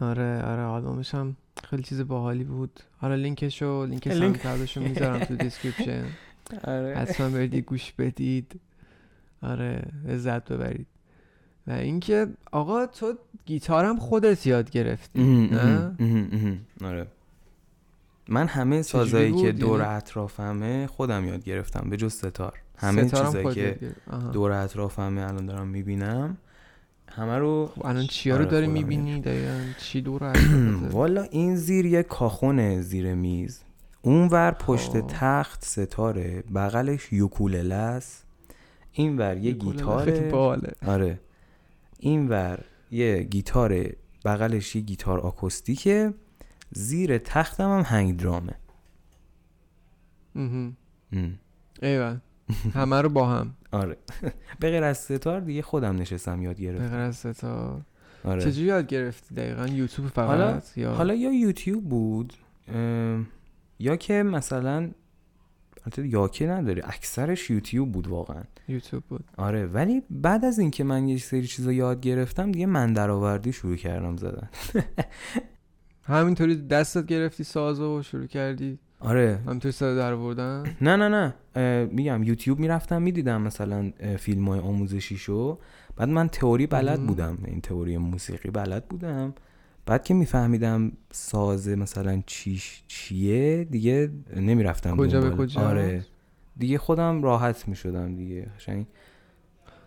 آره 0.00 0.42
آره 0.42 0.62
آلبومش 0.62 1.14
هم 1.14 1.36
خیلی 1.64 1.82
چیز 1.82 2.00
باحالی 2.00 2.44
بود. 2.44 2.80
حالا 2.98 3.14
لینکشو 3.14 3.86
لینک. 3.86 4.02
SoundCloud 4.42 4.71
شو 4.71 4.80
می‌ذارم 4.80 5.24
تو 5.24 5.36
description 5.44 6.04
آره. 6.64 6.96
حتما 6.96 7.28
برید 7.28 7.54
گوش 7.56 7.92
بدید. 7.92 8.60
آره 9.42 9.82
لذت 10.06 10.52
ببرید. 10.52 10.86
و 11.66 11.70
اینکه 11.72 12.26
آقا 12.52 12.86
تو 12.86 13.14
گیتارم 13.46 13.96
خودت 13.98 14.46
یاد 14.46 14.70
گرفتی 14.70 15.22
نه؟ 15.46 15.96
آره. 16.84 17.06
من 18.28 18.46
همه 18.46 18.82
سازایی؟ 18.82 19.32
که 19.32 19.38
یعنی- 19.38 19.52
دور 19.52 19.82
اطرافمه 19.96 20.86
خودم 20.86 21.24
یاد 21.28 21.44
گرفتم 21.44 21.90
به 21.90 21.96
جز 21.96 22.12
ستار. 22.12 22.52
همه 22.78 23.08
چیزایی 23.10 23.54
که. 23.54 23.78
دور 24.32 24.52
اطرافمه 24.52 25.20
الان 25.20 25.46
دارم 25.46 25.68
می‌بینم 25.68 26.36
همه 27.10 27.38
رو 27.38 27.66
خب 27.74 27.86
الان 27.86 28.06
چیا 28.06 28.36
رو 28.36 28.42
آره، 28.42 28.50
داری 28.50 28.66
می‌بینی؟ 28.66 29.20
دقیقا 29.20 29.60
چی 29.78 30.00
دور؟ 30.00 30.32
والا 30.92 31.22
این 31.22 31.56
زیر 31.56 31.86
یه 31.86 32.02
کاخونه 32.02 32.80
زیر 32.80 33.14
میز. 33.14 33.60
اونور 34.02 34.50
پشت 34.50 34.92
خب. 34.92 35.06
تخت 35.08 35.64
ستاره 35.64 36.42
بغلش 36.54 37.12
یوکولله 37.12 37.74
است 37.74 38.26
اینور 38.92 39.36
یه 39.36 39.42
خیلی 39.42 39.54
گیتاره. 39.54 40.32
آره. 40.86 41.20
اینور 41.98 42.58
یه 42.90 43.22
گیتار 43.22 43.86
بغلش 44.24 44.76
یه 44.76 44.82
گیتار 44.82 45.20
آکوستیکه. 45.20 46.14
زیر 46.70 47.18
تختم 47.18 47.78
هم 47.78 47.82
هنگ 47.86 48.20
درامه. 48.20 48.54
ایول. 51.82 52.18
همه 52.74 53.00
رو 53.00 53.08
با 53.08 53.26
هم. 53.26 53.54
آره. 53.72 53.96
به 54.60 54.70
غیر 54.70 54.84
از 54.84 54.98
ستار 54.98 55.40
دیگه 55.40 55.62
خودم 55.62 55.96
نشستم 55.96 56.42
یاد 56.42 56.56
به 56.56 56.62
گرفتم 56.62 56.88
غیر 56.88 56.98
از 56.98 57.16
ستار. 57.16 57.80
آره. 58.24 58.40
چجوری 58.42 58.66
یاد 58.66 58.86
گرفتی؟ 58.86 59.34
دقیقا 59.34 59.66
یوتیوب 59.66 60.08
فقط 60.08 60.26
حالا- 60.26 60.60
یا 60.76 60.92
حالا 60.92 61.14
یا 61.14 61.32
یوتیوب 61.32 61.88
بود 61.88 62.32
ام، 62.68 63.26
یا 63.78 63.96
که 63.96 64.22
مثلا 64.22 64.90
البته 65.86 66.08
یا 66.08 66.28
که 66.28 66.46
نداره 66.46 66.82
اکثرش 66.86 67.50
یوتیوب 67.50 67.92
بود 67.92 68.06
واقعا. 68.06 68.42
یوتیوب 68.68 69.04
بود. 69.08 69.24
آره 69.36 69.66
ولی 69.66 70.02
بعد 70.10 70.44
از 70.44 70.58
اینکه 70.58 70.84
من 70.84 71.08
یه 71.08 71.18
سری 71.18 71.46
چیزا 71.46 71.72
یاد 71.72 72.00
گرفتم 72.00 72.52
دیگه 72.52 72.66
من 72.66 72.92
درآوردی 72.92 73.52
شروع 73.52 73.76
کردم 73.76 74.16
زدن. 74.16 74.48
همینطوری 76.02 76.66
دستت 76.66 77.06
گرفتی 77.06 77.44
سازو 77.44 77.98
و 77.98 78.02
شروع 78.02 78.26
کردی. 78.26 78.78
آره. 79.00 79.40
همینطوری 79.46 79.72
صدا 79.72 79.96
در 79.96 80.12
آوردن 80.12 80.64
نه 80.80 80.96
نه 80.96 81.08
نه. 81.08 81.34
میگم 81.92 82.22
یوتیوب 82.22 82.58
می‌رفتم 82.58 83.02
می‌دیدم 83.02 83.42
مثلا 83.42 83.92
فیلم 84.18 84.48
های 84.48 84.60
آموزشی 84.60 85.16
شو 85.16 85.58
بعد 85.96 86.08
من 86.08 86.28
تئوری 86.28 86.66
بلد. 86.66 87.00
بودم. 87.00 87.38
این 87.44 87.60
تئوری 87.60 87.98
موسیقی 87.98 88.50
بلد 88.50 88.88
بودم. 88.88 89.34
بعد 89.86 90.04
که 90.04 90.14
میفهمیدم 90.14 90.92
ساز 91.10 91.68
مثلا 91.68 92.22
چیش 92.26 92.82
چیه 92.88 93.64
دیگه 93.64 94.10
نمی‌رفتم 94.36 94.96
کجا 94.96 95.20
به. 95.20 95.30
کجا؟ 95.30 95.60
آره. 95.60 96.04
دیگه 96.56 96.78
خودم 96.78 97.22
راحت 97.22 97.68
می‌شدم 97.68 98.16
دیگه. 98.16 98.46
قشنگ 98.56 98.86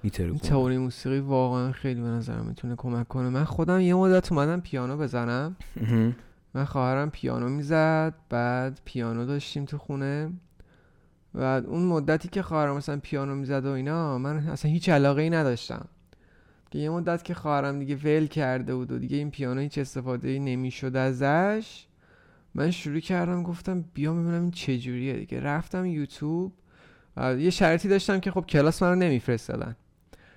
این 0.04 0.38
تئوری 0.38 0.78
موسیقی 0.78 1.20
واقعا 1.20 1.72
خیلی 1.72 2.02
به 2.02 2.08
نظرم 2.08 2.46
می‌تونه 2.46 2.76
کمک 2.76 3.08
کنه. 3.08 3.30
من 3.30 3.44
خودم 3.44 3.80
یه 3.80 3.96
مدت 3.96 4.32
اومدم 4.32 4.62
پیانو 4.62 4.98
بزنم. 4.98 5.56
من 6.54 6.66
خواهرم 6.66 7.10
پیانو 7.10 7.50
می‌زد 7.50 8.14
بعد 8.30 8.80
پیانو 8.86 9.26
داشتیم 9.26 9.66
تو 9.66 9.78
خونه. 9.78 10.32
و 11.34 11.44
اون 11.44 11.84
مدتی 11.84 12.28
که 12.28 12.42
خواهرم 12.42 12.78
مثلا 12.78 13.00
پیانو 13.04 13.36
می‌زد 13.36 13.66
و 13.66 13.70
اینا 13.70 14.18
من 14.18 14.38
اصلا 14.38 14.72
هیچ 14.72 14.90
علاقه 14.90 15.22
ای 15.22 15.30
نداشتم. 15.30 15.88
که 16.72 16.80
یه 16.80 16.90
مدت 16.90 17.24
که 17.24 17.34
خواهرم 17.34 17.80
دیگه 17.80 17.96
ول 17.96 18.26
کرده 18.26 18.76
بود 18.76 18.92
و 18.92 19.00
دیگه 19.00 19.18
این 19.18 19.32
پیانو 19.32 19.62
هیچ 19.62 19.78
استفاده 19.78 20.30
ای 20.30 20.40
نمی‌شد 20.40 20.96
ازش 20.96 21.86
من 22.56 22.72
شروع 22.72 23.00
کردم 23.00 23.44
گفتم 23.44 23.86
بیا 23.94 24.14
ببینم 24.14 24.42
این 24.42 24.52
چجوریه 24.52 25.14
دیگه. 25.14 25.40
رفتم 25.40 25.86
یوتیوب. 25.86 26.54
یه 27.18 27.50
شرطی 27.50 27.90
داشتم 27.90 28.20
که 28.20 28.32
خب 28.32 28.46
کلاس 28.46 28.84
منو 28.84 28.96
نمیفرستادن. 28.96 29.76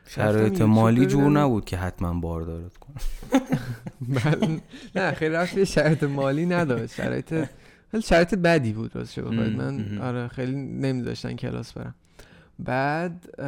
شرایط 0.06 0.60
مالی 0.60 1.06
جور. 1.06 1.30
نبود 1.30 1.64
که 1.64 1.76
حتما 1.76 2.14
باردارت 2.14 2.76
کنم. 2.76 2.96
بله. 4.24 4.60
نه 4.96 5.12
خیلی 5.12 5.34
رفت 5.34 5.56
یه 5.56 5.64
شرط 5.64 6.02
مالی 6.02 6.46
نداشت. 6.46 6.94
شرایط 6.94 7.44
خیلی 7.90 8.02
شرایط 8.02 8.34
بدی 8.34 8.72
بود 8.72 8.96
راستش 8.96 9.18
بخواید 9.18 9.56
من. 9.56 9.98
آره 9.98 10.28
خیلی 10.28 10.54
نمیذاشتن 10.56 11.36
کلاس 11.36 11.72
برم. 11.72 11.94
بعد 12.58 13.40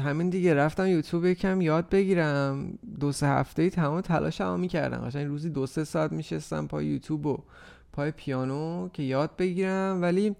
همین 0.00 0.30
دیگه 0.30 0.54
رفتم 0.54 0.86
یوتیوب 0.86 1.24
یکم 1.24 1.60
یاد 1.60 1.88
بگیرم. 1.88 2.78
دو 3.00 3.12
سه 3.12 3.26
هفته 3.26 3.62
ای 3.62 3.70
تمام 3.70 4.00
تلاشمو 4.00 4.56
می‌کردم. 4.56 4.98
قشنگ 4.98 5.26
روزی 5.26 5.50
دو 5.50 5.66
سه 5.66 5.84
ساعت 5.84 6.12
میشستم 6.12 6.66
پای 6.66 6.86
یوتیوب 6.86 7.26
و 7.26 7.38
پای 7.92 8.10
پیانو 8.10 8.88
که 8.88 9.02
یاد 9.02 9.30
بگیرم. 9.38 9.98
ولی 10.02 10.36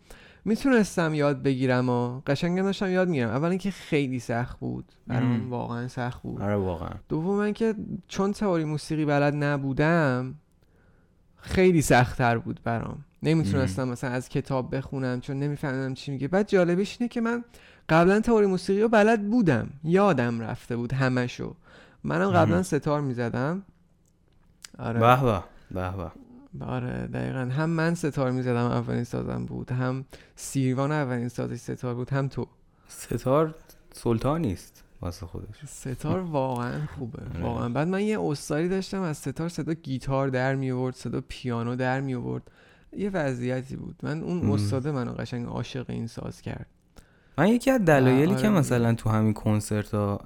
می‌تونستم 0.49 1.15
یاد 1.15 1.43
بگیرم 1.43 1.89
و 1.89 2.21
قشنگ 2.27 2.63
داشتم 2.63 2.91
یاد 2.91 3.09
می‌گیرم. 3.09 3.29
اول 3.29 3.49
اینکه 3.49 3.71
خیلی 3.71 4.19
سخت 4.19 4.59
بود. 4.59 4.85
برام 5.07 5.33
ام. 5.33 5.51
واقعا 5.51 5.89
سخت 5.89 6.23
بود. 6.23 6.43
آره 6.43 6.57
واقعا. 6.57 6.91
دوم 7.09 7.53
که 7.53 7.75
چون 8.09 8.33
تئوری 8.33 8.65
موسیقی 8.65 9.05
بلد 9.05 9.35
نبودم 9.35 10.35
خیلی 11.37 11.83
سختتر 11.83 12.39
بود 12.39 12.61
برام. 12.65 13.05
نمی‌تونستم 13.23 13.89
مثلا 13.89 14.11
از 14.11 14.29
کتاب 14.29 14.77
بخونم 14.77 15.21
چون 15.21 15.39
نمیفهمیدم 15.39 15.95
چی 15.95 16.11
میگه. 16.11 16.29
بعد 16.29 16.49
جالبش 16.49 16.97
اینه 17.01 17.09
که 17.09 17.21
من 17.21 17.45
قبلا 17.89 18.21
تئوری 18.21 18.47
موسیقی 18.47 18.83
رو 18.83 18.89
بلد 18.89 19.31
بودم. 19.31 19.71
یادم 19.85 20.41
رفته 20.41 20.77
بود 20.77 20.93
همشو 20.93 21.55
منم 22.05 22.31
قبلا. 22.31 22.63
ستار 22.63 23.01
می‌زدم. 23.01 23.63
آره. 24.79 25.01
به 25.01 25.43
به. 25.75 26.11
آره 26.61 27.07
دقیقا. 27.07 27.39
هم 27.39 27.71
من 27.71 27.95
ستار 27.95 28.31
می‌زدم 28.31 28.57
اولین 28.57 29.05
سازم 29.05 29.45
بود. 29.47 29.73
هم 29.73 30.05
سیروان 30.37 30.93
اولین 30.93 31.29
سازش 31.29 31.57
ستار 31.57 31.95
بود 31.95 32.11
هم 32.11 32.29
تو. 32.29 32.47
ستار 32.89 33.55
سلطان 33.93 34.41
نیست 34.41 34.85
واسه 35.01 35.27
خودش. 35.27 35.65
ستار 35.67 36.21
واقعا 36.21 36.87
خوبه. 36.87 37.23
آره. 37.35 37.45
واقعا. 37.45 37.69
بعد 37.69 37.89
من 37.89 38.03
یه 38.03 38.21
استاری 38.21 38.69
داشتم 38.69 39.03
از 39.03 39.17
ستار 39.17 39.49
صدا 39.49 39.73
گیتار 39.73 40.29
در 40.29 40.55
می 40.55 40.71
آورد 40.71 40.95
صدا 40.95 41.23
پیانو 41.29 41.77
در 41.77 42.01
می 42.01 42.15
آورد 42.15 42.43
یه 42.97 43.11
وضعیتی 43.11 43.77
بود. 43.77 43.97
من 44.03 44.23
اون. 44.23 44.51
استاد 44.51 44.89
منو 44.89 45.13
قشنگ 45.13 45.47
عاشق 45.47 45.91
این 45.91 46.07
ساز 46.07 46.43
کرد. 46.43 46.67
من 47.39 47.49
یکی 47.49 47.71
از 47.71 47.85
دلایلی 47.85 48.27
آره 48.27 48.29
که 48.29 48.37
دیگه. 48.37 48.49
مثلا 48.49 48.95
تو 48.95 49.11
همین 49.11 49.33
کنسرت 49.33 49.95
ها 49.95 50.21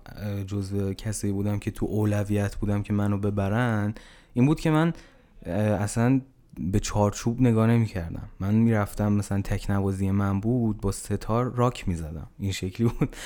جزو 0.46 0.92
کسی 0.92 1.32
بودم 1.32 1.58
که 1.58 1.70
تو 1.70 1.86
اولویت 1.86 2.56
بودم 2.56 2.82
که 2.82 2.92
منو 2.92 3.18
ببرن 3.18 3.94
این 4.34 4.46
بود 4.46 4.60
که 4.60 4.70
من 4.70 4.92
اصلا 5.46 6.20
به 6.60 6.80
چارچوب 6.80 7.40
نگاه 7.40 7.66
نمی 7.66 7.86
کردم 7.86 8.28
من 8.40 8.54
می‌رفتم 8.54 9.12
مثلا 9.12 9.42
تکنوازی 9.42 10.10
من 10.10 10.40
بود 10.40 10.80
با 10.80 10.92
ستار 10.92 11.52
راک 11.52 11.88
می‌زدم. 11.88 12.26
این 12.38 12.52
شکلی 12.52 12.88
بود. 12.88 13.16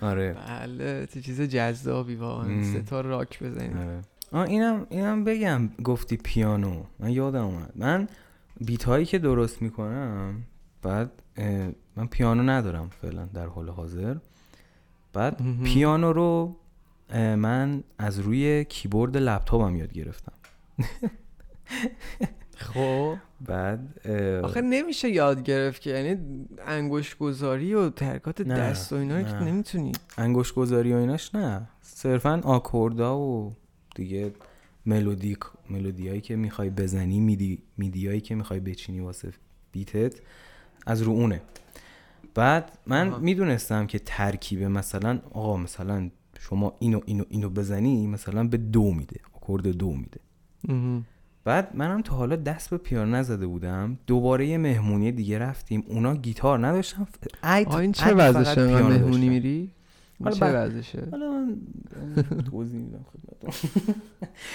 آره. 0.00 0.36
بله 0.48 1.06
چه 1.06 1.20
چیز 1.20 1.40
جذابی 1.40 2.14
واقعا. 2.14 2.64
ستار 2.64 3.04
راک 3.04 3.42
بزنید 3.42 3.76
آره. 3.76 4.00
آه 4.32 4.48
اینم 4.48 4.86
اینم 4.90 5.24
بگم. 5.24 5.68
گفتی 5.84 6.16
پیانو. 6.16 6.82
من 6.98 7.10
یادم 7.10 7.44
اومد. 7.44 7.72
من 7.76 8.08
بیت 8.60 8.84
هایی 8.84 9.06
که 9.06 9.18
درست 9.18 9.62
می‌کنم 9.62 10.42
بعد 10.82 11.10
من 11.96 12.06
پیانو 12.06 12.42
ندارم 12.42 12.90
فعلا 13.02 13.24
در 13.24 13.46
حال 13.46 13.68
حاضر. 13.68 14.16
بعد. 15.12 15.62
پیانو 15.64 16.12
رو 16.12 16.56
من 17.14 17.84
از 17.98 18.18
روی 18.18 18.64
کیبورد 18.64 19.16
لپتاپم 19.16 19.76
یاد 19.76 19.92
گرفتم. 19.92 20.32
خب. 22.56 23.16
بعد 23.40 24.08
آخه 24.44 24.60
نمیشه 24.60 25.10
یاد 25.10 25.42
گرفت 25.42 25.82
که 25.82 25.90
یعنی 25.90 26.46
انگشت 26.66 27.18
گذاری 27.18 27.74
و 27.74 27.90
ترکات 27.90 28.42
دست 28.42 28.92
و 28.92 28.96
اینا 28.96 29.18
رو 29.18 29.22
که. 29.22 29.32
نمی‌تونی. 29.32 29.92
انگشت 30.18 30.54
گذاری 30.54 30.92
و 30.92 30.96
ایناش 30.96 31.34
نه. 31.34 31.68
صرفا 31.82 32.40
آکوردا 32.44 33.18
و 33.18 33.54
دیگه 33.94 34.32
ملودی 34.86 35.36
ملودیایی 35.70 36.20
که 36.20 36.36
می‌خوای 36.36 36.70
بزنی 36.70 37.20
میدی 37.20 37.62
میدیایی 37.76 38.20
که 38.20 38.34
می‌خوای 38.34 38.60
بچینی 38.60 39.00
واسه 39.00 39.32
بیتت 39.72 40.14
از 40.86 41.02
رو 41.02 41.12
اونه. 41.12 41.42
بعد 42.34 42.78
من. 42.86 43.20
می‌دونستم 43.20 43.86
که 43.86 43.98
ترکیب 43.98 44.62
مثلا 44.62 45.20
آقا 45.30 45.56
مثلا 45.56 46.10
شما 46.40 46.76
اینو 46.78 47.00
اینو 47.06 47.24
اینو 47.28 47.50
بزنی 47.50 48.06
مثلا 48.06 48.48
به 48.48 48.56
دو 48.56 48.92
میده 48.94 49.20
آکورد 49.32 49.66
دو 49.68 49.92
میده. 49.92 50.20
بعد 51.44 51.76
منم 51.76 52.02
تا 52.02 52.14
حالا 52.16 52.36
دست 52.36 52.70
به 52.70 52.78
پیانو 52.78 53.16
نزده 53.16 53.46
بودم. 53.46 53.98
دوباره 54.06 54.46
یه 54.46 54.58
مهمونی 54.58 55.12
دیگه 55.12 55.38
رفتیم. 55.38 55.84
اونا 55.88 56.14
گیتار 56.16 56.66
نداشتن. 56.66 57.06
عید- 57.42 57.68
آه 57.68 57.74
این 57.76 57.92
چه 57.92 58.14
وضعشه؟ 58.14 58.82
مهمونی. 58.82 59.28
میری؟ 59.28 59.70
حالا 60.24 60.36
چه 60.36 60.46
وضعشه؟ 60.46 61.08
حالا 61.10 61.30
من 61.30 61.56
توضیح 62.50 62.80
میدم 62.80 63.04
خدمتتون. 63.12 63.70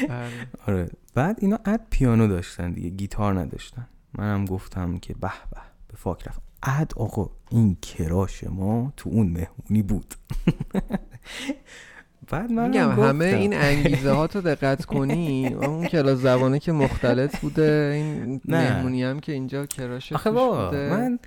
آره. 0.67 0.89
بعد 1.15 1.37
اینا 1.41 1.59
اد 1.65 1.81
پیانو 1.89 2.27
داشتن 2.27 2.71
دیگه 2.71 2.89
گیتار 2.89 3.39
نداشتن. 3.39 3.87
منم 4.17 4.45
گفتم 4.45 4.97
که 4.97 5.13
به 5.13 5.19
به 5.51 5.61
به 5.87 5.95
فاک 5.97 6.27
رفت 6.27 6.41
اد 6.63 6.93
آقا 6.95 7.29
این 7.49 7.77
کراش 7.81 8.43
ما 8.43 8.93
تو 8.97 9.09
اون 9.09 9.27
مهمونی 9.27 9.81
بود. 9.83 10.13
بعد 12.31 12.51
من 12.51 12.67
میگم 12.69 12.89
همه 12.91 13.25
این 13.25 13.53
انگیزه 13.53 14.11
ها 14.11 14.27
تو 14.27 14.41
دقت 14.41 14.85
کنی. 14.91 15.47
اون 15.53 15.85
کلاس 15.87 16.19
زبانه 16.19 16.59
که 16.59 16.71
مختلط 16.71 17.39
بوده 17.39 17.91
این. 17.95 18.41
مهمونی 18.45 19.03
هم 19.03 19.19
که 19.19 19.31
اینجا 19.31 19.65
کراش 19.65 20.13
آخه 20.13 20.31
بابا 20.31 20.65
بوده. 20.65 20.89
من 20.93 21.19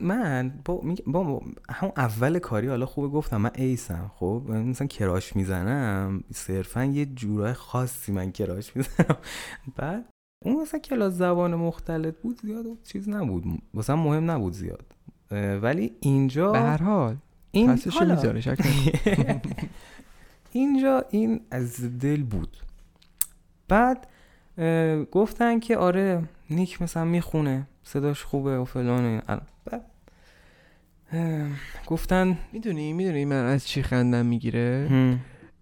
من, 0.00 0.52
با, 0.64 0.82
با 1.06 1.42
همون 1.70 1.92
اول 1.96 2.38
کاری 2.38 2.68
حالا 2.68 2.86
خوبه 2.86 3.08
گفتم 3.08 3.36
من 3.36 3.50
ایسم 3.54 4.10
خب؟ 4.14 4.42
مثلا 4.48 4.86
کراش 4.86 5.36
می‌زنم 5.36 6.24
صرفا 6.34 6.84
یه 6.84 7.06
جورای 7.06 7.52
خاصی 7.52 8.12
من 8.12 8.32
کراش 8.32 8.76
می‌زنم. 8.76 9.16
بعد 9.76 10.04
اون 10.44 10.62
مثلا 10.62 10.80
کلاس 10.80 11.12
زبان 11.12 11.54
مختلط 11.54 12.14
بود 12.22 12.40
زیاد 12.42 12.66
چیز 12.82 13.08
نبود. 13.08 13.44
مثلا 13.74 13.96
مهم 13.96 14.30
نبود 14.30 14.52
زیاد. 14.52 14.94
ولی 15.62 15.92
اینجا 16.00 16.52
به 16.52 16.58
هر 16.58 16.82
حال. 16.82 17.16
این 17.52 17.78
حالا، 17.92 18.14
می‌ذاره. 18.14 18.56
اینجا 20.52 21.04
این 21.10 21.40
از 21.50 21.98
دل 21.98 22.22
بود. 22.22 22.56
بعد 23.68 24.06
گفتن 25.12 25.58
که 25.58 25.76
آره 25.76 26.22
نیک 26.50 26.82
مثلا 26.82 27.04
می‌خونه 27.04 27.66
صداش 27.82 28.24
خوبه 28.24 28.58
و 28.58 28.64
فلان 28.64 29.22
بعد 29.64 29.84
گفتن 31.86 32.38
می‌دونی 32.52 32.92
می‌دونی 32.92 33.24
من 33.24 33.44
از 33.44 33.66
چی 33.66 33.82
خندم 33.82 34.26
می‌گیره؟ 34.26 34.88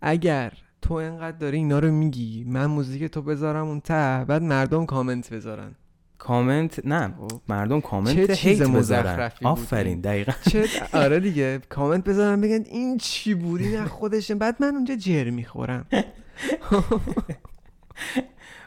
اگر 0.01 0.53
تو 0.83 0.95
انقدر 0.95 1.37
داری 1.37 1.57
اینا 1.57 1.79
رو 1.79 1.93
میگی 1.93 2.45
من 2.45 2.67
موزیک 2.67 3.05
تو 3.05 3.23
بذارم 3.23 3.67
اون 3.67 3.81
ته 3.81 4.25
بعد 4.29 4.43
مردم 4.43 4.87
کامنت 4.87 5.33
بذارن. 5.33 5.75
کامنت 6.19 6.87
نه 6.87 7.15
خب. 7.19 7.41
مردم 7.49 7.81
کامنت 7.81 8.33
چیز 8.33 8.63
مزخرفی 8.63 9.39
بود 9.45 9.49
آفرین. 9.49 10.01
دقیقا. 10.01 10.33
چه 10.51 10.65
آره 11.05 11.21
دیگه 11.21 11.61
کامنت 11.69 12.05
بذارن 12.05 12.41
بگن 12.41 12.65
این 12.65 12.99
چی 12.99 13.35
بود؟ 13.35 13.61
این 13.61 13.79
از 13.79 13.89
خودشه 13.89 14.35
بعد 14.35 14.57
من 14.61 14.75
اونجا 14.75 14.97
جر 14.97 15.31
می‌خورم. 15.31 15.87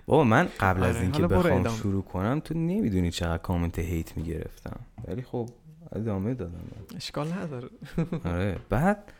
بابا 0.06 0.24
من 0.24 0.47
قبل 0.60 0.84
از 0.84 0.95
آره، 0.95 1.04
اینکه 1.04 1.28
بخوام. 1.28 1.68
شروع 1.68 2.04
کنم 2.04 2.39
تو 2.39 2.54
نمی‌دونی 2.54 3.12
چقدر 3.12 3.38
کامنت 3.38 3.80
هیت 3.80 4.18
می‌گرفتم. 4.18 4.80
ولی 5.08 5.22
خب 5.22 5.49
ادامه 5.91 6.34
دادم. 6.34 6.62
اشکال 6.95 7.28
نداره. 7.34 7.70
آره 8.34 8.58
بعد 8.70 9.12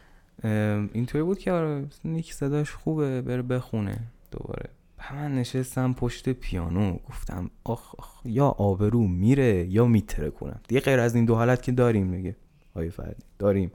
اینطوری 0.94 1.24
بود 1.24 1.40
که 1.40 1.52
آره 1.52 1.86
نیک 2.06 2.34
صداش 2.34 2.72
خوبه 2.72 3.22
بره 3.22 3.42
بخونه 3.42 3.98
دوباره. 4.32 4.70
من 5.14 5.36
نشستم 5.36 5.94
پشت 5.94 6.30
پیانو 6.30 6.98
گفتم 7.10 7.50
آخ, 7.64 7.96
آخ 7.98 8.22
یا 8.26 8.48
آبرو 8.48 9.08
میره 9.08 9.66
یا 9.70 9.86
میتره 9.86 10.30
کنم. 10.30 10.60
دیگه 10.68 10.82
غیر 10.82 11.00
از 11.00 11.16
این 11.16 11.26
دو 11.26 11.36
حالت 11.36 11.62
که 11.62 11.72
داریم 11.72 12.08
میگه 12.08 12.36
آیه 12.76 12.90
فردی 12.90 13.24
داریم. 13.40 13.72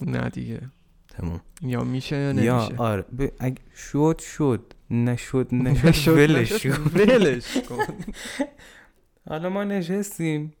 نه 0.00 0.28
دیگه. 0.28 0.60
تمام 1.08 1.40
یا 1.62 1.84
میشه 1.84 2.16
یا 2.16 2.32
یا 2.32 2.58
نمیشه. 2.58 2.82
آره 2.82 3.02
ب... 3.02 3.28
اگه 3.38 3.62
شد 3.74 4.18
شد. 4.18 4.74
نشد 4.90 5.54
نشد 5.54 6.12
ولش. 6.12 6.66
ولش 6.66 7.56
کن. 7.56 7.94
حالا 9.28 9.48
ما 9.48 9.64
نشستیم. 9.64 10.52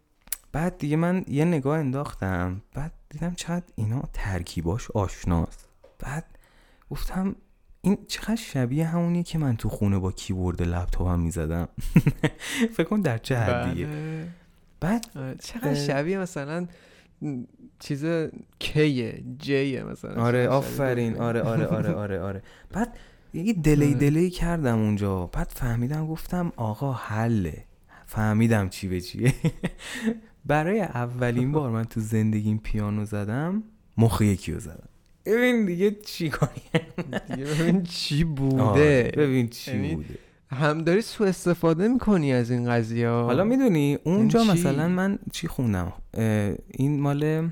بعد 0.52 0.78
دیگه 0.78 0.96
من 0.96 1.24
یه 1.28 1.44
نگاه 1.44 1.78
انداختم. 1.78 2.62
بعد 2.74 2.92
دیدم 3.10 3.34
چقدر 3.34 3.64
اینا 3.74 4.02
ترکیباش 4.12 4.90
آشناست. 4.90 5.68
بعد 5.98 6.24
گفتم 6.90 7.36
این 7.84 7.98
چقدر 8.08 8.36
شبیه 8.36 8.86
همونیه 8.86 9.22
که 9.22 9.38
من 9.38 9.56
تو 9.56 9.68
خونه 9.68 9.98
با 9.98 10.12
کیبورد 10.12 10.62
لپتاپم 10.62 11.20
می‌زدم. 11.20 11.68
فکر 12.76 12.84
کن 12.84 13.00
در 13.00 13.18
چه 13.18 13.36
حدیه. 13.36 13.86
بله. 13.86 14.28
بعد 14.80 15.06
آره، 15.16 15.34
چقدر 15.34 15.68
اه. 15.68 15.74
شبیه 15.74 16.18
مثلا 16.18 16.66
چیز 17.78 18.04
کیه 18.58 19.22
جیه 19.38 19.84
مثلا. 19.84 20.22
آره 20.22 20.44
چقدر 20.44 20.56
آفرین. 20.56 21.16
آره 21.16 21.42
آره 21.42 21.66
آره 21.66 21.92
آره 22.04 22.20
آره. 22.20 22.42
بعد 22.72 22.96
یه 23.34 23.52
دلی 23.52 23.86
آره. 23.86 23.94
دلی 23.94 24.30
کردم 24.30 24.78
اونجا. 24.78 25.26
بعد 25.26 25.48
فهمیدم 25.48 26.06
گفتم 26.06 26.52
آقا 26.56 26.92
حله. 26.92 27.64
فهمیدم 28.06 28.68
چی 28.68 28.88
به 28.88 29.00
چیه. 29.00 29.34
برای 30.46 30.80
اولین 30.80 31.52
بار 31.52 31.70
من 31.70 31.84
تو 31.84 32.00
زندگیم 32.00 32.58
پیانو 32.58 33.04
زدم 33.04 33.62
مخ 33.98 34.20
یکی 34.20 34.52
رو 34.52 34.60
زدم. 34.60 34.88
ببین 35.26 35.66
دیگه 35.66 35.90
چی 35.90 36.30
کنی؟ 36.30 36.50
دیگه 37.28 37.44
ببین 37.44 37.82
چی 37.82 38.24
بوده. 38.24 39.12
ببین 39.16 39.48
چی 39.48 39.70
یعنی 39.70 39.94
بوده. 39.94 40.18
هم 40.50 40.82
داری 40.82 41.02
سو 41.02 41.24
استفاده 41.24 41.88
می‌کنی 41.88 42.32
از 42.32 42.50
این 42.50 42.70
قضیه 42.70 43.08
حالا 43.08 43.44
می‌دونی 43.44 43.98
اونجا 44.04 44.42
چی؟ 44.44 44.50
مثلا 44.50 44.88
من 44.88 45.18
چی 45.32 45.48
خوندم؟ 45.48 45.92
این 46.68 47.00
مال 47.00 47.50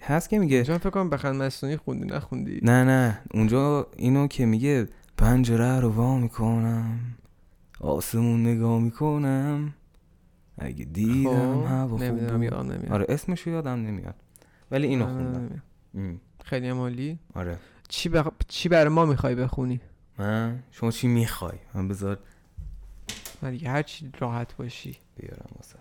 هست 0.00 0.28
که 0.30 0.38
میگه 0.38 0.56
اینجا 0.56 0.78
فکر 0.78 0.90
کنم 0.90 1.10
بخند 1.10 1.42
مصنوعی 1.42 1.76
خوندی 1.76 2.06
نخوندی؟ 2.06 2.60
نه 2.62 2.84
نه. 2.84 3.20
اونجا 3.34 3.86
اینو 3.96 4.26
که 4.26 4.46
میگه 4.46 4.88
پنجره 5.16 5.80
رو 5.80 5.88
وا 5.88 6.18
می‌کنم 6.18 7.00
آسمون 7.80 8.42
نگاه 8.46 8.80
می‌کنم. 8.80 9.74
اگه 10.58 10.84
دیدم 10.84 11.62
هوا 11.62 11.88
خوب 11.88 12.02
نمی‌دونم. 12.02 12.42
یادم 12.42 12.72
نمیاد. 12.72 12.92
آره 12.92 13.06
اسمش 13.08 13.46
یادم 13.46 13.86
نمیاد. 13.86 14.14
ولی 14.70 14.86
اینو 14.86 15.04
آره، 15.04 15.14
خوندم. 15.14 15.62
خیلی 16.48 16.68
هم 16.68 16.78
عالی. 16.78 17.18
آره. 17.34 17.58
چی, 17.88 18.08
بخ... 18.08 18.28
چی 18.48 18.68
برای 18.68 18.88
ما 18.88 19.04
می‌خوای 19.04 19.34
بخونی؟ 19.34 19.80
من 20.18 20.62
شما 20.72 20.90
چی 20.90 21.08
می‌خوای؟ 21.08 21.58
من 21.74 21.88
بذار 21.88 22.18
من 23.42 23.50
دیگه 23.50 23.70
هر 23.70 23.82
چی 23.82 24.12
راحت 24.20 24.56
باشی. 24.56 24.96
بیارم 25.16 25.46
واسه 25.56 25.74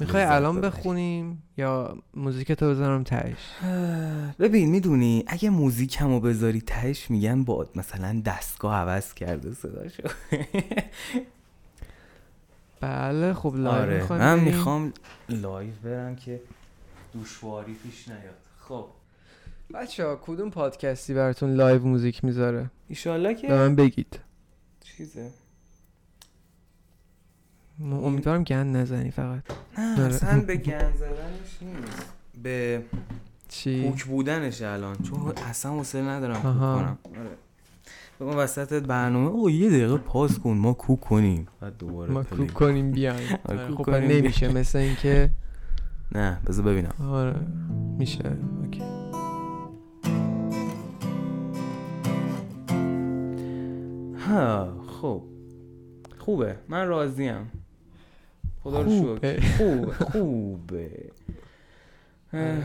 می‌خوای 0.00 0.22
الان. 0.22 0.60
بخونیم 0.60 1.42
یا 1.56 1.98
موزیک 2.14 2.52
تو 2.52 2.70
بزنم 2.70 3.02
تهش؟ 3.02 3.36
ببین 4.40 4.70
می‌دونی 4.70 5.24
اگه 5.26 5.50
موزیکمو 5.50 6.20
بذاری 6.20 6.60
تهش 6.60 7.10
میگن 7.10 7.44
با 7.44 7.66
مثلا 7.74 8.22
دستگاه 8.24 8.74
عوض 8.74 9.14
کرده 9.14 9.54
صداشو. 9.54 10.02
بله 12.80 13.34
خب 13.34 13.54
live 13.56 14.02
آره. 14.02 14.12
من؟ 14.12 14.40
می‌خوام 14.40 14.92
live 15.28 15.72
برم 15.84 16.16
که 16.16 16.40
دوشواری 17.12 17.74
پیش 17.74 18.08
نیاد. 18.08 18.36
خب. 18.58 18.86
بچه 19.74 20.06
ها 20.06 20.16
کدوم 20.22 20.50
پادکستی 20.50 21.14
براتون 21.14 21.54
live 21.54 21.84
موزیک 21.84 22.24
می‌ذاره؟ 22.24 22.70
ایشالله 22.88 23.28
به 23.28 23.34
که 23.34 23.48
من 23.48 23.74
بگید. 23.76 24.20
چیزه. 24.84 25.30
امیدوارم 27.80 28.42
گند 28.44 28.76
نزنی 28.76 29.10
فقط. 29.10 29.42
نه 29.78 29.92
آره. 29.92 30.04
اصلا 30.04 30.40
به 30.40 30.56
گن 30.56 30.92
زدنش 30.96 31.62
نیست. 31.62 32.12
به 32.42 32.82
چی؟ 33.48 33.88
کوک 33.90 34.04
بودنش 34.04 34.62
الان. 34.62 34.96
چون 34.96 35.32
اصلا 35.48 35.72
حوصله 35.72 36.02
ندارم 36.02 36.34
کوک. 36.34 36.42
کنم. 36.42 36.98
آره. 37.18 37.30
بگم 38.20 38.38
وسط 38.38 38.82
برنامه. 38.82 39.28
او 39.30 39.50
یه 39.50 39.70
دقیقه 39.70 39.96
پاس 39.96 40.38
کن. 40.38 40.50
ما 40.52 40.72
کوک 40.72 41.00
کنیم. 41.00 41.48
بعد 41.60 41.78
دوباره 41.78 42.12
ما. 42.12 42.22
کوک 42.22 42.52
کنیم 42.52 42.90
بیایم. 42.92 43.38
آره، 43.48 43.68
کوک 43.74 43.86
خب 43.86 43.94
نمیشه. 43.94 44.48
مثل 44.52 44.78
اینکه 44.78 45.30
نه 46.12 46.40
بذار 46.46 46.64
ببینم. 46.64 46.94
آره 47.10 47.40
میشه. 47.98 48.36
اوکی. 48.62 49.05
ها 54.26 54.84
خب 55.00 55.22
خوبه. 56.18 56.56
من 56.68 56.88
راضیم. 56.88 57.50
خدا 58.62 58.82
رو. 58.82 59.18
شکر. 59.18 59.40
خوبه. 59.56 59.92
خوبه 59.92 61.10
اه، 62.32 62.58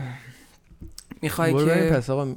می‌خوای 1.22 1.64
که 1.64 1.90
پس 1.94 2.10
آقا. 2.10 2.34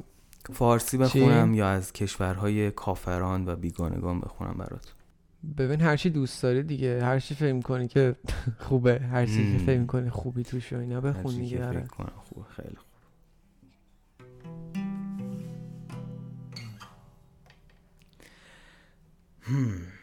فارسی 0.52 0.98
بخونم 0.98 1.54
یا 1.54 1.68
از 1.68 1.92
کشورهای 1.92 2.70
کافران 2.70 3.48
و 3.48 3.56
بیگانگان 3.56 4.20
بخونم 4.20 4.54
برات؟ 4.58 4.92
ببین 5.58 5.80
هر 5.80 5.96
چی 5.96 6.10
دوست 6.10 6.42
داری 6.42 6.62
دیگه. 6.62 7.04
هر 7.04 7.20
چی 7.20 7.34
فکر 7.34 7.60
کنی 7.60 7.88
که 7.88 8.16
خوبه. 8.68 8.98
هر 8.98 9.26
چی 9.26 9.58
که. 9.58 9.64
فکر 9.64 9.84
کنی 9.84 10.10
خوبی 10.10 10.42
توش 10.42 10.72
و 10.72 10.76
اینا 10.76 11.00
بخون 11.00 11.34
دیگه 11.34 11.56
که 11.56 11.64
آره. 11.64 11.84
خوبه. 12.24 12.48
خیلی 12.48 12.76
خوب. 12.76 12.85
هم. 19.46 19.95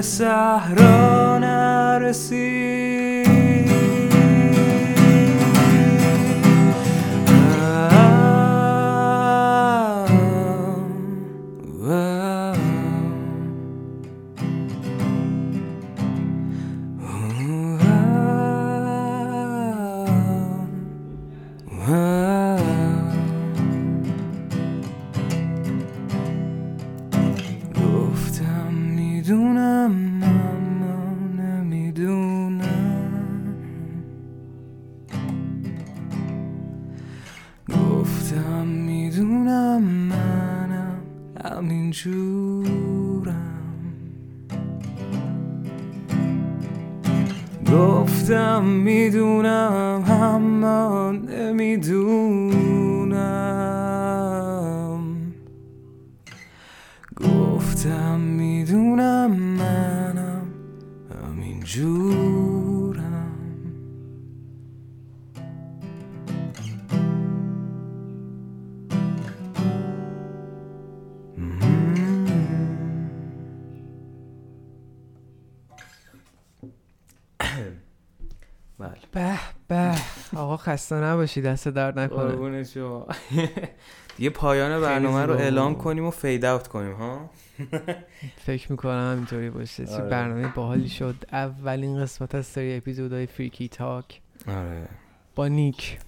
صحرا 0.00 1.18
گفتم 4.08 4.17
خسته 80.68 80.96
نباشی 80.96 81.42
دست 81.42 81.68
درد 81.68 81.98
نکنه. 81.98 82.64
دیگه 84.16 84.30
پایان 84.40 84.80
برنامه 84.80 85.22
رو 85.22 85.32
اعلام. 85.34 85.74
کنیم 85.74 86.04
و 86.04 86.10
fade 86.10 86.44
out 86.44 86.68
کنیم 86.68 86.92
ها؟ 86.92 87.30
فکر 88.46 88.72
می‌کنم 88.72 89.12
همینطوری 89.12 89.50
باشه. 89.50 89.86
چه 89.86 89.92
آره. 89.92 90.08
برنامه 90.08 90.48
باحالی 90.48 90.88
شد. 90.88 91.14
اولین 91.32 92.00
قسمت 92.00 92.34
از 92.34 92.46
سری 92.46 92.76
اپیزودهای 92.76 93.26
Freaky 93.26 93.68
Talk 93.68 94.20
آره. 94.48 94.88
با 95.34 95.48
نیک. 95.48 95.98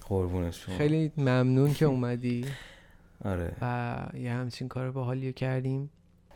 شما. 0.51 0.77
خیلی 0.77 1.11
ممنون 1.17 1.73
که 1.73 1.85
اومدی. 1.85 2.45
آره. 3.25 3.55
و 3.61 3.97
یه 4.13 4.31
همچین 4.31 4.67
کار 4.67 4.91
باحالی 4.91 5.27
رو 5.27 5.31
کردیم. 5.31 5.89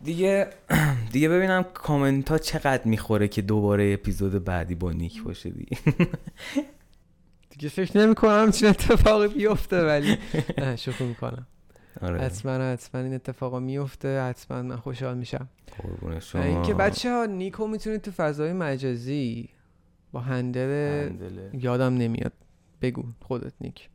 دیگه 0.03 0.49
دیگه 1.13 1.30
ببینم 1.30 1.65
کامنت 1.73 2.30
ها 2.32 2.38
چقدر 2.38 2.86
می‌خوره 2.86 3.28
که 3.28 3.41
دوباره 3.41 3.93
اپیزود 3.93 4.43
بعدی 4.43 4.76
با 4.76 4.91
نیک 4.91 5.23
باشه 5.23 5.49
دیگه. 5.49 5.78
دیگه 7.57 7.69
فکر 7.69 7.97
نمی 7.97 8.15
کنم 8.15 8.51
چین 8.51 8.69
اتفاقی 8.69 9.27
بیفته 9.27 9.85
ولی 9.85 10.17
نه 10.57 10.75
شوخی 10.75 11.05
می‌کنم. 11.05 11.47
آره. 12.01 12.21
حتما 12.21 12.51
حتما 12.51 13.01
این 13.01 13.13
اتفاقا 13.13 13.59
میفته 13.59 14.21
حتما 14.21 14.61
من 14.61 14.75
خوشحال 14.75 15.17
میشم. 15.17 15.49
قربون 15.77 16.19
شما 16.19 16.43
اینکه 16.43 16.73
بچه 16.73 17.11
ها 17.11 17.25
نیکو 17.25 17.67
می‌تونید 17.67 18.01
تو 18.01 18.11
فضای 18.11 18.53
مجازی 18.53 19.49
با 20.11 20.19
هندل. 20.19 21.09
یادم 21.53 21.97
نمیاد. 21.97 22.33
بگو 22.81 23.03
خودت 23.21 23.53
نیک. 23.61 23.89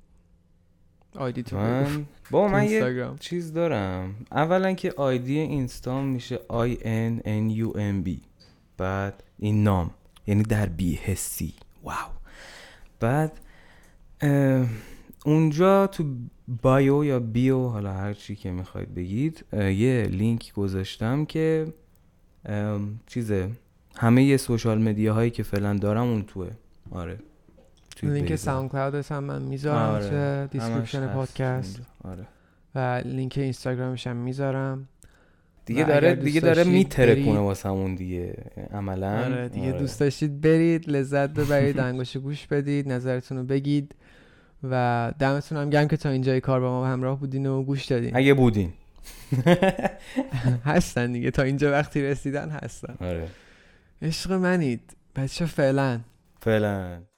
آیدی 1.16 1.42
تو 1.42 1.56
من 1.56 2.06
با 2.30 2.48
من 2.48 2.64
یه 2.64 3.10
چیز 3.20 3.52
دارم. 3.52 4.14
اولا 4.32 4.72
که 4.72 4.92
آیدی 4.96 5.38
اینستا 5.38 6.02
میشه 6.02 6.36
I 6.36 6.76
N 6.82 7.22
N 7.24 7.68
U 7.68 7.76
M 7.76 8.08
B 8.08 8.10
بعد 8.76 9.22
این 9.38 9.64
numb. 9.64 9.90
یعنی 10.26 10.42
در 10.42 10.66
بی 10.66 10.94
حسی 10.94 11.54
wow. 11.82 11.94
بعد 13.00 13.40
اونجا 15.24 15.86
تو 15.86 16.04
bio 16.62 17.04
یا 17.04 17.20
بیو 17.20 17.68
حالا 17.68 17.92
هر 17.92 18.12
چی 18.14 18.36
که 18.36 18.50
می‌خواید 18.50 18.94
بگید 18.94 19.44
یه 19.52 20.02
لینک 20.10 20.52
گذاشتم 20.52 21.24
که 21.24 21.66
چیزه 23.06 23.50
همه 23.96 24.24
یه 24.24 24.36
social 24.36 24.82
media 24.82 25.14
هایی 25.14 25.30
که 25.30 25.42
فعلا 25.42 25.74
دارم 25.78 26.06
اون 26.06 26.22
توه. 26.22 26.50
آره. 26.90 27.18
لینک. 28.02 28.36
SoundCloud 28.36 28.70
ت 28.70 29.12
هم 29.12 29.24
من 29.24 29.42
می‌ذارم 29.42 29.94
آره، 29.94 30.08
تو 30.08 30.16
همش 30.16 30.50
description 30.50 31.06
پادکست. 31.06 31.80
آره. 32.04 32.26
و 32.74 33.02
لینک 33.04 33.38
اینستاگرامش 33.38 34.06
هم 34.06 34.16
می‌ذارم. 34.16 34.88
دیگه 35.66 35.84
داره 35.84 36.14
دیگه 36.14 36.40
داره. 36.40 37.24
کنه 37.24 37.38
واسمون 37.38 37.94
دیگه 37.94 38.34
عملا. 38.72 39.24
آره 39.24 39.48
دیگه 39.48 39.72
دوست 39.72 40.00
داشتید 40.00 40.40
برید 40.40 40.90
لذت 40.90 41.30
ببرید 41.30 41.78
انگوش 41.78 42.16
گوش 42.16 42.46
بدید 42.46 42.92
نظرتون 42.92 43.38
رو 43.38 43.44
بگید. 43.44 43.94
و 44.62 45.12
دمتون 45.18 45.58
هم 45.58 45.70
گرم 45.70 45.88
که 45.88 45.96
تا 45.96 46.08
اینجای 46.08 46.40
کار 46.40 46.60
با 46.60 46.70
ما 46.70 46.86
همراه 46.86 47.20
بودین 47.20 47.46
و 47.46 47.62
گوش 47.62 47.84
دادین. 47.84 48.16
اگه 48.16 48.34
بودین. 48.34 48.72
هستن 50.64 51.12
دیگه. 51.12 51.30
تا 51.30 51.42
اینجا 51.42 51.70
وقتی 51.70 52.02
رسیدن 52.02 52.48
هستن. 52.48 52.94
آره. 53.00 53.28
عشق 54.02 54.32
منید. 54.32 54.96
بچه 55.16 55.46
فعلا. 55.46 56.00
فعلا. 56.40 57.09